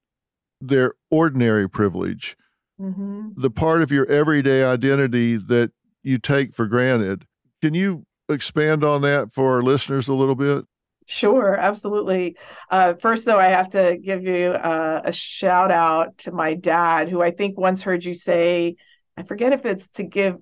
their 0.58 0.94
ordinary 1.10 1.68
privilege, 1.68 2.34
mm-hmm. 2.80 3.28
the 3.36 3.50
part 3.50 3.82
of 3.82 3.92
your 3.92 4.06
everyday 4.06 4.64
identity 4.64 5.36
that 5.36 5.72
you 6.02 6.16
take 6.16 6.54
for 6.54 6.66
granted. 6.66 7.26
Can 7.60 7.74
you 7.74 8.06
expand 8.30 8.82
on 8.82 9.02
that 9.02 9.30
for 9.32 9.54
our 9.54 9.62
listeners 9.62 10.08
a 10.08 10.14
little 10.14 10.34
bit? 10.34 10.64
Sure, 11.04 11.54
absolutely. 11.54 12.36
Uh, 12.70 12.94
first, 12.94 13.26
though, 13.26 13.38
I 13.38 13.48
have 13.48 13.68
to 13.70 13.98
give 14.02 14.24
you 14.24 14.46
uh, 14.46 15.02
a 15.04 15.12
shout 15.12 15.70
out 15.70 16.16
to 16.18 16.32
my 16.32 16.54
dad, 16.54 17.10
who 17.10 17.20
I 17.20 17.32
think 17.32 17.58
once 17.58 17.82
heard 17.82 18.02
you 18.02 18.14
say, 18.14 18.76
I 19.14 19.24
forget 19.24 19.52
if 19.52 19.66
it's 19.66 19.88
to 19.88 20.04
give 20.04 20.38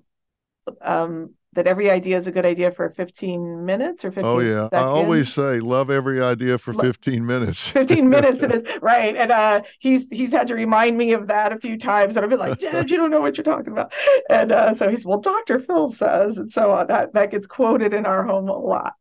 um, 0.81 1.33
that 1.55 1.67
every 1.67 1.89
idea 1.89 2.17
is 2.17 2.27
a 2.27 2.31
good 2.31 2.45
idea 2.45 2.71
for 2.71 2.89
15 2.89 3.65
minutes 3.65 4.03
or 4.03 4.11
15 4.11 4.25
oh 4.25 4.39
yeah. 4.39 4.63
Seconds. 4.65 4.73
i 4.73 4.83
always 4.83 5.33
say 5.33 5.59
love 5.59 5.89
every 5.89 6.21
idea 6.21 6.57
for 6.57 6.73
15 6.73 7.25
minutes. 7.25 7.69
15 7.71 8.09
minutes 8.09 8.43
it 8.43 8.51
is 8.55 8.63
right 8.81 9.15
and 9.15 9.31
uh, 9.31 9.61
he's 9.79 10.09
he's 10.09 10.31
had 10.31 10.47
to 10.47 10.55
remind 10.55 10.97
me 10.97 11.13
of 11.13 11.27
that 11.27 11.51
a 11.53 11.57
few 11.57 11.77
times 11.77 12.15
and 12.15 12.23
i've 12.23 12.29
been 12.29 12.39
like 12.39 12.59
dad 12.59 12.89
you 12.89 12.97
don't 12.97 13.11
know 13.11 13.21
what 13.21 13.37
you're 13.37 13.43
talking 13.43 13.71
about. 13.71 13.93
And 14.29 14.51
uh, 14.51 14.73
so 14.73 14.89
he's 14.89 15.05
well 15.05 15.19
dr 15.19 15.59
phil 15.61 15.91
says 15.91 16.37
and 16.37 16.51
so 16.51 16.71
on. 16.71 16.87
That 16.87 17.13
that 17.13 17.31
gets 17.31 17.47
quoted 17.47 17.93
in 17.93 18.05
our 18.05 18.23
home 18.23 18.49
a 18.49 18.57
lot. 18.57 18.93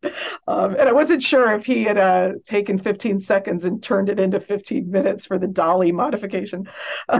Um, 0.46 0.76
and 0.78 0.88
i 0.88 0.92
wasn't 0.92 1.22
sure 1.22 1.52
if 1.54 1.64
he 1.64 1.84
had 1.84 1.98
uh, 1.98 2.32
taken 2.44 2.78
15 2.78 3.20
seconds 3.20 3.64
and 3.64 3.82
turned 3.82 4.08
it 4.08 4.18
into 4.18 4.40
15 4.40 4.90
minutes 4.90 5.26
for 5.26 5.38
the 5.38 5.48
dolly 5.48 5.92
modification. 5.92 6.68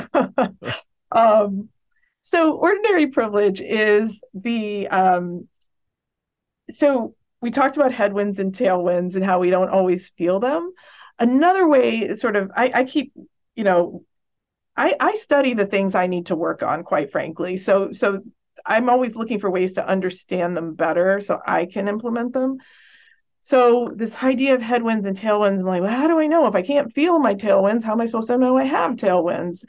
Um, 1.12 1.68
so 2.32 2.54
ordinary 2.54 3.08
privilege 3.08 3.60
is 3.60 4.22
the 4.32 4.88
um, 4.88 5.48
so 6.70 7.14
we 7.42 7.50
talked 7.50 7.76
about 7.76 7.92
headwinds 7.92 8.38
and 8.38 8.54
tailwinds 8.54 9.16
and 9.16 9.24
how 9.24 9.38
we 9.38 9.50
don't 9.50 9.68
always 9.68 10.08
feel 10.16 10.40
them. 10.40 10.72
Another 11.18 11.68
way, 11.68 12.14
sort 12.14 12.36
of, 12.36 12.50
I, 12.56 12.72
I 12.74 12.84
keep, 12.84 13.12
you 13.54 13.64
know, 13.64 14.04
I, 14.74 14.94
I 14.98 15.14
study 15.16 15.52
the 15.52 15.66
things 15.66 15.94
I 15.94 16.06
need 16.06 16.26
to 16.26 16.36
work 16.36 16.62
on, 16.62 16.84
quite 16.84 17.12
frankly. 17.12 17.58
So 17.58 17.92
so 17.92 18.22
I'm 18.64 18.88
always 18.88 19.14
looking 19.14 19.38
for 19.38 19.50
ways 19.50 19.74
to 19.74 19.86
understand 19.86 20.56
them 20.56 20.74
better 20.74 21.20
so 21.20 21.38
I 21.46 21.66
can 21.66 21.86
implement 21.86 22.32
them. 22.32 22.56
So 23.42 23.92
this 23.94 24.16
idea 24.22 24.54
of 24.54 24.62
headwinds 24.62 25.04
and 25.04 25.18
tailwinds, 25.18 25.60
I'm 25.60 25.66
like, 25.66 25.82
well, 25.82 25.90
how 25.94 26.06
do 26.06 26.18
I 26.18 26.28
know 26.28 26.46
if 26.46 26.54
I 26.54 26.62
can't 26.62 26.94
feel 26.94 27.18
my 27.18 27.34
tailwinds? 27.34 27.82
How 27.82 27.92
am 27.92 28.00
I 28.00 28.06
supposed 28.06 28.28
to 28.28 28.38
know 28.38 28.56
I 28.56 28.64
have 28.64 28.92
tailwinds? 28.92 29.64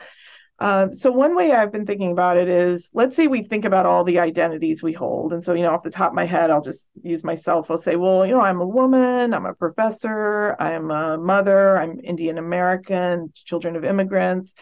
Um, 0.60 0.93
so 0.93 1.12
one 1.12 1.36
way 1.36 1.51
I've 1.51 1.72
been 1.72 1.86
thinking 1.86 2.12
about 2.12 2.38
it 2.38 2.47
is, 2.47 2.89
let's 2.93 3.16
say 3.16 3.28
we 3.28 3.43
think 3.43 3.66
about 3.66 3.86
all 3.86 4.04
the 4.04 4.20
identities 4.20 4.84
we 4.84 4.93
hold, 4.93 5.34
and 5.34 5.43
so 5.43 5.54
you 5.54 5.64
know, 5.64 5.72
off 5.74 5.84
the 5.84 5.89
top 5.89 6.12
of 6.12 6.16
my 6.16 6.26
head, 6.26 6.51
I'll 6.51 6.62
just 6.62 6.89
use 7.01 7.24
myself. 7.24 7.70
I'll 7.70 7.78
say, 7.78 7.95
well, 7.95 8.26
you 8.26 8.34
know, 8.34 8.41
I'm 8.41 8.62
a 8.62 8.68
woman, 8.68 9.34
I'm 9.34 9.45
a 9.45 9.54
professor, 9.54 10.56
I'm 10.60 10.91
a 10.91 11.18
mother, 11.18 11.78
I'm 11.78 11.99
Indian 12.04 12.38
American, 12.38 13.34
children 13.34 13.76
of 13.76 13.84
immigrants. 13.84 14.54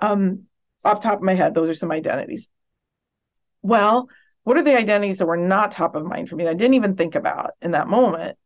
Um, 0.00 0.44
off 0.84 1.02
top 1.02 1.18
of 1.18 1.22
my 1.22 1.34
head, 1.34 1.54
those 1.54 1.68
are 1.68 1.74
some 1.74 1.90
identities. 1.90 2.48
Well, 3.62 4.08
what 4.44 4.56
are 4.56 4.62
the 4.62 4.76
identities 4.76 5.18
that 5.18 5.26
were 5.26 5.36
not 5.36 5.72
top 5.72 5.96
of 5.96 6.04
mind 6.04 6.28
for 6.28 6.36
me 6.36 6.44
that 6.44 6.50
I 6.50 6.54
didn't 6.54 6.74
even 6.74 6.94
think 6.94 7.16
about 7.16 7.50
in 7.60 7.72
that 7.72 7.88
moment? 7.88 8.38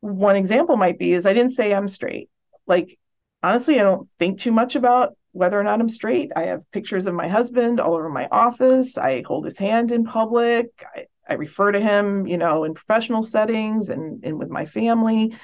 One 0.00 0.36
example 0.36 0.76
might 0.76 0.98
be 0.98 1.12
is 1.12 1.26
I 1.26 1.34
didn't 1.34 1.52
say 1.52 1.74
I'm 1.74 1.86
straight. 1.86 2.30
Like 2.66 2.98
honestly, 3.42 3.78
I 3.78 3.82
don't 3.82 4.08
think 4.18 4.40
too 4.40 4.52
much 4.52 4.74
about 4.74 5.14
whether 5.32 5.58
or 5.58 5.64
not 5.64 5.80
I'm 5.80 5.88
straight. 5.88 6.30
I 6.36 6.44
have 6.44 6.70
pictures 6.70 7.06
of 7.06 7.14
my 7.14 7.28
husband 7.28 7.80
all 7.80 7.94
over 7.94 8.08
my 8.08 8.28
office. 8.30 8.96
I 8.96 9.22
hold 9.26 9.44
his 9.44 9.58
hand 9.58 9.90
in 9.90 10.04
public. 10.04 10.66
I, 10.94 11.06
I 11.28 11.34
refer 11.34 11.72
to 11.72 11.80
him, 11.80 12.26
you 12.26 12.38
know, 12.38 12.64
in 12.64 12.74
professional 12.74 13.22
settings 13.22 13.88
and, 13.88 14.22
and 14.24 14.38
with 14.38 14.50
my 14.50 14.66
family. 14.66 15.36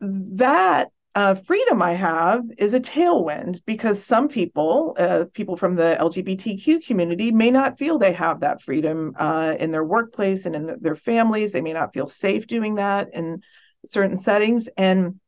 That 0.00 0.88
uh, 1.16 1.34
freedom 1.34 1.82
I 1.82 1.94
have 1.94 2.44
is 2.58 2.74
a 2.74 2.80
tailwind 2.80 3.60
because 3.66 4.04
some 4.04 4.28
people, 4.28 4.94
uh, 4.96 5.24
people 5.34 5.56
from 5.56 5.74
the 5.74 5.96
LGBTQ 5.98 6.86
community, 6.86 7.32
may 7.32 7.50
not 7.50 7.76
feel 7.76 7.98
they 7.98 8.12
have 8.12 8.40
that 8.40 8.62
freedom 8.62 9.14
uh, 9.18 9.56
in 9.58 9.72
their 9.72 9.84
workplace 9.84 10.46
and 10.46 10.54
in 10.54 10.76
their 10.80 10.94
families. 10.94 11.50
They 11.50 11.60
may 11.60 11.72
not 11.72 11.92
feel 11.92 12.06
safe 12.06 12.46
doing 12.46 12.76
that 12.76 13.08
in 13.14 13.42
certain 13.84 14.16
settings. 14.16 14.68
And 14.76 15.18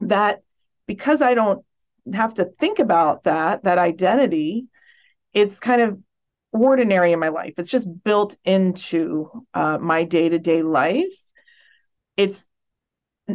that 0.00 0.42
because 0.86 1.22
I 1.22 1.34
don't 1.34 1.64
have 2.12 2.34
to 2.34 2.44
think 2.44 2.78
about 2.78 3.24
that 3.24 3.64
that 3.64 3.78
identity 3.78 4.66
it's 5.32 5.60
kind 5.60 5.82
of 5.82 5.98
ordinary 6.52 7.12
in 7.12 7.18
my 7.18 7.28
life. 7.28 7.52
It's 7.58 7.68
just 7.68 7.86
built 8.02 8.38
into 8.44 9.44
uh, 9.52 9.76
my 9.76 10.04
day-to-day 10.04 10.62
life. 10.62 11.12
It's 12.16 12.48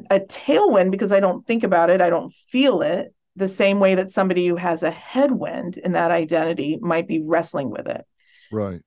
a 0.10 0.22
tailwind 0.22 0.90
because 0.90 1.12
i 1.12 1.20
don't 1.20 1.46
think 1.46 1.64
about 1.64 1.90
it 1.90 2.00
i 2.02 2.10
don't 2.10 2.34
feel 2.34 2.82
it 2.82 3.14
the 3.36 3.48
same 3.48 3.80
way 3.80 3.96
that 3.96 4.10
somebody 4.10 4.48
who 4.48 4.56
has 4.56 4.84
a 4.84 4.92
headwind 4.92 5.78
in 5.78 5.94
that 5.94 6.12
identity 6.12 6.78
might 6.82 7.08
be 7.08 7.22
wrestling 7.22 7.70
with 7.70 7.88
it. 7.88 8.06
Right. 8.52 8.82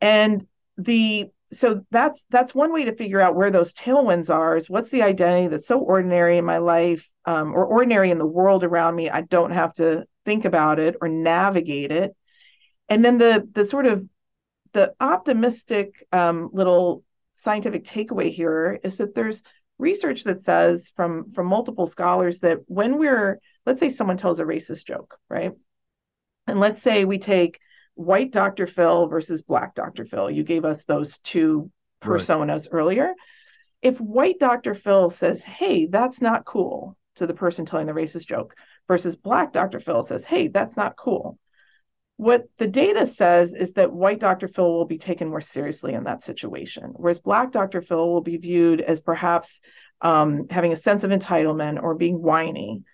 And 0.00 0.46
the 0.76 1.30
so 1.54 1.84
that's 1.90 2.24
that's 2.30 2.54
one 2.54 2.72
way 2.72 2.84
to 2.84 2.94
figure 2.94 3.20
out 3.20 3.34
where 3.34 3.50
those 3.50 3.74
tailwinds 3.74 4.32
are 4.34 4.56
is 4.56 4.68
what's 4.68 4.90
the 4.90 5.02
identity 5.02 5.48
that's 5.48 5.66
so 5.66 5.78
ordinary 5.78 6.38
in 6.38 6.44
my 6.44 6.58
life 6.58 7.08
um, 7.24 7.54
or 7.54 7.64
ordinary 7.64 8.10
in 8.10 8.18
the 8.18 8.26
world 8.26 8.64
around 8.64 8.94
me. 8.94 9.10
I 9.10 9.22
don't 9.22 9.52
have 9.52 9.74
to 9.74 10.06
think 10.24 10.44
about 10.44 10.78
it 10.78 10.96
or 11.00 11.08
navigate 11.08 11.92
it. 11.92 12.14
And 12.88 13.04
then 13.04 13.18
the 13.18 13.48
the 13.52 13.64
sort 13.64 13.86
of 13.86 14.06
the 14.72 14.94
optimistic 15.00 16.06
um, 16.12 16.50
little 16.52 17.04
scientific 17.34 17.84
takeaway 17.84 18.32
here 18.32 18.78
is 18.82 18.98
that 18.98 19.14
there's 19.14 19.42
research 19.78 20.24
that 20.24 20.40
says 20.40 20.92
from 20.94 21.28
from 21.30 21.46
multiple 21.46 21.86
scholars 21.86 22.40
that 22.40 22.58
when 22.66 22.98
we're 22.98 23.40
let's 23.66 23.80
say 23.80 23.88
someone 23.88 24.16
tells 24.16 24.40
a 24.40 24.44
racist 24.44 24.84
joke 24.86 25.18
right? 25.28 25.52
And 26.46 26.60
let's 26.60 26.82
say 26.82 27.04
we 27.04 27.18
take 27.18 27.58
white 27.94 28.32
Dr. 28.32 28.66
Phil 28.66 29.06
versus 29.06 29.42
black 29.42 29.74
Dr. 29.74 30.04
Phil. 30.04 30.30
You 30.30 30.42
gave 30.42 30.64
us 30.64 30.84
those 30.84 31.18
two 31.18 31.70
personas 32.02 32.70
right. 32.70 32.78
earlier. 32.78 33.14
If 33.82 34.00
white 34.00 34.38
Dr. 34.38 34.74
Phil 34.74 35.10
says, 35.10 35.42
hey, 35.42 35.86
that's 35.86 36.20
not 36.20 36.44
cool 36.44 36.96
to 37.16 37.26
the 37.26 37.34
person 37.34 37.66
telling 37.66 37.86
the 37.86 37.92
racist 37.92 38.26
joke, 38.26 38.54
versus 38.88 39.16
black 39.16 39.52
Dr. 39.52 39.80
Phil 39.80 40.02
says, 40.02 40.24
hey, 40.24 40.48
that's 40.48 40.76
not 40.76 40.96
cool. 40.96 41.38
What 42.16 42.44
the 42.58 42.66
data 42.68 43.06
says 43.06 43.54
is 43.54 43.72
that 43.72 43.92
white 43.92 44.20
Dr. 44.20 44.46
Phil 44.46 44.72
will 44.72 44.84
be 44.84 44.98
taken 44.98 45.28
more 45.28 45.40
seriously 45.40 45.94
in 45.94 46.04
that 46.04 46.22
situation, 46.22 46.92
whereas 46.94 47.18
black 47.18 47.50
Dr. 47.50 47.82
Phil 47.82 48.08
will 48.08 48.20
be 48.20 48.36
viewed 48.36 48.80
as 48.80 49.00
perhaps 49.00 49.60
um, 50.00 50.46
having 50.48 50.72
a 50.72 50.76
sense 50.76 51.02
of 51.02 51.10
entitlement 51.10 51.82
or 51.82 51.94
being 51.94 52.22
whiny. 52.22 52.84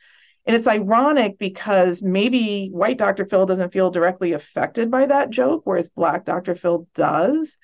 And 0.46 0.56
it's 0.56 0.66
ironic 0.66 1.38
because 1.38 2.02
maybe 2.02 2.68
white 2.68 2.98
Dr. 2.98 3.26
Phil 3.26 3.46
doesn't 3.46 3.72
feel 3.72 3.90
directly 3.90 4.32
affected 4.32 4.90
by 4.90 5.06
that 5.06 5.30
joke, 5.30 5.62
whereas 5.64 5.88
black 5.88 6.24
Dr. 6.24 6.54
Phil 6.54 6.86
does. 6.94 7.58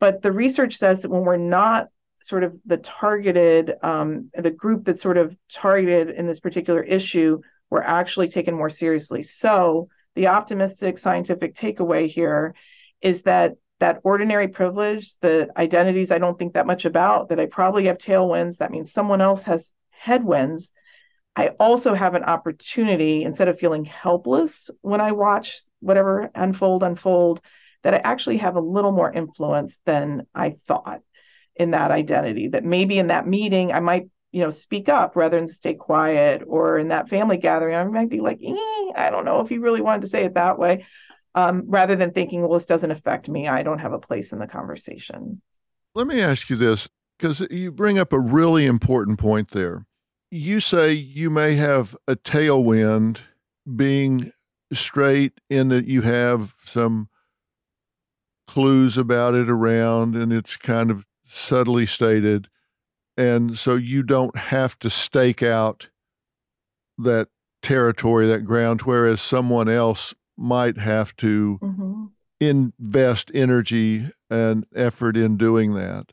But 0.00 0.22
the 0.22 0.32
research 0.32 0.76
says 0.76 1.02
that 1.02 1.10
when 1.10 1.22
we're 1.22 1.36
not 1.36 1.88
sort 2.20 2.44
of 2.44 2.56
the 2.64 2.78
targeted, 2.78 3.74
um, 3.82 4.30
the 4.34 4.50
group 4.50 4.84
that's 4.84 5.02
sort 5.02 5.18
of 5.18 5.36
targeted 5.52 6.10
in 6.10 6.26
this 6.26 6.40
particular 6.40 6.82
issue, 6.82 7.40
we're 7.70 7.82
actually 7.82 8.28
taken 8.28 8.54
more 8.54 8.70
seriously. 8.70 9.22
So 9.22 9.88
the 10.14 10.28
optimistic 10.28 10.98
scientific 10.98 11.54
takeaway 11.54 12.08
here 12.08 12.54
is 13.00 13.22
that 13.22 13.54
that 13.80 14.00
ordinary 14.04 14.48
privilege, 14.48 15.18
the 15.20 15.48
identities 15.56 16.10
I 16.10 16.18
don't 16.18 16.38
think 16.38 16.54
that 16.54 16.66
much 16.66 16.84
about, 16.84 17.28
that 17.28 17.40
I 17.40 17.46
probably 17.46 17.86
have 17.86 17.98
tailwinds, 17.98 18.58
that 18.58 18.70
means 18.70 18.92
someone 18.92 19.20
else 19.20 19.42
has 19.44 19.72
headwinds. 19.90 20.72
I 21.36 21.48
also 21.58 21.94
have 21.94 22.14
an 22.14 22.24
opportunity, 22.24 23.24
instead 23.24 23.48
of 23.48 23.58
feeling 23.58 23.84
helpless 23.84 24.70
when 24.82 25.00
I 25.00 25.12
watch 25.12 25.58
whatever 25.80 26.30
unfold, 26.34 26.82
unfold, 26.82 27.40
that 27.82 27.94
I 27.94 27.98
actually 27.98 28.38
have 28.38 28.56
a 28.56 28.60
little 28.60 28.92
more 28.92 29.12
influence 29.12 29.80
than 29.84 30.26
I 30.34 30.56
thought 30.66 31.00
in 31.56 31.72
that 31.72 31.90
identity. 31.90 32.48
That 32.48 32.64
maybe 32.64 32.98
in 32.98 33.08
that 33.08 33.26
meeting, 33.26 33.72
I 33.72 33.80
might, 33.80 34.08
you 34.32 34.42
know, 34.42 34.50
speak 34.50 34.88
up 34.88 35.16
rather 35.16 35.38
than 35.38 35.48
stay 35.48 35.74
quiet, 35.74 36.42
or 36.46 36.78
in 36.78 36.88
that 36.88 37.08
family 37.08 37.36
gathering, 37.36 37.74
I 37.74 37.84
might 37.84 38.10
be 38.10 38.20
like, 38.20 38.38
eh, 38.42 38.92
I 38.96 39.08
don't 39.10 39.24
know 39.24 39.40
if 39.40 39.50
you 39.50 39.60
really 39.60 39.80
wanted 39.80 40.02
to 40.02 40.08
say 40.08 40.24
it 40.24 40.34
that 40.34 40.58
way 40.58 40.86
um, 41.34 41.64
rather 41.66 41.96
than 41.96 42.12
thinking, 42.12 42.40
well, 42.40 42.52
this 42.52 42.66
doesn't 42.66 42.90
affect 42.90 43.28
me. 43.28 43.48
I 43.48 43.62
don't 43.62 43.80
have 43.80 43.92
a 43.92 43.98
place 43.98 44.32
in 44.32 44.38
the 44.38 44.46
conversation. 44.46 45.42
Let 45.94 46.06
me 46.06 46.20
ask 46.20 46.48
you 46.48 46.56
this 46.56 46.88
because 47.18 47.40
you 47.50 47.72
bring 47.72 47.98
up 47.98 48.12
a 48.12 48.20
really 48.20 48.66
important 48.66 49.18
point 49.18 49.50
there. 49.50 49.86
You 50.30 50.60
say 50.60 50.92
you 50.92 51.30
may 51.30 51.54
have 51.54 51.96
a 52.08 52.16
tailwind 52.16 53.20
being 53.76 54.32
straight 54.72 55.40
in 55.48 55.68
that 55.68 55.86
you 55.86 56.02
have 56.02 56.54
some 56.64 57.08
clues 58.46 58.98
about 58.98 59.34
it 59.34 59.48
around 59.48 60.16
and 60.16 60.32
it's 60.32 60.56
kind 60.56 60.90
of 60.90 61.04
subtly 61.26 61.86
stated. 61.86 62.48
And 63.16 63.56
so 63.56 63.76
you 63.76 64.02
don't 64.02 64.36
have 64.36 64.78
to 64.80 64.90
stake 64.90 65.42
out 65.42 65.88
that 66.98 67.28
territory, 67.62 68.26
that 68.26 68.44
ground, 68.44 68.82
whereas 68.82 69.20
someone 69.20 69.68
else 69.68 70.14
might 70.36 70.78
have 70.78 71.14
to 71.16 71.58
mm-hmm. 71.62 72.04
invest 72.40 73.30
energy 73.34 74.10
and 74.30 74.66
effort 74.74 75.16
in 75.16 75.36
doing 75.36 75.74
that. 75.74 76.12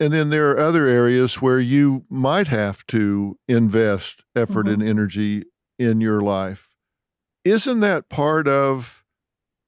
And 0.00 0.12
then 0.12 0.30
there 0.30 0.50
are 0.50 0.58
other 0.58 0.86
areas 0.86 1.40
where 1.40 1.60
you 1.60 2.04
might 2.08 2.48
have 2.48 2.84
to 2.88 3.38
invest 3.46 4.24
effort 4.34 4.66
mm-hmm. 4.66 4.80
and 4.80 4.88
energy 4.88 5.44
in 5.78 6.00
your 6.00 6.20
life. 6.20 6.68
Isn't 7.44 7.80
that 7.80 8.08
part 8.08 8.48
of 8.48 9.04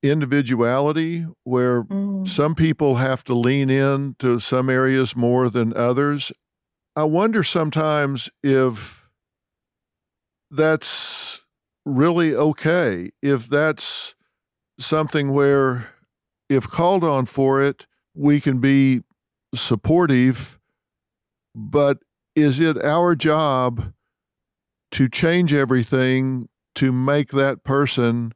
individuality 0.03 1.27
where 1.45 1.85
mm. 1.85 2.27
some 2.27 2.55
people 2.55 2.97
have 2.97 3.23
to 3.25 3.35
lean 3.35 3.71
in 3.71 4.17
to 4.19 4.41
some 4.41 4.69
areas 4.69 5.15
more 5.15 5.49
than 5.49 5.77
others? 5.77 6.33
I 6.97 7.05
wonder 7.05 7.45
sometimes 7.45 8.31
if 8.43 9.09
that's 10.51 11.43
really 11.87 12.35
okay 12.35 13.11
if 13.23 13.49
that's 13.49 14.15
something 14.79 15.33
where, 15.33 15.89
if 16.51 16.69
called 16.69 17.05
on 17.05 17.25
for 17.25 17.63
it, 17.63 17.87
we 18.15 18.41
can 18.41 18.59
be 18.59 19.03
supportive. 19.61 20.59
But 21.55 21.99
is 22.35 22.61
it 22.61 22.83
our 22.85 23.15
job 23.15 23.93
to 24.93 25.09
change 25.09 25.53
everything 25.53 26.49
to 26.77 26.93
make 26.93 27.31
that 27.31 27.65
person 27.65 28.33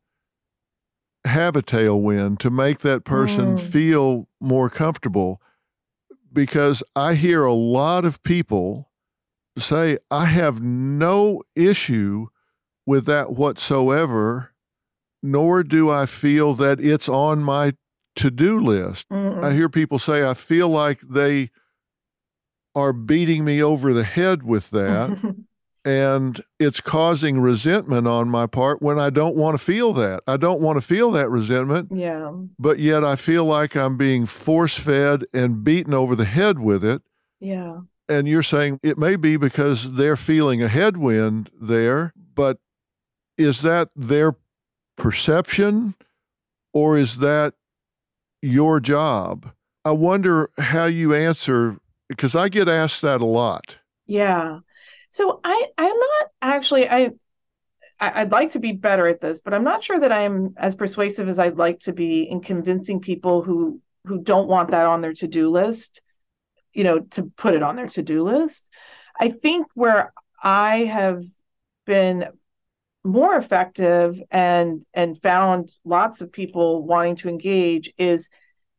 have 1.26 1.54
a 1.54 1.62
tailwind, 1.62 2.38
to 2.38 2.50
make 2.50 2.80
that 2.80 3.04
person 3.04 3.56
mm. 3.56 3.60
feel 3.60 4.28
more 4.40 4.70
comfortable? 4.70 5.40
Because 6.32 6.82
I 6.96 7.14
hear 7.14 7.44
a 7.44 7.52
lot 7.52 8.04
of 8.04 8.22
people 8.22 8.90
say, 9.58 9.98
I 10.10 10.26
have 10.26 10.62
no 10.62 11.42
issue 11.54 12.28
with 12.86 13.06
that 13.06 13.32
whatsoever, 13.32 14.52
nor 15.22 15.62
do 15.62 15.90
I 15.90 16.06
feel 16.06 16.54
that 16.54 16.80
it's 16.80 17.08
on 17.08 17.42
my 17.42 17.74
to 18.20 18.30
do 18.30 18.60
list. 18.60 19.08
Mm-mm. 19.08 19.42
I 19.42 19.52
hear 19.52 19.68
people 19.68 19.98
say, 19.98 20.28
I 20.28 20.34
feel 20.34 20.68
like 20.68 21.00
they 21.00 21.50
are 22.74 22.92
beating 22.92 23.44
me 23.44 23.62
over 23.62 23.92
the 23.92 24.04
head 24.04 24.42
with 24.42 24.70
that. 24.70 25.36
and 25.84 26.42
it's 26.58 26.80
causing 26.80 27.40
resentment 27.40 28.06
on 28.06 28.28
my 28.28 28.46
part 28.46 28.82
when 28.82 28.98
I 28.98 29.08
don't 29.08 29.36
want 29.36 29.58
to 29.58 29.64
feel 29.64 29.94
that. 29.94 30.20
I 30.26 30.36
don't 30.36 30.60
want 30.60 30.76
to 30.76 30.86
feel 30.86 31.10
that 31.12 31.30
resentment. 31.30 31.90
Yeah. 31.94 32.32
But 32.58 32.78
yet 32.78 33.04
I 33.04 33.16
feel 33.16 33.46
like 33.46 33.74
I'm 33.74 33.96
being 33.96 34.26
force 34.26 34.78
fed 34.78 35.24
and 35.32 35.64
beaten 35.64 35.94
over 35.94 36.14
the 36.14 36.26
head 36.26 36.58
with 36.58 36.84
it. 36.84 37.00
Yeah. 37.40 37.80
And 38.08 38.28
you're 38.28 38.42
saying 38.42 38.80
it 38.82 38.98
may 38.98 39.16
be 39.16 39.38
because 39.38 39.94
they're 39.94 40.16
feeling 40.16 40.62
a 40.62 40.68
headwind 40.68 41.48
there, 41.58 42.12
but 42.34 42.58
is 43.38 43.62
that 43.62 43.88
their 43.96 44.36
perception 44.98 45.94
or 46.74 46.98
is 46.98 47.16
that 47.18 47.54
your 48.42 48.80
job? 48.80 49.52
I 49.84 49.92
wonder 49.92 50.50
how 50.58 50.86
you 50.86 51.14
answer 51.14 51.78
because 52.08 52.34
I 52.34 52.48
get 52.48 52.68
asked 52.68 53.02
that 53.02 53.20
a 53.20 53.26
lot. 53.26 53.78
Yeah. 54.06 54.58
So 55.10 55.40
I 55.42 55.66
I'm 55.78 55.98
not 55.98 56.28
actually 56.42 56.88
I 56.88 57.10
I'd 58.00 58.32
like 58.32 58.52
to 58.52 58.58
be 58.58 58.72
better 58.72 59.06
at 59.06 59.20
this, 59.20 59.40
but 59.40 59.52
I'm 59.52 59.64
not 59.64 59.84
sure 59.84 60.00
that 60.00 60.12
I'm 60.12 60.54
as 60.56 60.74
persuasive 60.74 61.28
as 61.28 61.38
I'd 61.38 61.58
like 61.58 61.80
to 61.80 61.92
be 61.92 62.22
in 62.22 62.40
convincing 62.40 63.00
people 63.00 63.42
who 63.42 63.80
who 64.06 64.22
don't 64.22 64.48
want 64.48 64.70
that 64.70 64.86
on 64.86 65.02
their 65.02 65.12
to-do 65.12 65.50
list, 65.50 66.00
you 66.72 66.84
know, 66.84 67.00
to 67.00 67.24
put 67.24 67.54
it 67.54 67.62
on 67.62 67.76
their 67.76 67.88
to-do 67.88 68.22
list. 68.22 68.68
I 69.18 69.28
think 69.28 69.66
where 69.74 70.12
I 70.42 70.84
have 70.84 71.22
been 71.84 72.26
more 73.04 73.36
effective 73.36 74.20
and 74.30 74.84
and 74.92 75.20
found 75.20 75.72
lots 75.84 76.20
of 76.20 76.32
people 76.32 76.84
wanting 76.84 77.16
to 77.16 77.28
engage 77.28 77.92
is 77.96 78.28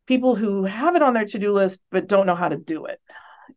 people 0.05 0.35
who 0.35 0.63
have 0.63 0.95
it 0.95 1.01
on 1.01 1.13
their 1.13 1.25
to-do 1.25 1.51
list 1.51 1.79
but 1.89 2.07
don't 2.07 2.27
know 2.27 2.35
how 2.35 2.49
to 2.49 2.57
do 2.57 2.85
it. 2.85 2.99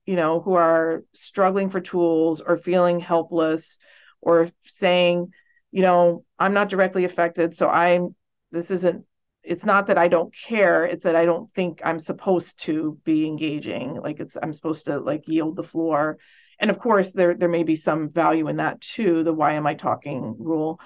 You 0.07 0.17
know 0.17 0.41
who 0.41 0.55
are 0.55 1.05
struggling 1.13 1.71
for 1.71 1.81
tools 1.81 2.41
or 2.41 2.57
feeling 2.57 3.01
helpless 3.01 3.79
or 4.21 4.51
saying 4.67 5.33
you 5.71 5.83
know 5.83 6.25
i'm 6.39 6.55
not 6.55 6.69
directly 6.69 7.05
affected 7.05 7.55
so 7.55 7.69
i'm 7.69 8.15
this 8.53 8.71
isn't 8.71 9.05
it's 9.43 9.65
not 9.65 9.89
that 9.89 9.99
i 9.99 10.09
don't 10.09 10.35
care 10.35 10.85
it's 10.85 11.03
that 11.03 11.17
i 11.17 11.25
don't 11.25 11.53
think 11.53 11.81
i'm 11.85 11.99
supposed 11.99 12.63
to 12.63 12.99
be 13.05 13.27
engaging 13.27 13.95
like 14.01 14.21
it's 14.21 14.37
i'm 14.43 14.53
supposed 14.55 14.87
to 14.87 14.99
like 14.99 15.29
yield 15.29 15.57
the 15.57 15.63
floor 15.63 16.17
and 16.59 16.71
of 16.71 16.79
course 16.79 17.13
there 17.13 17.35
there 17.35 17.49
may 17.49 17.63
be 17.63 17.77
some 17.77 18.09
value 18.09 18.49
in 18.49 18.57
that 18.57 18.81
too 18.81 19.23
the 19.23 19.33
why 19.33 19.55
am 19.55 19.67
i 19.67 19.75
talking 19.75 20.37
rule. 20.39 20.81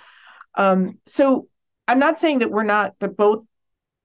Um, 0.54 0.98
so 1.06 1.48
i'm 1.86 1.98
not 1.98 2.18
saying 2.18 2.40
that 2.40 2.50
we're 2.50 2.64
not 2.64 2.94
that 3.00 3.16
both 3.16 3.44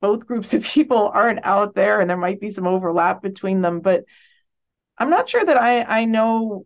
both 0.01 0.27
groups 0.27 0.53
of 0.53 0.63
people 0.63 1.09
aren't 1.13 1.45
out 1.45 1.75
there 1.75 2.01
and 2.01 2.09
there 2.09 2.17
might 2.17 2.39
be 2.39 2.51
some 2.51 2.67
overlap 2.67 3.21
between 3.21 3.61
them 3.61 3.79
but 3.79 4.03
i'm 4.97 5.09
not 5.09 5.29
sure 5.29 5.43
that 5.43 5.61
i 5.61 5.83
i 5.83 6.05
know 6.05 6.65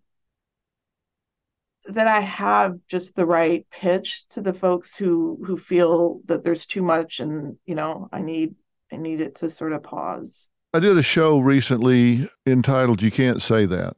that 1.89 2.08
i 2.08 2.20
have 2.20 2.78
just 2.88 3.16
the 3.16 3.26
right 3.26 3.66
pitch 3.72 4.28
to 4.30 4.41
the 4.41 4.54
folks 4.54 4.95
who 4.95 5.41
who 5.45 5.58
feel 5.58 6.22
that 6.26 6.43
there's 6.43 6.66
too 6.66 6.82
much 6.82 7.20
and 7.20 7.58
you 7.66 7.76
know 7.76 8.10
i 8.12 8.22
need 8.22 8.56
i 8.91 8.98
need 8.98 9.22
it 9.22 9.36
to 9.36 9.50
sort 9.50 9.74
of 9.74 9.84
pause. 9.84 10.48
I 10.74 10.80
did 10.80 10.98
a 10.98 11.04
show 11.04 11.39
recently 11.39 12.30
entitled 12.45 13.02
you 13.02 13.12
can't 13.12 13.41
say 13.41 13.66
that 13.66 13.97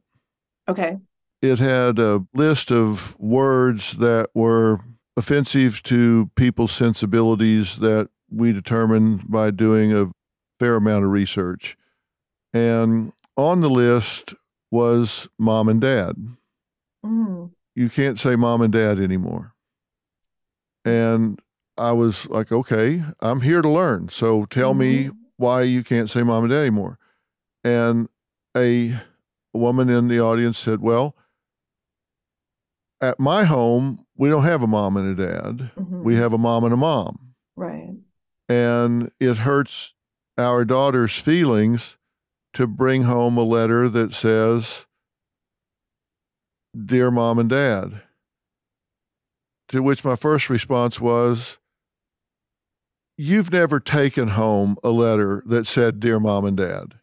Okay. 0.70 0.98
It 1.42 1.58
had 1.58 1.98
a 1.98 2.24
list 2.34 2.70
of 2.70 3.18
words 3.18 3.96
that 3.96 4.28
were 4.34 4.80
offensive 5.16 5.82
to 5.84 6.30
people's 6.36 6.72
sensibilities 6.72 7.76
that 7.76 8.08
we 8.30 8.52
determined 8.52 9.28
by 9.28 9.50
doing 9.50 9.92
a 9.92 10.10
fair 10.60 10.76
amount 10.76 11.04
of 11.04 11.10
research. 11.10 11.76
And 12.52 13.12
on 13.36 13.60
the 13.60 13.70
list 13.70 14.34
was 14.70 15.28
mom 15.38 15.68
and 15.68 15.80
dad. 15.80 16.14
Mm. 17.04 17.50
You 17.74 17.88
can't 17.88 18.18
say 18.18 18.36
mom 18.36 18.60
and 18.60 18.72
dad 18.72 19.00
anymore. 19.00 19.54
And 20.84 21.40
I 21.76 21.92
was 21.92 22.28
like, 22.28 22.52
okay, 22.52 23.02
I'm 23.20 23.40
here 23.40 23.62
to 23.62 23.68
learn. 23.68 24.08
So 24.08 24.44
tell 24.44 24.70
mm-hmm. 24.70 25.08
me 25.08 25.10
why 25.36 25.62
you 25.62 25.82
can't 25.82 26.10
say 26.10 26.22
mom 26.22 26.44
and 26.44 26.50
dad 26.50 26.60
anymore. 26.60 26.98
And 27.64 28.08
a 28.56 29.00
a 29.54 29.58
woman 29.58 29.88
in 29.88 30.08
the 30.08 30.20
audience 30.20 30.58
said, 30.58 30.80
Well, 30.80 31.16
at 33.00 33.18
my 33.18 33.44
home, 33.44 34.06
we 34.16 34.28
don't 34.28 34.44
have 34.44 34.62
a 34.62 34.66
mom 34.66 34.96
and 34.96 35.18
a 35.18 35.26
dad. 35.26 35.70
Mm-hmm. 35.76 36.04
We 36.04 36.16
have 36.16 36.32
a 36.32 36.38
mom 36.38 36.64
and 36.64 36.74
a 36.74 36.76
mom. 36.76 37.34
Right. 37.56 37.94
And 38.48 39.10
it 39.18 39.38
hurts 39.38 39.94
our 40.36 40.64
daughter's 40.64 41.14
feelings 41.14 41.96
to 42.54 42.66
bring 42.66 43.04
home 43.04 43.36
a 43.36 43.42
letter 43.42 43.88
that 43.88 44.12
says, 44.12 44.86
Dear 46.76 47.10
mom 47.10 47.38
and 47.38 47.48
dad. 47.48 48.02
To 49.68 49.82
which 49.82 50.04
my 50.04 50.16
first 50.16 50.50
response 50.50 51.00
was, 51.00 51.58
You've 53.16 53.52
never 53.52 53.80
taken 53.80 54.28
home 54.28 54.76
a 54.82 54.90
letter 54.90 55.42
that 55.46 55.66
said, 55.66 56.00
Dear 56.00 56.18
mom 56.18 56.44
and 56.44 56.56
dad. 56.56 56.99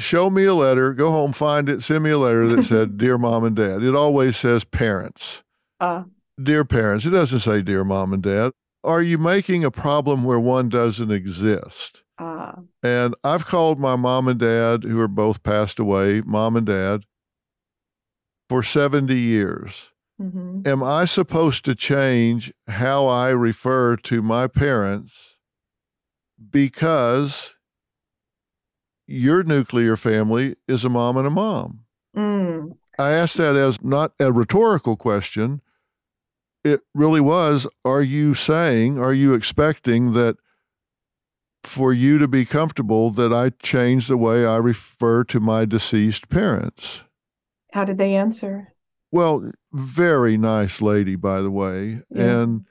Show 0.00 0.30
me 0.30 0.44
a 0.44 0.54
letter, 0.54 0.92
go 0.94 1.10
home, 1.10 1.32
find 1.32 1.68
it, 1.68 1.82
send 1.82 2.04
me 2.04 2.10
a 2.10 2.18
letter 2.18 2.46
that 2.48 2.62
said, 2.72 2.96
Dear 2.98 3.18
mom 3.18 3.44
and 3.44 3.56
dad. 3.56 3.82
It 3.82 3.94
always 3.94 4.36
says 4.36 4.64
parents. 4.64 5.42
Uh, 5.80 6.04
Dear 6.42 6.64
parents. 6.64 7.04
It 7.04 7.10
doesn't 7.10 7.40
say, 7.40 7.62
Dear 7.62 7.84
mom 7.84 8.12
and 8.12 8.22
dad. 8.22 8.52
Are 8.84 9.02
you 9.02 9.18
making 9.18 9.64
a 9.64 9.70
problem 9.70 10.24
where 10.24 10.38
one 10.40 10.68
doesn't 10.68 11.10
exist? 11.10 12.02
uh, 12.18 12.52
And 12.82 13.14
I've 13.24 13.44
called 13.46 13.78
my 13.80 13.96
mom 13.96 14.28
and 14.28 14.38
dad, 14.38 14.84
who 14.84 14.98
are 15.00 15.08
both 15.08 15.42
passed 15.42 15.78
away, 15.78 16.20
mom 16.24 16.56
and 16.56 16.66
dad, 16.66 17.02
for 18.48 18.62
70 18.62 19.14
years. 19.14 19.90
mhm. 20.20 20.66
Am 20.66 20.82
I 20.82 21.04
supposed 21.04 21.64
to 21.66 21.74
change 21.74 22.52
how 22.68 23.06
I 23.06 23.30
refer 23.30 23.96
to 23.96 24.22
my 24.22 24.46
parents 24.46 25.36
because 26.50 27.54
your 29.08 29.42
nuclear 29.42 29.96
family 29.96 30.54
is 30.68 30.84
a 30.84 30.88
mom 30.88 31.16
and 31.16 31.26
a 31.26 31.30
mom? 31.30 31.80
Mm, 32.16 32.76
I 32.98 33.12
asked 33.12 33.36
that 33.38 33.56
as 33.56 33.82
not 33.82 34.12
a 34.20 34.32
rhetorical 34.32 34.96
question. 34.96 35.60
It 36.62 36.82
really 36.94 37.20
was 37.20 37.66
Are 37.84 38.02
you 38.02 38.34
saying, 38.34 38.98
are 38.98 39.14
you 39.14 39.34
expecting 39.34 40.12
that 40.12 40.36
for 41.64 41.92
you 41.92 42.18
to 42.18 42.28
be 42.28 42.44
comfortable 42.44 43.10
that 43.10 43.32
I 43.32 43.50
change 43.50 44.06
the 44.06 44.16
way 44.16 44.46
I 44.46 44.56
refer 44.56 45.24
to 45.24 45.40
my 45.40 45.64
deceased 45.64 46.28
parents? 46.28 47.02
how 47.72 47.84
did 47.84 47.98
they 47.98 48.14
answer? 48.14 48.72
Well, 49.10 49.52
very 49.72 50.36
nice 50.36 50.80
lady, 50.82 51.16
by 51.16 51.40
the 51.40 51.50
way. 51.50 52.00
Yeah. 52.10 52.42
And 52.42 52.66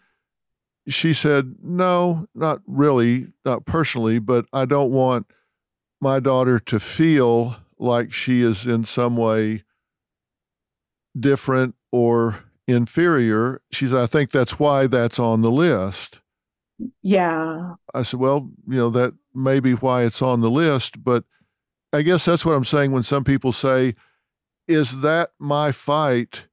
she 0.88 1.14
said, 1.14 1.56
No, 1.62 2.28
not 2.36 2.62
really, 2.66 3.28
not 3.46 3.66
personally, 3.66 4.20
but 4.20 4.46
I 4.54 4.66
don't 4.66 4.92
want 4.92 5.28
my 6.02 6.20
daughter 6.20 6.60
to 6.60 6.80
feel 6.80 7.58
like 7.80 8.12
she 8.14 8.42
is 8.42 8.66
in 8.66 8.86
some 8.86 9.18
way 9.18 9.64
different 11.18 11.76
or 11.92 12.40
inferior. 12.68 13.62
She 13.72 13.88
said, 13.88 13.98
I 13.98 14.06
think 14.06 14.32
that's 14.32 14.60
why 14.60 14.88
that's 14.88 15.20
on 15.20 15.42
the 15.42 15.52
list. 15.52 16.22
Yeah. 17.02 17.76
I 17.94 18.04
said, 18.04 18.20
Well, 18.20 18.52
you 18.68 18.78
know, 18.78 18.90
that 18.92 19.14
may 19.34 19.60
be 19.60 19.74
why 19.74 20.04
it's 20.04 20.22
on 20.22 20.42
the 20.42 20.52
list, 20.52 21.04
but 21.04 21.24
I 21.94 22.02
guess 22.04 22.26
that's 22.26 22.46
what 22.46 22.56
I'm 22.56 22.66
saying 22.66 22.92
when 22.92 23.04
some 23.04 23.24
people 23.24 23.52
say, 23.52 23.96
Is 24.68 25.02
that 25.02 25.32
my 25.40 25.72
fight 25.72 26.44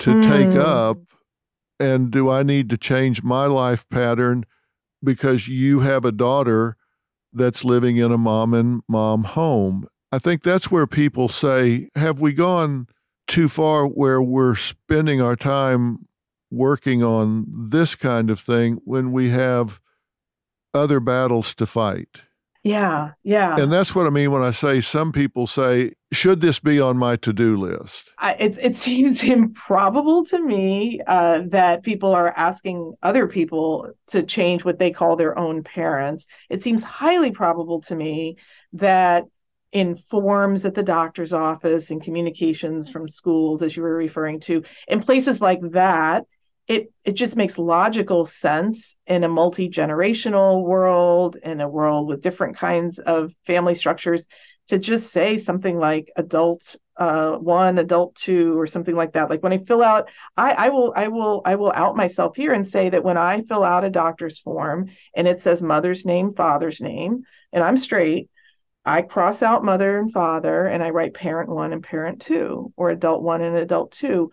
to 0.00 0.20
take 0.22 0.48
Mm. 0.50 0.58
up? 0.58 0.98
And 1.78 2.12
do 2.12 2.30
I 2.30 2.44
need 2.44 2.70
to 2.70 2.76
change 2.76 3.24
my 3.24 3.46
life 3.46 3.88
pattern 3.88 4.44
because 5.02 5.48
you 5.48 5.80
have 5.80 6.04
a 6.04 6.12
daughter 6.12 6.76
that's 7.32 7.64
living 7.64 7.96
in 7.96 8.12
a 8.12 8.18
mom 8.18 8.54
and 8.54 8.82
mom 8.88 9.24
home? 9.24 9.86
I 10.10 10.18
think 10.18 10.42
that's 10.42 10.70
where 10.70 10.86
people 10.86 11.28
say, 11.28 11.88
Have 11.94 12.20
we 12.20 12.32
gone 12.32 12.86
too 13.26 13.48
far 13.48 13.86
where 13.86 14.20
we're 14.20 14.56
spending 14.56 15.20
our 15.20 15.36
time 15.36 16.06
working 16.50 17.02
on 17.02 17.46
this 17.48 17.94
kind 17.94 18.28
of 18.28 18.38
thing 18.38 18.78
when 18.84 19.12
we 19.12 19.30
have 19.30 19.80
other 20.74 21.00
battles 21.00 21.54
to 21.54 21.66
fight? 21.66 22.22
Yeah. 22.62 23.12
Yeah. 23.24 23.58
And 23.58 23.72
that's 23.72 23.94
what 23.94 24.06
I 24.06 24.10
mean 24.10 24.30
when 24.30 24.42
I 24.42 24.52
say 24.52 24.80
some 24.80 25.10
people 25.10 25.46
say, 25.46 25.94
should 26.12 26.40
this 26.40 26.60
be 26.60 26.80
on 26.80 26.96
my 26.96 27.16
to 27.16 27.32
do 27.32 27.56
list? 27.56 28.12
I, 28.18 28.34
it, 28.34 28.58
it 28.58 28.76
seems 28.86 29.22
improbable 29.22 30.24
to 30.26 30.40
me 30.40 31.00
uh, 31.06 31.42
that 31.48 31.82
people 31.82 32.12
are 32.14 32.30
asking 32.36 32.94
other 33.02 33.26
people 33.26 33.90
to 34.08 34.22
change 34.22 34.64
what 34.64 34.78
they 34.78 34.92
call 34.92 35.16
their 35.16 35.36
own 35.36 35.64
parents. 35.64 36.26
It 36.50 36.62
seems 36.62 36.82
highly 36.82 37.32
probable 37.32 37.80
to 37.82 37.96
me 37.96 38.36
that 38.74 39.24
in 39.72 39.96
forms 39.96 40.64
at 40.64 40.74
the 40.74 40.82
doctor's 40.82 41.32
office 41.32 41.90
and 41.90 42.02
communications 42.02 42.90
from 42.90 43.08
schools, 43.08 43.62
as 43.62 43.74
you 43.76 43.82
were 43.82 43.96
referring 43.96 44.38
to, 44.38 44.62
in 44.86 45.00
places 45.00 45.40
like 45.40 45.60
that, 45.72 46.26
it 46.68 46.92
it 47.04 47.12
just 47.12 47.36
makes 47.36 47.58
logical 47.58 48.26
sense 48.26 48.96
in 49.06 49.24
a 49.24 49.28
multi-generational 49.28 50.64
world, 50.64 51.36
in 51.36 51.60
a 51.60 51.68
world 51.68 52.08
with 52.08 52.22
different 52.22 52.56
kinds 52.56 52.98
of 52.98 53.32
family 53.46 53.74
structures, 53.74 54.26
to 54.68 54.78
just 54.78 55.12
say 55.12 55.38
something 55.38 55.78
like 55.78 56.10
adult 56.16 56.76
uh, 56.96 57.32
one, 57.32 57.78
adult 57.78 58.14
two, 58.14 58.58
or 58.58 58.66
something 58.66 58.94
like 58.94 59.12
that. 59.14 59.30
Like 59.30 59.42
when 59.42 59.52
I 59.52 59.58
fill 59.58 59.82
out, 59.82 60.08
I, 60.36 60.52
I 60.52 60.68
will, 60.68 60.92
I 60.94 61.08
will, 61.08 61.42
I 61.44 61.54
will 61.56 61.72
out 61.72 61.96
myself 61.96 62.36
here 62.36 62.52
and 62.52 62.66
say 62.66 62.90
that 62.90 63.02
when 63.02 63.16
I 63.16 63.42
fill 63.42 63.64
out 63.64 63.84
a 63.84 63.90
doctor's 63.90 64.38
form 64.38 64.90
and 65.16 65.26
it 65.26 65.40
says 65.40 65.62
mother's 65.62 66.04
name, 66.04 66.34
father's 66.34 66.80
name, 66.80 67.22
and 67.52 67.64
I'm 67.64 67.76
straight, 67.76 68.28
I 68.84 69.02
cross 69.02 69.42
out 69.42 69.64
mother 69.64 69.98
and 69.98 70.12
father 70.12 70.66
and 70.66 70.82
I 70.82 70.90
write 70.90 71.14
parent 71.14 71.48
one 71.48 71.72
and 71.72 71.82
parent 71.82 72.20
two, 72.20 72.72
or 72.76 72.90
adult 72.90 73.22
one 73.22 73.40
and 73.40 73.56
adult 73.56 73.92
two, 73.92 74.30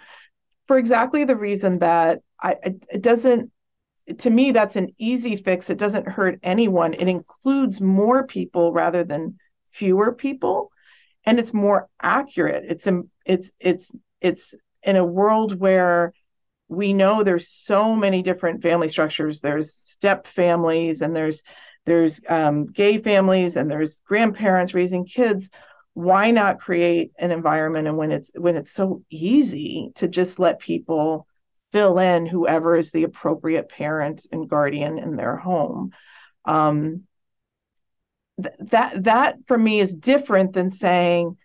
for 0.70 0.78
exactly 0.78 1.24
the 1.24 1.36
reason 1.36 1.80
that 1.80 2.22
I 2.40 2.56
it, 2.64 3.02
doesn't. 3.02 3.52
To 4.20 4.30
me, 4.30 4.52
that's 4.52 4.76
an 4.76 4.90
easy 5.00 5.36
fix. 5.36 5.72
It 5.72 5.80
doesn't 5.80 6.08
hurt 6.08 6.40
anyone. 6.44 6.94
It 6.94 7.08
includes 7.08 7.82
more 7.82 8.28
people 8.28 8.72
rather 8.72 9.04
than 9.04 9.40
fewer 9.72 10.12
people 10.12 10.72
and 11.26 11.40
it's 11.40 11.54
more 11.54 11.88
accurate 12.02 12.66
it's 12.68 12.88
in, 12.88 13.10
it's 13.26 13.52
it's 13.60 13.92
it's 14.22 14.56
in 14.84 14.96
a 14.96 15.06
world 15.06 15.60
where 15.60 16.14
we 16.68 16.94
know 16.94 17.24
there's 17.24 17.50
so 17.50 17.96
many 17.96 18.24
different 18.24 18.62
family 18.62 18.90
structures 18.90 19.40
there's 19.40 19.76
step 19.76 20.26
families 20.26 21.02
and 21.02 21.16
there's 21.16 21.44
there's 21.86 22.20
um, 22.28 22.66
gay 22.68 22.98
families 22.98 23.58
and 23.58 23.70
there's 23.70 24.02
grandparents 24.06 24.74
raising 24.74 25.06
kids 25.06 25.50
why 25.94 26.32
not 26.32 26.60
create 26.60 27.12
an 27.18 27.32
environment 27.32 27.88
and 27.88 27.98
when 27.98 28.12
it's 28.12 28.32
when 28.36 28.56
it's 28.56 28.72
so 28.72 29.04
easy 29.10 29.92
to 29.96 30.08
just 30.08 30.40
let 30.40 30.60
people 30.60 31.28
fill 31.72 32.00
in 32.00 32.26
whoever 32.26 32.76
is 32.76 32.92
the 32.92 33.04
appropriate 33.04 33.70
parent 33.70 34.26
and 34.32 34.50
guardian 34.50 34.98
in 34.98 35.16
their 35.16 35.36
home? 35.36 35.92
Um, 36.46 37.04
th- 38.42 38.56
that 38.72 39.04
that 39.04 39.36
for 39.48 39.58
me 39.58 39.80
is 39.80 39.94
different 39.94 40.54
than 40.54 40.70
saying 40.70 41.36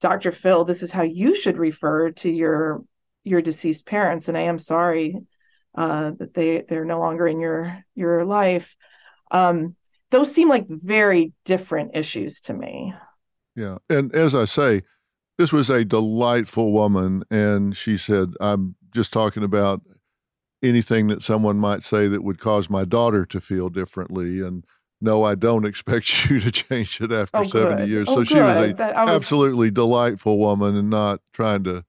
dr 0.00 0.30
phil 0.32 0.64
this 0.64 0.82
is 0.82 0.92
how 0.92 1.02
you 1.02 1.34
should 1.34 1.56
refer 1.56 2.10
to 2.10 2.30
your 2.30 2.84
your 3.24 3.40
deceased 3.40 3.86
parents 3.86 4.28
and 4.28 4.36
i 4.36 4.42
am 4.42 4.58
sorry 4.58 5.16
uh, 5.76 6.12
that 6.18 6.32
they 6.34 6.64
they're 6.68 6.84
no 6.84 6.98
longer 6.98 7.26
in 7.28 7.38
your 7.38 7.84
your 7.94 8.24
life. 8.24 8.74
Um, 9.30 9.76
those 10.10 10.32
seem 10.32 10.48
like 10.48 10.66
very 10.68 11.32
different 11.44 11.90
issues 11.94 12.40
to 12.42 12.54
me 12.54 12.94
Yeah. 13.56 13.78
And 13.88 14.14
as 14.14 14.34
I 14.34 14.44
say, 14.44 14.82
this 15.38 15.52
was 15.52 15.68
a 15.70 15.84
delightful 15.84 16.72
woman. 16.72 17.24
And 17.30 17.76
she 17.76 17.98
said, 17.98 18.34
I'm 18.40 18.76
just 18.94 19.12
talking 19.12 19.42
about 19.42 19.82
anything 20.62 21.08
that 21.08 21.22
someone 21.22 21.58
might 21.58 21.82
say 21.82 22.08
that 22.08 22.22
would 22.22 22.38
cause 22.38 22.70
my 22.70 22.84
daughter 22.84 23.26
to 23.26 23.40
feel 23.40 23.68
differently. 23.68 24.40
And 24.40 24.64
no, 25.00 25.24
I 25.24 25.34
don't 25.34 25.66
expect 25.66 26.30
you 26.30 26.40
to 26.40 26.50
change 26.50 27.00
it 27.00 27.12
after 27.12 27.38
oh 27.38 27.44
70 27.44 27.76
good 27.76 27.88
years. 27.88 28.08
oh, 28.08 28.16
so 28.16 28.24
she 28.24 28.40
was 28.40 28.72
good. 28.72 28.80
a 28.80 29.04
was- 29.04 29.10
absolutely 29.10 29.70
delightful 29.70 30.38
woman 30.38 30.76
and 30.76 30.90
not 30.90 31.20
trying 31.32 31.64
to 31.64 31.84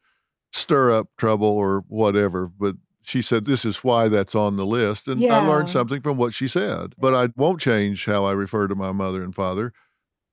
stir 0.51 0.91
up 0.91 1.09
trouble 1.17 1.47
or 1.47 1.83
whatever. 1.87 2.47
But 2.47 2.75
she 3.01 3.21
said, 3.21 3.45
This 3.45 3.63
is 3.63 3.83
why 3.83 4.09
that's 4.09 4.35
on 4.35 4.57
the 4.57 4.65
list. 4.65 5.07
And 5.07 5.25
I 5.25 5.45
learned 5.45 5.69
something 5.69 6.01
from 6.01 6.17
what 6.17 6.33
she 6.33 6.47
said. 6.47 6.93
But 6.97 7.15
I 7.15 7.29
won't 7.37 7.61
change 7.61 8.05
how 8.05 8.25
I 8.25 8.33
refer 8.33 8.67
to 8.67 8.75
my 8.75 8.91
mother 8.91 9.23
and 9.23 9.33
father. 9.33 9.71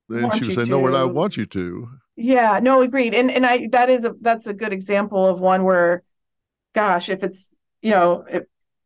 And 0.09 0.33
she 0.33 0.45
was 0.45 0.55
you 0.55 0.55
saying, 0.55 0.69
No, 0.69 0.79
what 0.79 0.93
I 0.95 1.01
to. 1.01 1.07
want 1.07 1.37
you 1.37 1.45
to. 1.47 1.89
Yeah, 2.15 2.59
no, 2.61 2.81
agreed. 2.81 3.13
And 3.13 3.31
and 3.31 3.45
I 3.45 3.67
that 3.71 3.89
is 3.89 4.05
a 4.05 4.13
that's 4.21 4.47
a 4.47 4.53
good 4.53 4.73
example 4.73 5.25
of 5.27 5.39
one 5.39 5.63
where, 5.63 6.03
gosh, 6.73 7.09
if 7.09 7.23
it's 7.23 7.53
you 7.81 7.91
know 7.91 8.25
if 8.29 8.43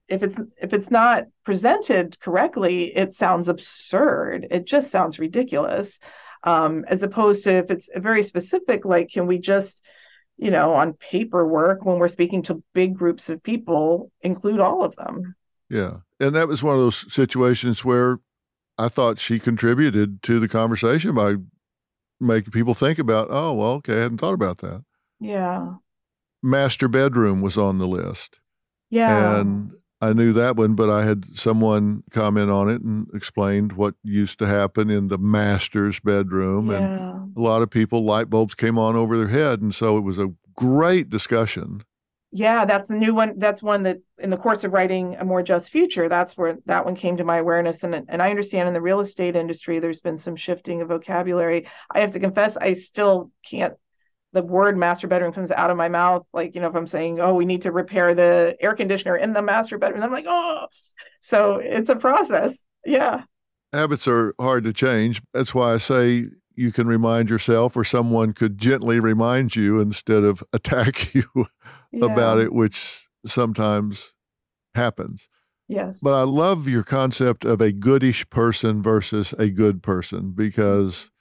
if 0.08 0.24
it's 0.24 0.38
if 0.62 0.74
it's 0.74 0.90
not 0.92 1.26
presented 1.46 2.20
correctly, 2.20 2.96
it 2.96 3.14
sounds 3.14 3.50
absurd. 3.50 4.48
It 4.50 4.66
just 4.66 4.92
sounds 4.92 5.20
ridiculous. 5.20 6.00
Um, 6.44 6.86
as 6.88 7.04
opposed 7.04 7.44
to 7.44 7.52
if 7.54 7.70
it's 7.70 7.90
very 7.96 8.24
specific, 8.24 8.86
like 8.86 9.10
can 9.12 9.28
we 9.28 9.40
just, 9.40 9.84
you 10.38 10.52
know, 10.52 10.74
on 10.74 10.94
paperwork 10.94 11.84
when 11.84 12.00
we're 12.00 12.08
speaking 12.08 12.42
to 12.44 12.64
big 12.74 12.96
groups 12.96 13.30
of 13.30 13.44
people, 13.44 14.12
include 14.22 14.60
all 14.62 14.84
of 14.84 14.96
them? 14.96 15.36
Yeah. 15.70 15.98
And 16.20 16.36
that 16.36 16.48
was 16.48 16.64
one 16.64 16.76
of 16.76 16.82
those 16.82 17.12
situations 17.14 17.86
where 17.86 18.20
I 18.80 18.88
thought 18.88 19.20
she 19.20 19.40
contributed 19.40 20.24
to 20.24 20.40
the 20.40 20.48
conversation 20.48 21.14
by 21.14 21.36
making 22.20 22.52
people 22.52 22.74
think 22.74 22.98
about, 22.98 23.28
oh, 23.30 23.54
well, 23.54 23.72
okay, 23.74 23.98
I 23.98 24.04
hadn't 24.04 24.20
thought 24.20 24.34
about 24.34 24.60
that. 24.60 24.84
Yeah, 25.20 25.76
Master 26.42 26.88
bedroom 26.88 27.42
was 27.42 27.58
on 27.58 27.78
the 27.78 27.88
list. 27.88 28.40
yeah, 28.90 29.40
And 29.40 29.72
I 30.02 30.14
knew 30.14 30.32
that 30.34 30.56
one, 30.56 30.76
but 30.76 30.90
I 30.90 31.04
had 31.04 31.26
someone 31.38 32.04
comment 32.12 32.50
on 32.50 32.70
it 32.70 32.82
and 32.82 33.08
explained 33.14 33.74
what 33.74 33.96
used 34.02 34.40
to 34.40 34.48
happen 34.48 34.90
in 34.90 35.10
the 35.10 35.18
master's 35.18 36.00
bedroom. 36.00 36.70
And 36.70 37.36
a 37.36 37.42
lot 37.42 37.62
of 37.62 37.70
people, 37.70 38.06
light 38.06 38.30
bulbs 38.30 38.56
came 38.56 38.78
on 38.78 38.96
over 38.96 39.18
their 39.18 39.28
head. 39.28 39.62
And 39.62 39.76
so 39.76 39.98
it 39.98 40.02
was 40.02 40.18
a 40.18 40.32
great 40.56 41.10
discussion. 41.10 41.84
Yeah, 42.32 42.66
that's 42.66 42.92
a 42.92 42.96
new 42.96 43.16
one. 43.16 43.40
That's 43.40 43.64
one 43.64 43.84
that 43.84 43.98
in 44.20 44.30
the 44.30 44.38
course 44.38 44.64
of 44.64 44.72
writing 44.72 45.16
a 45.16 45.26
more 45.26 45.42
just 45.42 45.70
future, 45.70 46.08
that's 46.08 46.38
where 46.38 46.58
that 46.68 46.86
one 46.86 46.96
came 46.96 47.18
to 47.18 47.24
my 47.24 47.38
awareness. 47.38 47.84
And 47.84 47.96
and 48.08 48.22
I 48.22 48.30
understand 48.30 48.68
in 48.68 48.74
the 48.74 48.82
real 48.82 49.00
estate 49.00 49.36
industry, 49.36 49.80
there's 49.80 50.02
been 50.02 50.18
some 50.18 50.36
shifting 50.36 50.82
of 50.82 50.90
vocabulary. 50.90 51.68
I 51.90 52.02
have 52.02 52.14
to 52.14 52.20
confess, 52.20 52.56
I 52.56 52.74
still 52.74 53.32
can't. 53.44 53.74
The 54.32 54.44
word 54.44 54.78
master 54.78 55.08
bedroom 55.08 55.34
comes 55.34 55.50
out 55.50 55.72
of 55.72 55.78
my 55.78 55.90
mouth, 55.90 56.24
like 56.32 56.54
you 56.54 56.62
know, 56.62 56.68
if 56.68 56.76
I'm 56.76 56.86
saying, 56.86 57.20
"Oh, 57.20 57.34
we 57.34 57.46
need 57.46 57.64
to 57.64 57.72
repair 57.72 58.14
the 58.14 58.56
air 58.60 58.76
conditioner 58.76 59.18
in 59.18 59.34
the 59.34 59.42
master 59.42 59.80
bedroom," 59.80 60.04
I'm 60.04 60.12
like, 60.12 60.26
"Oh," 60.28 60.68
so 61.20 61.56
it's 61.56 61.90
a 61.90 61.96
process. 61.96 62.64
Yeah. 62.86 63.24
Habits 63.74 64.08
are 64.08 64.36
hard 64.40 64.64
to 64.66 64.74
change. 64.74 65.22
That's 65.34 65.56
why 65.56 65.74
I 65.74 65.78
say 65.78 66.28
you 66.54 66.72
can 66.72 66.88
remind 66.88 67.30
yourself, 67.30 67.76
or 67.76 67.84
someone 67.84 68.34
could 68.34 68.60
gently 68.60 69.00
remind 69.00 69.56
you 69.56 69.80
instead 69.80 70.24
of 70.24 70.44
attack 70.54 71.16
you 71.16 71.48
yeah. 71.92 72.06
about 72.06 72.40
it, 72.40 72.54
which 72.54 73.08
sometimes 73.26 74.14
happens. 74.76 75.28
Yes. 75.68 76.00
But 76.02 76.14
I 76.14 76.24
love 76.24 76.68
your 76.68 76.84
concept 76.84 77.46
of 77.46 77.62
a 77.62 77.72
goodish 77.72 78.28
person 78.30 78.82
versus 78.82 79.34
a 79.38 79.50
good 79.50 79.84
person 79.84 80.32
because 80.32 81.12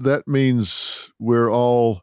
mm-hmm. 0.00 0.10
that 0.10 0.26
means 0.26 1.12
we're 1.18 1.50
all 1.50 2.02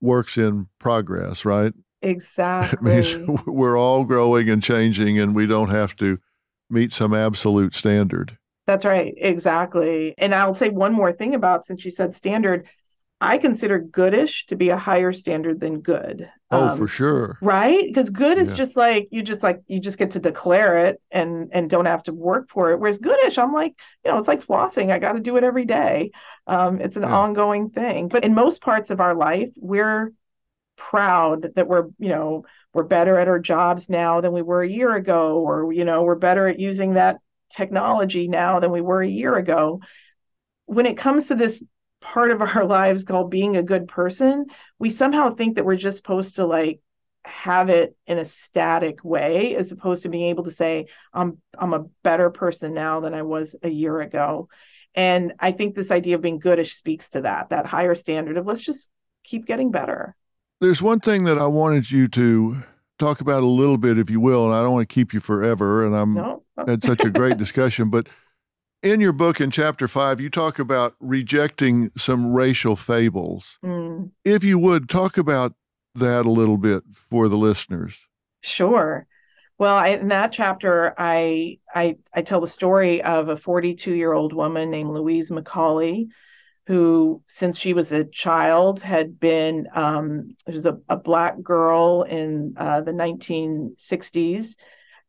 works 0.00 0.36
in 0.36 0.66
progress, 0.78 1.44
right? 1.44 1.72
Exactly. 2.02 2.78
It 2.80 2.82
means 2.82 3.42
we're 3.46 3.78
all 3.78 4.04
growing 4.04 4.48
and 4.50 4.62
changing 4.62 5.18
and 5.18 5.34
we 5.34 5.46
don't 5.46 5.70
have 5.70 5.94
to 5.96 6.18
meet 6.68 6.92
some 6.92 7.14
absolute 7.14 7.74
standard. 7.74 8.36
That's 8.66 8.84
right. 8.84 9.14
Exactly. 9.16 10.14
And 10.18 10.34
I'll 10.34 10.54
say 10.54 10.68
one 10.68 10.92
more 10.92 11.12
thing 11.12 11.34
about 11.34 11.64
since 11.64 11.84
you 11.84 11.90
said 11.90 12.14
standard, 12.14 12.68
I 13.22 13.36
consider 13.36 13.78
goodish 13.78 14.46
to 14.46 14.56
be 14.56 14.70
a 14.70 14.78
higher 14.78 15.12
standard 15.12 15.60
than 15.60 15.80
good. 15.80 16.30
Oh, 16.50 16.68
um, 16.68 16.78
for 16.78 16.88
sure. 16.88 17.38
Right? 17.42 17.84
Because 17.86 18.08
good 18.08 18.38
is 18.38 18.50
yeah. 18.50 18.56
just 18.56 18.76
like 18.76 19.08
you 19.10 19.22
just 19.22 19.42
like 19.42 19.60
you 19.66 19.78
just 19.78 19.98
get 19.98 20.12
to 20.12 20.18
declare 20.18 20.86
it 20.86 21.02
and 21.10 21.50
and 21.52 21.68
don't 21.68 21.84
have 21.84 22.02
to 22.04 22.14
work 22.14 22.48
for 22.48 22.70
it. 22.70 22.78
Whereas 22.78 22.98
goodish, 22.98 23.36
I'm 23.36 23.52
like, 23.52 23.74
you 24.04 24.10
know, 24.10 24.18
it's 24.18 24.28
like 24.28 24.44
flossing. 24.44 24.90
I 24.90 24.98
got 24.98 25.12
to 25.12 25.20
do 25.20 25.36
it 25.36 25.44
every 25.44 25.66
day. 25.66 26.12
Um, 26.46 26.80
it's 26.80 26.96
an 26.96 27.02
yeah. 27.02 27.14
ongoing 27.14 27.68
thing. 27.68 28.08
But 28.08 28.24
in 28.24 28.34
most 28.34 28.62
parts 28.62 28.88
of 28.88 29.00
our 29.00 29.14
life, 29.14 29.50
we're 29.56 30.12
proud 30.76 31.54
that 31.56 31.68
we're, 31.68 31.88
you 31.98 32.08
know, 32.08 32.46
we're 32.72 32.84
better 32.84 33.18
at 33.18 33.28
our 33.28 33.38
jobs 33.38 33.90
now 33.90 34.22
than 34.22 34.32
we 34.32 34.40
were 34.40 34.62
a 34.62 34.68
year 34.68 34.94
ago, 34.94 35.40
or 35.40 35.72
you 35.74 35.84
know, 35.84 36.04
we're 36.04 36.14
better 36.14 36.48
at 36.48 36.58
using 36.58 36.94
that 36.94 37.18
technology 37.50 38.28
now 38.28 38.60
than 38.60 38.70
we 38.70 38.80
were 38.80 39.02
a 39.02 39.08
year 39.08 39.36
ago. 39.36 39.82
When 40.64 40.86
it 40.86 40.96
comes 40.96 41.26
to 41.26 41.34
this 41.34 41.62
part 42.00 42.30
of 42.30 42.40
our 42.40 42.64
lives 42.66 43.04
called 43.04 43.30
being 43.30 43.56
a 43.56 43.62
good 43.62 43.88
person, 43.88 44.46
we 44.78 44.90
somehow 44.90 45.34
think 45.34 45.56
that 45.56 45.64
we're 45.64 45.76
just 45.76 45.96
supposed 45.98 46.36
to 46.36 46.46
like 46.46 46.80
have 47.24 47.68
it 47.68 47.96
in 48.06 48.18
a 48.18 48.24
static 48.24 49.04
way 49.04 49.54
as 49.54 49.72
opposed 49.72 50.02
to 50.02 50.08
being 50.08 50.30
able 50.30 50.44
to 50.44 50.50
say 50.50 50.86
I'm 51.12 51.38
I'm 51.58 51.74
a 51.74 51.84
better 52.02 52.30
person 52.30 52.72
now 52.72 53.00
than 53.00 53.12
I 53.14 53.22
was 53.22 53.56
a 53.62 53.68
year 53.68 54.00
ago. 54.00 54.48
And 54.94 55.34
I 55.38 55.52
think 55.52 55.74
this 55.74 55.90
idea 55.90 56.16
of 56.16 56.22
being 56.22 56.38
goodish 56.38 56.74
speaks 56.74 57.10
to 57.10 57.20
that, 57.22 57.50
that 57.50 57.66
higher 57.66 57.94
standard 57.94 58.36
of 58.36 58.46
let's 58.46 58.62
just 58.62 58.90
keep 59.22 59.46
getting 59.46 59.70
better. 59.70 60.16
There's 60.60 60.82
one 60.82 61.00
thing 61.00 61.24
that 61.24 61.38
I 61.38 61.46
wanted 61.46 61.90
you 61.90 62.08
to 62.08 62.62
talk 62.98 63.20
about 63.20 63.42
a 63.42 63.46
little 63.46 63.78
bit, 63.78 63.98
if 63.98 64.10
you 64.10 64.20
will, 64.20 64.46
and 64.46 64.54
I 64.54 64.62
don't 64.62 64.72
want 64.72 64.88
to 64.88 64.94
keep 64.94 65.14
you 65.14 65.20
forever. 65.20 65.86
And 65.86 65.94
I'm 65.94 66.14
no. 66.14 66.42
had 66.66 66.82
such 66.82 67.04
a 67.04 67.10
great 67.10 67.36
discussion, 67.38 67.88
but 67.88 68.08
in 68.82 69.00
your 69.00 69.12
book 69.12 69.40
in 69.40 69.50
chapter 69.50 69.86
five, 69.88 70.20
you 70.20 70.30
talk 70.30 70.58
about 70.58 70.94
rejecting 71.00 71.90
some 71.96 72.32
racial 72.32 72.76
fables. 72.76 73.58
Mm. 73.64 74.10
If 74.24 74.44
you 74.44 74.58
would 74.58 74.88
talk 74.88 75.18
about 75.18 75.54
that 75.94 76.26
a 76.26 76.30
little 76.30 76.56
bit 76.56 76.84
for 76.92 77.28
the 77.28 77.36
listeners. 77.36 78.08
Sure. 78.42 79.06
Well, 79.58 79.76
I, 79.76 79.88
in 79.88 80.08
that 80.08 80.32
chapter, 80.32 80.94
I, 80.96 81.58
I 81.74 81.96
I 82.14 82.22
tell 82.22 82.40
the 82.40 82.48
story 82.48 83.02
of 83.02 83.28
a 83.28 83.36
42 83.36 83.92
year 83.92 84.12
old 84.12 84.32
woman 84.32 84.70
named 84.70 84.90
Louise 84.90 85.30
McCauley, 85.30 86.08
who, 86.66 87.22
since 87.26 87.58
she 87.58 87.74
was 87.74 87.92
a 87.92 88.04
child, 88.04 88.80
had 88.80 89.20
been 89.20 89.68
um, 89.74 90.34
was 90.46 90.64
a, 90.64 90.78
a 90.88 90.96
black 90.96 91.42
girl 91.42 92.04
in 92.04 92.54
uh, 92.56 92.80
the 92.80 92.92
1960s, 92.92 94.56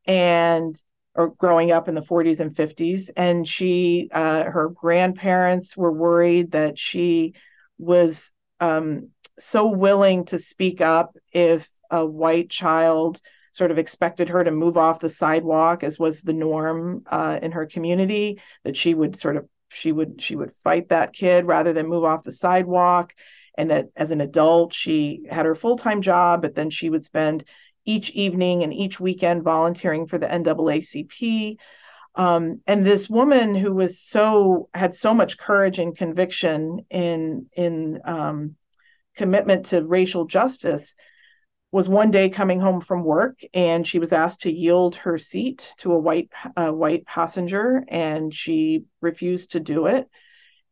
and 0.06 0.82
or 1.16 1.30
growing 1.30 1.72
up 1.72 1.88
in 1.88 1.96
the 1.96 2.02
40s 2.02 2.40
and 2.40 2.56
50s 2.56 3.10
and 3.16 3.48
she 3.48 4.10
uh, 4.12 4.44
her 4.44 4.70
grandparents 4.70 5.76
were 5.76 5.92
worried 5.92 6.52
that 6.52 6.80
she 6.80 7.34
was 7.78 8.32
um, 8.60 9.10
so 9.40 9.68
willing 9.68 10.26
to 10.26 10.40
speak 10.40 10.82
up 10.82 11.16
if 11.34 11.68
a 11.90 12.06
white 12.06 12.50
child 12.50 13.20
sort 13.54 13.72
of 13.72 13.78
expected 13.78 14.30
her 14.30 14.44
to 14.44 14.52
move 14.52 14.78
off 14.78 15.00
the 15.00 15.10
sidewalk 15.10 15.84
as 15.84 16.00
was 16.00 16.22
the 16.22 16.34
norm 16.34 17.04
uh, 17.08 17.38
in 17.42 17.52
her 17.52 17.66
community 17.66 18.40
that 18.64 18.78
she 18.78 18.94
would 18.94 19.18
sort 19.18 19.36
of 19.36 19.48
she 19.70 19.92
would 19.92 20.22
she 20.22 20.36
would 20.36 20.52
fight 20.52 20.90
that 20.90 21.14
kid 21.14 21.46
rather 21.46 21.74
than 21.74 21.88
move 21.88 22.04
off 22.04 22.24
the 22.24 22.32
sidewalk 22.32 23.14
and 23.58 23.70
that 23.72 23.88
as 23.96 24.12
an 24.12 24.22
adult 24.22 24.74
she 24.74 25.26
had 25.30 25.46
her 25.46 25.56
full-time 25.56 26.02
job 26.02 26.42
but 26.42 26.56
then 26.56 26.70
she 26.70 26.90
would 26.90 27.04
spend 27.04 27.44
each 27.86 28.12
evening 28.12 28.64
and 28.64 28.74
each 28.74 29.00
weekend 29.00 29.44
volunteering 29.44 30.08
for 30.08 30.18
the 30.18 30.28
NAACP. 30.28 31.58
Um, 32.16 32.62
and 32.68 32.86
this 32.86 33.10
woman 33.10 33.56
who 33.56 33.74
was 33.74 34.00
so 34.00 34.70
had 34.74 34.94
so 34.94 35.14
much 35.14 35.38
courage 35.38 35.80
and 35.80 35.96
conviction 35.96 36.86
in 36.90 37.48
in 37.56 38.00
um, 38.06 38.56
commitment 39.16 39.68
to 39.68 39.86
racial 39.86 40.26
justice 40.26 40.96
was 41.72 41.88
one 41.88 42.12
day 42.12 42.30
coming 42.30 42.60
home 42.60 42.82
from 42.82 43.04
work 43.04 43.40
and 43.54 43.88
she 43.88 43.98
was 43.98 44.12
asked 44.12 44.42
to 44.42 44.52
yield 44.52 44.96
her 44.96 45.18
seat 45.18 45.72
to 45.78 45.94
a 45.94 45.98
white 45.98 46.30
uh, 46.58 46.72
white 46.72 47.06
passenger 47.06 47.84
and 47.88 48.36
she 48.36 48.84
refused 49.00 49.54
to 49.54 49.60
do 49.60 49.86
it 49.86 50.10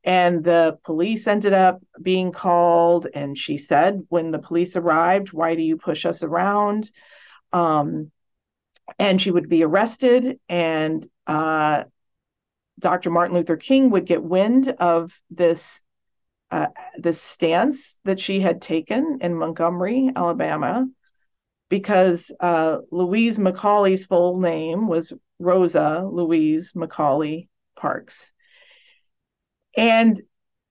and 0.04 0.43
the 0.43 0.78
police 0.84 1.28
ended 1.28 1.54
up 1.54 1.82
being 2.02 2.32
called 2.32 3.08
and 3.14 3.38
she 3.38 3.58
said 3.58 4.02
when 4.10 4.32
the 4.32 4.39
police 4.39 4.76
arrived 4.76 5.34
why 5.34 5.56
do 5.56 5.62
you 5.62 5.78
push 5.78 6.06
us 6.06 6.24
around? 6.24 6.89
Um, 7.52 8.12
and 8.97 9.22
she 9.22 9.32
would 9.32 9.50
be 9.50 9.64
arrested 9.64 10.39
and 10.47 11.08
uh, 11.28 11.84
dr 12.80 13.10
martin 13.10 13.36
luther 13.36 13.58
king 13.58 13.89
would 13.89 14.06
get 14.06 14.24
wind 14.24 14.70
of 14.80 15.14
this 15.30 15.82
uh, 16.52 16.68
this 16.97 17.22
stance 17.22 18.00
that 18.06 18.20
she 18.20 18.39
had 18.39 18.62
taken 18.62 19.20
in 19.22 19.36
montgomery 19.36 20.10
alabama 20.16 20.88
because 21.70 22.32
uh, 22.39 22.78
louise 22.91 23.38
mccauley's 23.38 24.06
full 24.06 24.39
name 24.39 24.88
was 24.88 25.14
rosa 25.39 26.08
louise 26.10 26.74
mccauley 26.74 27.47
parks 27.76 28.34
and 29.80 30.22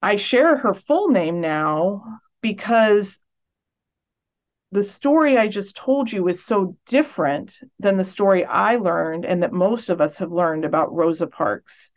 I 0.03 0.17
share 0.17 0.55
her 0.55 0.75
full 0.75 1.09
name 1.09 1.41
now 1.41 2.19
because 2.41 3.19
the 4.71 4.83
story 4.83 5.35
I 5.35 5.47
just 5.47 5.75
told 5.75 6.11
you 6.11 6.27
is 6.27 6.45
so 6.45 6.77
different 6.85 7.57
than 7.79 7.97
the 7.97 8.05
story 8.05 8.45
I 8.45 8.75
learned 8.75 9.25
and 9.25 9.41
that 9.41 9.51
most 9.51 9.89
of 9.89 9.99
us 9.99 10.17
have 10.17 10.31
learned 10.31 10.63
about 10.63 10.93
Rosa 10.93 11.25
Parks, 11.25 11.91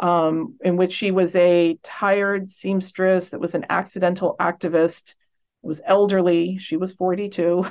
um, 0.00 0.56
in 0.62 0.78
which 0.78 0.94
she 0.94 1.10
was 1.10 1.36
a 1.36 1.78
tired 1.82 2.48
seamstress 2.48 3.30
that 3.30 3.40
was 3.40 3.54
an 3.54 3.66
accidental 3.68 4.34
activist, 4.40 5.14
was 5.60 5.82
elderly. 5.84 6.56
She 6.56 6.78
was 6.78 6.94
42. 6.94 7.66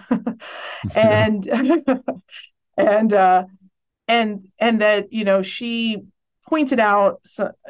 and 0.96 1.48
and 2.78 3.14
uh, 3.14 3.46
and 4.08 4.48
and 4.60 4.82
that 4.82 5.12
you 5.12 5.24
know 5.24 5.42
she 5.42 6.04
pointed 6.48 6.80
out 6.80 7.22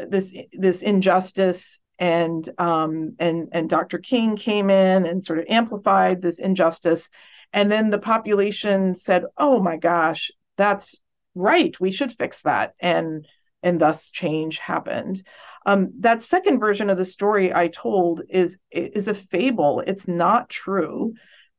this 0.10 0.36
this 0.54 0.82
injustice 0.82 1.80
and 2.00 2.50
um, 2.58 3.16
and 3.20 3.50
and 3.52 3.70
Dr. 3.70 4.00
King 4.00 4.36
came 4.36 4.70
in 4.70 5.06
and 5.06 5.24
sort 5.24 5.40
of 5.40 5.46
amplified 5.50 6.22
this 6.22 6.40
injustice, 6.40 7.10
and 7.54 7.72
then 7.72 7.90
the 7.90 8.00
population 8.00 8.96
said, 8.96 9.24
"Oh 9.38 9.62
my 9.62 9.78
gosh, 9.78 10.32
that's 10.58 10.96
right. 11.36 11.78
We 11.80 11.92
should 11.92 12.12
fix 12.12 12.42
that," 12.42 12.74
and 12.80 13.26
and 13.64 13.80
thus 13.80 14.12
change 14.12 14.60
happened. 14.60 15.24
Um, 15.66 15.92
that 16.00 16.22
second 16.22 16.60
version 16.60 16.90
of 16.90 16.98
the 16.98 17.06
story 17.06 17.54
I 17.54 17.70
told 17.70 18.22
is 18.30 18.58
is 18.72 19.08
a 19.08 19.14
fable. 19.14 19.82
It's 19.86 20.08
not 20.08 20.50
true. 20.50 21.14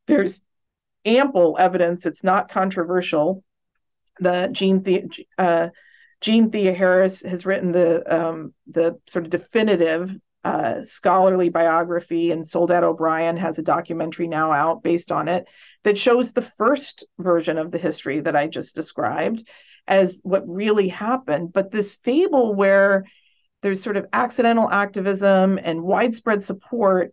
There's 0.06 0.40
ample 1.04 1.56
evidence. 1.58 2.04
It's 2.04 2.22
not 2.22 2.50
controversial. 2.50 3.42
The 4.20 4.48
Jean 4.52 4.82
the 4.82 5.04
uh, 5.38 5.68
Jeanne 6.20 6.50
Theoharis 6.50 7.24
has 7.26 7.46
written 7.46 7.72
the 7.72 8.02
um, 8.12 8.54
the 8.66 8.98
sort 9.06 9.24
of 9.24 9.30
definitive 9.30 10.14
uh, 10.44 10.84
scholarly 10.84 11.48
biography, 11.48 12.30
and 12.30 12.46
Soledad 12.46 12.84
O'Brien 12.84 13.36
has 13.36 13.58
a 13.58 13.62
documentary 13.62 14.28
now 14.28 14.52
out 14.52 14.82
based 14.82 15.10
on 15.10 15.28
it 15.28 15.46
that 15.82 15.98
shows 15.98 16.32
the 16.32 16.42
first 16.42 17.04
version 17.18 17.58
of 17.58 17.70
the 17.70 17.78
history 17.78 18.20
that 18.20 18.36
I 18.36 18.46
just 18.46 18.74
described 18.74 19.48
as 19.86 20.20
what 20.22 20.48
really 20.48 20.88
happened. 20.88 21.52
But 21.52 21.70
this 21.70 21.96
fable 21.96 22.54
where 22.54 23.06
there's 23.62 23.82
sort 23.82 23.96
of 23.96 24.06
accidental 24.12 24.70
activism 24.70 25.58
and 25.62 25.82
widespread 25.82 26.42
support 26.42 27.12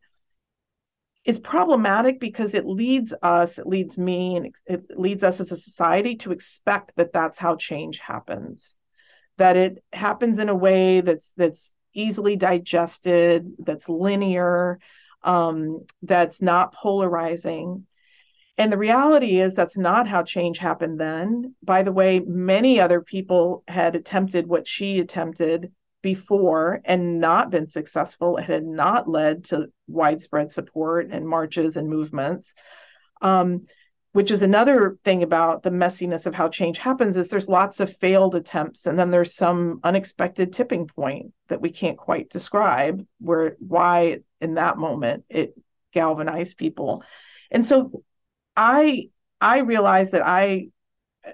is 1.25 1.39
problematic 1.39 2.19
because 2.19 2.53
it 2.53 2.65
leads 2.65 3.13
us, 3.23 3.57
it 3.57 3.65
leads 3.65 3.97
me, 3.97 4.35
and 4.35 4.53
it 4.65 4.85
leads 4.97 5.23
us 5.23 5.39
as 5.39 5.51
a 5.51 5.57
society 5.57 6.17
to 6.17 6.31
expect 6.31 6.91
that 6.97 7.13
that's 7.13 7.37
how 7.37 7.55
change 7.55 7.99
happens, 7.99 8.75
that 9.37 9.57
it 9.57 9.83
happens 9.91 10.39
in 10.39 10.49
a 10.49 10.55
way 10.55 11.01
that's 11.01 11.33
that's 11.37 11.73
easily 11.93 12.35
digested, 12.35 13.51
that's 13.59 13.89
linear, 13.89 14.79
um, 15.23 15.85
that's 16.01 16.41
not 16.41 16.73
polarizing. 16.73 17.85
And 18.57 18.71
the 18.71 18.77
reality 18.77 19.39
is 19.39 19.55
that's 19.55 19.77
not 19.77 20.07
how 20.07 20.23
change 20.23 20.59
happened 20.59 20.99
then. 20.99 21.55
By 21.63 21.83
the 21.83 21.91
way, 21.91 22.19
many 22.19 22.79
other 22.79 23.01
people 23.01 23.63
had 23.67 23.95
attempted 23.95 24.47
what 24.47 24.67
she 24.67 24.99
attempted 24.99 25.71
before 26.03 26.81
and 26.85 27.19
not 27.19 27.49
been 27.49 27.65
successful. 27.65 28.37
It 28.37 28.43
had 28.43 28.65
not 28.65 29.09
led 29.09 29.45
to 29.45 29.67
widespread 29.87 30.51
support 30.51 31.09
and 31.11 31.27
marches 31.27 31.77
and 31.77 31.89
movements. 31.89 32.53
Um, 33.21 33.65
which 34.13 34.29
is 34.29 34.43
another 34.43 34.97
thing 35.03 35.23
about 35.23 35.63
the 35.63 35.71
messiness 35.71 36.27
of 36.27 36.35
how 36.35 36.47
change 36.47 36.77
happens 36.77 37.17
is 37.17 37.29
there's 37.29 37.49
lots 37.49 37.79
of 37.79 37.97
failed 37.97 38.35
attempts 38.35 38.85
and 38.85 38.97
then 38.97 39.09
there's 39.11 39.35
some 39.35 39.79
unexpected 39.83 40.53
tipping 40.53 40.87
point 40.87 41.33
that 41.49 41.61
we 41.61 41.71
can't 41.71 41.97
quite 41.97 42.29
describe 42.29 43.05
where 43.19 43.57
why 43.59 44.19
in 44.39 44.53
that 44.53 44.77
moment 44.77 45.25
it 45.29 45.55
galvanized 45.91 46.57
people. 46.57 47.03
And 47.51 47.65
so 47.65 48.03
i 48.55 49.09
i 49.41 49.59
realized 49.59 50.11
that 50.11 50.21
i 50.23 50.67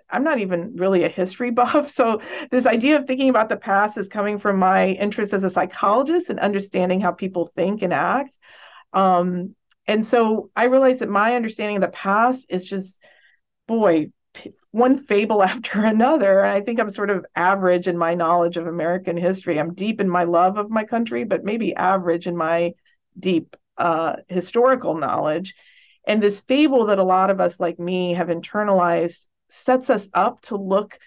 i'm 0.09 0.23
not 0.23 0.39
even 0.39 0.77
really 0.77 1.03
a 1.03 1.09
history 1.09 1.51
buff. 1.59 1.91
So 1.91 2.21
this 2.49 2.65
idea 2.65 2.97
of 2.97 3.05
thinking 3.05 3.30
about 3.30 3.49
the 3.49 3.57
past 3.57 3.97
is 3.97 4.07
coming 4.07 4.39
from 4.39 4.57
my 4.57 4.88
interest 4.88 5.34
as 5.34 5.43
a 5.43 5.49
psychologist 5.49 6.30
and 6.30 6.39
understanding 6.39 7.01
how 7.01 7.11
people 7.11 7.51
think 7.55 7.82
and 7.82 7.93
act. 7.93 8.38
Um, 8.93 9.55
and 9.89 10.05
so 10.05 10.51
I 10.55 10.65
realized 10.65 11.01
that 11.01 11.09
my 11.09 11.35
understanding 11.35 11.77
of 11.77 11.81
the 11.81 11.87
past 11.87 12.45
is 12.49 12.63
just, 12.63 13.01
boy, 13.67 14.11
one 14.69 14.99
fable 14.99 15.41
after 15.51 15.83
another. 15.83 16.41
And 16.41 16.51
I 16.51 16.61
think 16.61 16.79
I'm 16.79 16.91
sort 16.91 17.09
of 17.09 17.25
average 17.35 17.87
in 17.87 17.97
my 17.97 18.13
knowledge 18.13 18.55
of 18.55 18.67
American 18.67 19.17
history. 19.17 19.59
I'm 19.59 19.73
deep 19.73 19.99
in 19.99 20.07
my 20.07 20.25
love 20.25 20.59
of 20.59 20.69
my 20.69 20.83
country, 20.85 21.23
but 21.23 21.43
maybe 21.43 21.75
average 21.75 22.27
in 22.27 22.37
my 22.37 22.75
deep 23.17 23.55
uh, 23.79 24.17
historical 24.27 24.93
knowledge. 24.93 25.55
And 26.05 26.21
this 26.21 26.41
fable 26.41 26.85
that 26.85 26.99
a 26.99 27.03
lot 27.03 27.31
of 27.31 27.41
us, 27.41 27.59
like 27.59 27.79
me, 27.79 28.13
have 28.13 28.27
internalized 28.27 29.25
sets 29.49 29.89
us 29.89 30.07
up 30.13 30.41
to 30.41 30.55
look 30.55 30.99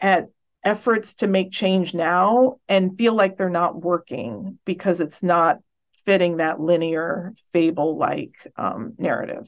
at 0.00 0.26
efforts 0.64 1.14
to 1.14 1.28
make 1.28 1.52
change 1.52 1.94
now 1.94 2.58
and 2.68 2.98
feel 2.98 3.14
like 3.14 3.36
they're 3.36 3.48
not 3.48 3.80
working 3.80 4.58
because 4.64 5.00
it's 5.00 5.22
not 5.22 5.60
fitting 6.08 6.38
that 6.38 6.58
linear 6.58 7.34
fable 7.52 7.98
like 7.98 8.50
um, 8.56 8.94
narrative. 8.96 9.46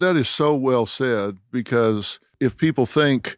That 0.00 0.16
is 0.16 0.28
so 0.28 0.52
well 0.56 0.84
said 0.84 1.38
because 1.52 2.18
if 2.40 2.56
people 2.56 2.86
think 2.86 3.36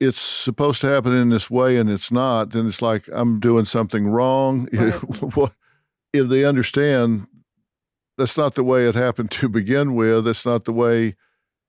it's 0.00 0.18
supposed 0.18 0.80
to 0.80 0.86
happen 0.86 1.12
in 1.12 1.28
this 1.28 1.50
way 1.50 1.76
and 1.76 1.90
it's 1.90 2.10
not, 2.10 2.52
then 2.52 2.66
it's 2.66 2.80
like 2.80 3.06
I'm 3.12 3.40
doing 3.40 3.66
something 3.66 4.08
wrong. 4.08 4.68
Right. 4.72 5.50
if 6.14 6.28
they 6.28 6.46
understand 6.46 7.26
that's 8.16 8.38
not 8.38 8.54
the 8.54 8.64
way 8.64 8.88
it 8.88 8.94
happened 8.94 9.30
to 9.32 9.50
begin 9.50 9.94
with, 9.94 10.24
that's 10.24 10.46
not 10.46 10.64
the 10.64 10.72
way 10.72 11.14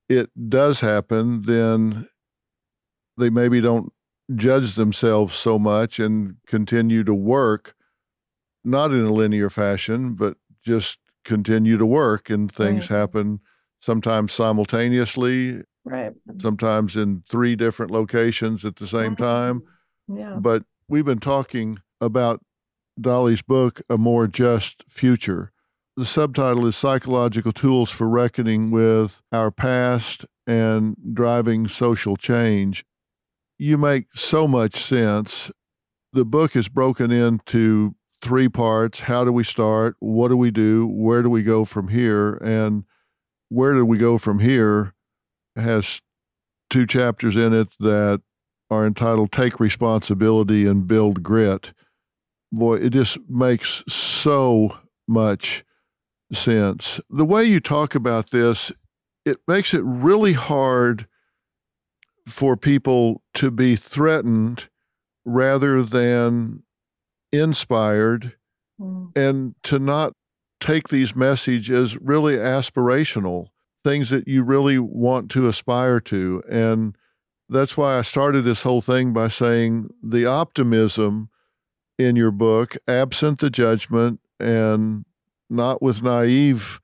it 0.08 0.30
does 0.47 0.80
happen, 0.80 1.41
then 1.41 2.08
they 3.18 3.30
maybe 3.30 3.60
don't 3.60 3.91
judge 4.34 4.76
themselves 4.76 5.36
so 5.36 5.60
much 5.60 5.99
and 5.99 6.38
continue 6.47 7.03
to 7.03 7.14
work 7.14 7.76
not 8.68 8.91
in 8.91 9.05
a 9.05 9.13
linear 9.13 9.49
fashion, 9.49 10.13
but 10.13 10.38
just 10.61 10.99
continue 11.24 11.78
to 11.78 11.86
work 11.86 12.30
and 12.30 12.51
things 12.51 12.89
right. 12.89 12.97
happen 12.97 13.39
sometimes 13.80 14.34
simultaneously, 14.34 15.61
right? 15.86 16.13
Sometimes 16.41 16.95
in 16.95 17.24
three 17.30 17.55
different 17.55 17.91
locations 17.91 18.65
at 18.65 18.76
the 18.76 18.88
same 18.88 19.15
time. 19.15 19.63
Yeah. 20.07 20.36
But 20.39 20.63
we've 20.89 21.05
been 21.05 21.20
talking 21.20 21.78
about 22.01 22.41
Dolly's 22.99 23.41
book, 23.41 23.82
A 23.89 23.97
More 23.97 24.28
Just 24.28 24.84
Future. 24.89 25.51
The 25.95 26.05
subtitle 26.05 26.65
is 26.65 26.76
Psychological 26.76 27.51
Tools 27.53 27.89
for 27.89 28.07
Reckoning 28.09 28.70
with 28.70 29.22
Our 29.32 29.49
Past 29.49 30.26
and 30.45 30.95
Driving 31.13 31.68
Social 31.68 32.18
Change. 32.18 32.86
You 33.57 33.78
make 33.78 34.07
so 34.13 34.47
much 34.47 34.76
sense. 34.76 35.51
The 36.13 36.26
book 36.26 36.55
is 36.55 36.68
broken 36.68 37.11
into 37.11 37.95
three 38.28 38.49
parts. 38.49 38.99
How 38.99 39.23
do 39.23 39.32
we 39.32 39.45
start? 39.45 39.95
What 39.99 40.28
do 40.28 40.36
we 40.36 40.51
do? 40.51 40.86
Where 40.86 41.23
do 41.23 41.30
we 41.30 41.43
go 41.43 41.63
from 41.63 41.88
here? 41.88 42.34
And 42.36 42.84
where 43.47 43.73
do 43.73 43.86
we 43.86 43.97
go 43.97 44.17
from 44.17 44.39
here 44.39 44.93
has 45.55 46.01
two 46.69 46.86
chapters 46.86 47.38
in 47.38 47.53
it 47.53 47.69
that 47.80 48.21
are 48.69 48.86
entitled 48.86 49.32
Take 49.32 49.61
Responsibility 49.61 50.65
and 50.65 50.86
Build 50.86 51.23
Grit. 51.23 51.71
Boy, 52.51 52.75
it 52.75 52.89
just 52.89 53.17
makes 53.30 53.82
so 53.88 54.78
much 55.07 55.63
sense. 56.34 56.99
The 57.09 57.25
way 57.25 57.45
you 57.45 57.61
talk 57.61 57.95
about 57.95 58.32
this, 58.32 58.73
it 59.23 59.38
makes 59.47 59.73
it 59.73 59.84
really 59.86 60.34
hard 60.34 61.07
for 62.28 62.57
people 62.57 63.23
to 63.36 63.49
be 63.49 63.78
threatened 63.78 64.67
rather 65.23 65.82
than 65.82 66.63
inspired 67.32 68.34
mm. 68.80 69.15
and 69.15 69.55
to 69.63 69.80
not 69.80 70.13
take 70.59 70.89
these 70.89 71.15
messages 71.15 71.97
really 71.97 72.36
aspirational 72.36 73.47
things 73.84 74.09
that 74.09 74.28
you 74.28 74.43
really 74.43 74.80
want 74.80 75.32
to 75.32 75.47
aspire 75.47 75.99
to. 75.99 76.43
And 76.49 76.95
that's 77.49 77.78
why 77.78 77.97
I 77.97 78.01
started 78.01 78.41
this 78.41 78.63
whole 78.63 78.82
thing 78.82 79.13
by 79.13 79.30
saying 79.30 79.89
the 80.03 80.25
optimism 80.25 81.30
in 81.97 82.15
your 82.15 82.32
book 82.32 82.75
absent 82.88 83.39
the 83.39 83.49
judgment 83.49 84.19
and 84.39 85.05
not 85.49 85.82
with 85.82 86.03
naive 86.03 86.82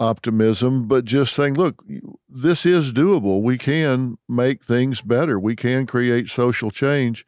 optimism 0.00 0.88
but 0.88 1.04
just 1.04 1.34
saying 1.34 1.54
look 1.54 1.84
this 2.28 2.64
is 2.64 2.92
doable. 2.92 3.42
We 3.42 3.58
can 3.58 4.16
make 4.28 4.62
things 4.62 5.02
better. 5.02 5.38
We 5.38 5.54
can 5.54 5.86
create 5.86 6.28
social 6.28 6.70
change 6.70 7.26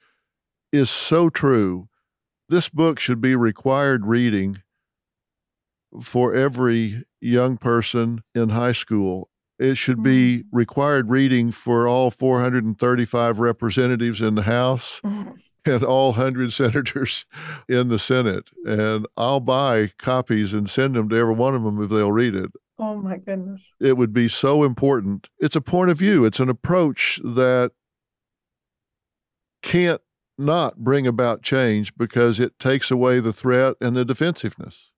is 0.73 0.89
so 0.89 1.29
true 1.29 1.89
this 2.53 2.69
book 2.69 3.01
should 3.01 3.23
be 3.23 3.35
required 3.35 4.05
reading 4.05 4.63
for 6.03 6.35
every 6.35 7.03
young 7.19 7.57
person 7.57 8.23
in 8.35 8.51
high 8.51 8.73
school. 8.73 9.31
It 9.59 9.77
should 9.77 10.03
be 10.03 10.41
mm-hmm. 10.41 10.57
required 10.57 11.09
reading 11.09 11.51
for 11.51 11.89
all 11.89 12.11
435 12.11 13.39
representatives 13.39 14.21
in 14.21 14.35
the 14.35 14.43
House 14.43 15.01
mm-hmm. 15.03 15.31
and 15.65 15.83
all 15.83 16.11
100 16.11 16.53
senators 16.53 17.25
in 17.71 17.89
the 17.89 17.99
Senate. 17.99 18.51
And 18.67 19.07
I'll 19.17 19.41
buy 19.41 19.89
copies 19.99 20.53
and 20.53 20.69
send 20.69 20.95
them 20.95 21.09
to 21.09 21.17
every 21.17 21.35
one 21.35 21.55
of 21.55 21.63
them 21.63 21.83
if 21.83 21.89
they'll 21.89 22.13
read 22.13 22.35
it. 22.35 22.51
Oh 22.79 22.97
my 22.97 23.17
goodness. 23.17 23.65
It 23.81 23.97
would 23.97 24.13
be 24.13 24.29
so 24.29 24.63
important. 24.63 25.31
It's 25.39 25.57
a 25.57 25.63
point 25.63 25.91
of 25.91 25.97
view, 25.97 26.27
it's 26.27 26.41
an 26.41 26.51
approach 26.51 27.19
that 27.25 27.73
can't 29.63 30.03
not 30.39 30.79
bring 30.79 31.07
about 31.07 31.43
change 31.43 31.95
because 31.97 32.41
it 32.41 32.59
takes 32.59 32.91
away 32.91 33.21
the 33.21 33.33
threat 33.33 33.77
and 33.81 33.97
the 33.97 34.05
defensiveness. 34.05 34.91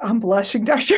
I'm 0.00 0.20
blushing, 0.20 0.64
Dr. 0.64 0.96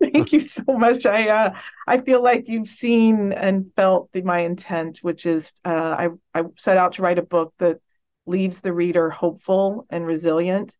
Thank 0.00 0.32
you 0.32 0.40
so 0.40 0.64
much. 0.66 1.06
I 1.06 1.28
uh, 1.28 1.54
I 1.86 2.00
feel 2.00 2.22
like 2.22 2.48
you've 2.48 2.68
seen 2.68 3.32
and 3.32 3.70
felt 3.76 4.10
the, 4.12 4.22
my 4.22 4.40
intent, 4.40 4.98
which 5.02 5.26
is 5.26 5.52
uh, 5.64 5.68
I 5.68 6.08
I 6.34 6.44
set 6.56 6.76
out 6.76 6.92
to 6.92 7.02
write 7.02 7.18
a 7.18 7.22
book 7.22 7.52
that 7.58 7.80
leaves 8.26 8.60
the 8.60 8.72
reader 8.72 9.10
hopeful 9.10 9.86
and 9.90 10.06
resilient, 10.06 10.74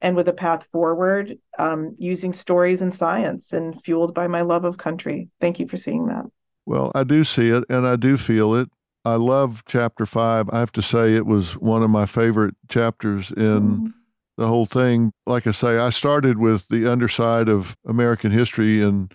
and 0.00 0.14
with 0.14 0.28
a 0.28 0.32
path 0.32 0.66
forward, 0.72 1.38
um, 1.58 1.94
using 1.98 2.32
stories 2.32 2.82
and 2.82 2.94
science, 2.94 3.52
and 3.52 3.82
fueled 3.82 4.14
by 4.14 4.26
my 4.26 4.42
love 4.42 4.64
of 4.64 4.76
country. 4.76 5.28
Thank 5.40 5.58
you 5.58 5.68
for 5.68 5.76
seeing 5.76 6.06
that. 6.06 6.26
Well, 6.66 6.92
I 6.94 7.04
do 7.04 7.24
see 7.24 7.48
it, 7.48 7.64
and 7.70 7.86
I 7.86 7.96
do 7.96 8.16
feel 8.16 8.54
it, 8.54 8.68
I 9.04 9.14
love 9.14 9.62
chapter 9.66 10.04
five. 10.04 10.48
I 10.50 10.58
have 10.58 10.72
to 10.72 10.82
say 10.82 11.14
it 11.14 11.26
was 11.26 11.56
one 11.56 11.82
of 11.82 11.90
my 11.90 12.06
favorite 12.06 12.54
chapters 12.68 13.30
in 13.30 13.60
mm-hmm. 13.60 13.86
the 14.36 14.46
whole 14.46 14.66
thing. 14.66 15.12
Like 15.26 15.46
I 15.46 15.52
say, 15.52 15.78
I 15.78 15.90
started 15.90 16.38
with 16.38 16.68
the 16.68 16.90
underside 16.90 17.48
of 17.48 17.76
American 17.86 18.30
history 18.30 18.80
in 18.80 19.08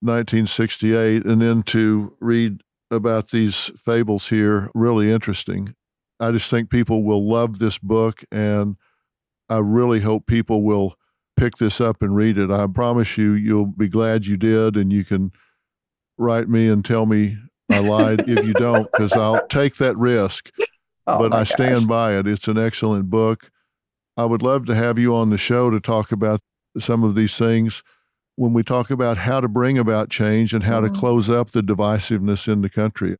1968, 0.00 1.24
and 1.24 1.40
then 1.40 1.62
to 1.64 2.16
read 2.20 2.62
about 2.90 3.30
these 3.30 3.70
fables 3.76 4.28
here, 4.28 4.70
really 4.74 5.10
interesting. 5.10 5.74
I 6.20 6.32
just 6.32 6.50
think 6.50 6.70
people 6.70 7.04
will 7.04 7.28
love 7.28 7.58
this 7.58 7.78
book, 7.78 8.24
and 8.32 8.76
I 9.48 9.58
really 9.58 10.00
hope 10.00 10.26
people 10.26 10.62
will 10.62 10.96
pick 11.36 11.56
this 11.58 11.80
up 11.80 12.02
and 12.02 12.16
read 12.16 12.38
it. 12.38 12.50
I 12.50 12.66
promise 12.66 13.16
you, 13.16 13.32
you'll 13.32 13.66
be 13.66 13.88
glad 13.88 14.26
you 14.26 14.36
did, 14.36 14.76
and 14.76 14.92
you 14.92 15.04
can 15.04 15.30
write 16.16 16.48
me 16.48 16.68
and 16.68 16.84
tell 16.84 17.06
me 17.06 17.36
I 17.70 17.78
lied 17.80 18.28
if 18.28 18.44
you 18.44 18.54
don't, 18.54 18.90
because 18.90 19.12
I'll 19.12 19.46
take 19.48 19.76
that 19.76 19.96
risk. 19.96 20.50
Oh, 21.06 21.18
but 21.18 21.34
I 21.34 21.44
stand 21.44 21.88
by 21.88 22.18
it. 22.18 22.26
It's 22.26 22.48
an 22.48 22.58
excellent 22.58 23.10
book. 23.10 23.50
I 24.16 24.24
would 24.24 24.42
love 24.42 24.66
to 24.66 24.74
have 24.74 24.98
you 24.98 25.14
on 25.14 25.30
the 25.30 25.38
show 25.38 25.70
to 25.70 25.80
talk 25.80 26.12
about 26.12 26.40
some 26.78 27.04
of 27.04 27.14
these 27.14 27.36
things. 27.36 27.82
when 28.38 28.52
we 28.52 28.62
talk 28.62 28.88
about 28.88 29.18
how 29.18 29.40
to 29.40 29.48
bring 29.48 29.76
about 29.76 30.10
change 30.10 30.54
and 30.54 30.62
how 30.62 30.80
mm-hmm. 30.80 30.94
to 30.94 31.00
close 31.00 31.28
up 31.28 31.50
the 31.50 31.60
divisiveness 31.60 32.46
in 32.46 32.60
the 32.62 32.70
country. 32.70 33.16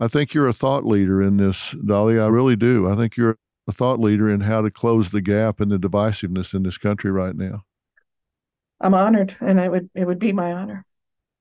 I 0.00 0.08
think 0.08 0.32
you're 0.32 0.48
a 0.48 0.54
thought 0.54 0.86
leader 0.86 1.22
in 1.22 1.36
this, 1.36 1.72
Dolly. 1.84 2.18
I 2.18 2.28
really 2.28 2.56
do. 2.56 2.88
I 2.88 2.96
think 2.96 3.18
you're 3.18 3.36
a 3.68 3.72
thought 3.72 4.00
leader 4.00 4.30
in 4.30 4.40
how 4.40 4.62
to 4.62 4.70
close 4.70 5.10
the 5.10 5.20
gap 5.20 5.60
in 5.60 5.68
the 5.68 5.78
divisiveness 5.78 6.54
in 6.54 6.62
this 6.62 6.78
country 6.78 7.10
right 7.10 7.36
now. 7.36 7.64
I'm 8.80 8.94
honored, 8.94 9.36
and 9.40 9.60
it 9.60 9.70
would 9.70 9.90
it 9.94 10.06
would 10.06 10.18
be 10.18 10.32
my 10.32 10.52
honor. 10.52 10.86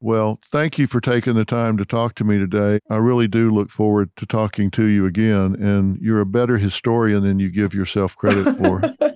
Well, 0.04 0.40
thank 0.52 0.80
you 0.80 0.88
for 0.88 1.00
taking 1.00 1.36
the 1.36 1.46
time 1.46 1.78
to 1.78 1.86
talk 1.86 2.16
to 2.16 2.24
me 2.24 2.40
today. 2.40 2.80
I 2.90 2.96
really 2.96 3.28
do 3.28 3.52
look 3.52 3.70
forward 3.70 4.10
to 4.18 4.26
talking 4.26 4.72
to 4.72 4.86
you 4.86 5.06
again, 5.06 5.56
and 5.56 6.00
you're 6.02 6.22
a 6.22 6.26
better 6.26 6.58
historian 6.58 7.22
than 7.22 7.40
you 7.40 7.52
give 7.52 7.76
yourself 7.76 8.18
credit 8.18 8.58
for. 8.58 8.82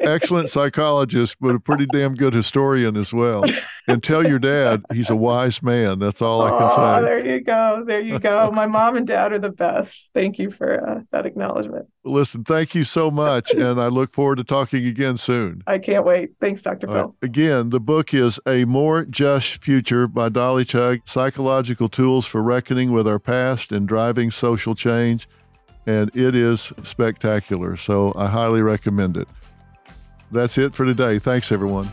excellent 0.00 0.50
psychologist, 0.50 1.36
but 1.40 1.54
a 1.54 1.60
pretty 1.60 1.86
damn 1.92 2.14
good 2.14 2.34
historian 2.34 2.96
as 2.96 3.12
well. 3.12 3.44
And 3.86 4.02
tell 4.02 4.26
your 4.26 4.38
dad 4.38 4.82
he's 4.92 5.10
a 5.10 5.16
wise 5.16 5.62
man. 5.62 5.98
That's 5.98 6.20
all 6.20 6.42
I 6.42 6.50
can 6.50 6.70
say. 6.70 7.08
There 7.08 7.34
you 7.34 7.40
go. 7.40 7.84
There 7.86 8.00
you 8.00 8.18
go. 8.18 8.50
My 8.50 8.66
mom 8.78 8.96
and 8.96 9.06
dad 9.06 9.32
are 9.32 9.38
the 9.38 9.50
best. 9.50 10.10
Thank 10.14 10.38
you 10.38 10.50
for 10.50 10.86
uh, 10.86 11.00
that 11.12 11.26
acknowledgement. 11.26 11.86
Listen, 12.04 12.44
thank 12.44 12.74
you 12.74 12.84
so 12.84 13.10
much. 13.10 13.52
and 13.52 13.80
I 13.80 13.88
look 13.88 14.12
forward 14.12 14.36
to 14.36 14.44
talking 14.44 14.86
again 14.86 15.16
soon. 15.16 15.62
I 15.66 15.78
can't 15.78 16.04
wait. 16.04 16.30
Thanks, 16.40 16.62
Dr. 16.62 16.86
Phil. 16.86 17.14
Again, 17.22 17.70
the 17.70 17.80
book 17.80 18.14
is 18.14 18.40
A 18.46 18.64
More 18.64 19.04
Just 19.04 19.62
Future 19.62 20.06
by 20.08 20.28
Dolly 20.28 20.64
Chugh 20.64 21.00
Psychological 21.06 21.88
Tools 21.88 22.26
for 22.26 22.42
Reckoning 22.42 22.92
with 22.92 23.06
Our 23.06 23.18
Past 23.18 23.72
and 23.72 23.86
Driving 23.86 24.30
Social 24.30 24.74
Change. 24.74 25.28
And 25.86 26.14
it 26.14 26.34
is 26.34 26.72
spectacular. 26.82 27.76
So 27.76 28.12
I 28.16 28.26
highly 28.26 28.60
recommend 28.60 29.16
it. 29.16 29.28
That's 30.30 30.58
it 30.58 30.74
for 30.74 30.84
today. 30.84 31.18
Thanks, 31.18 31.50
everyone. 31.52 31.90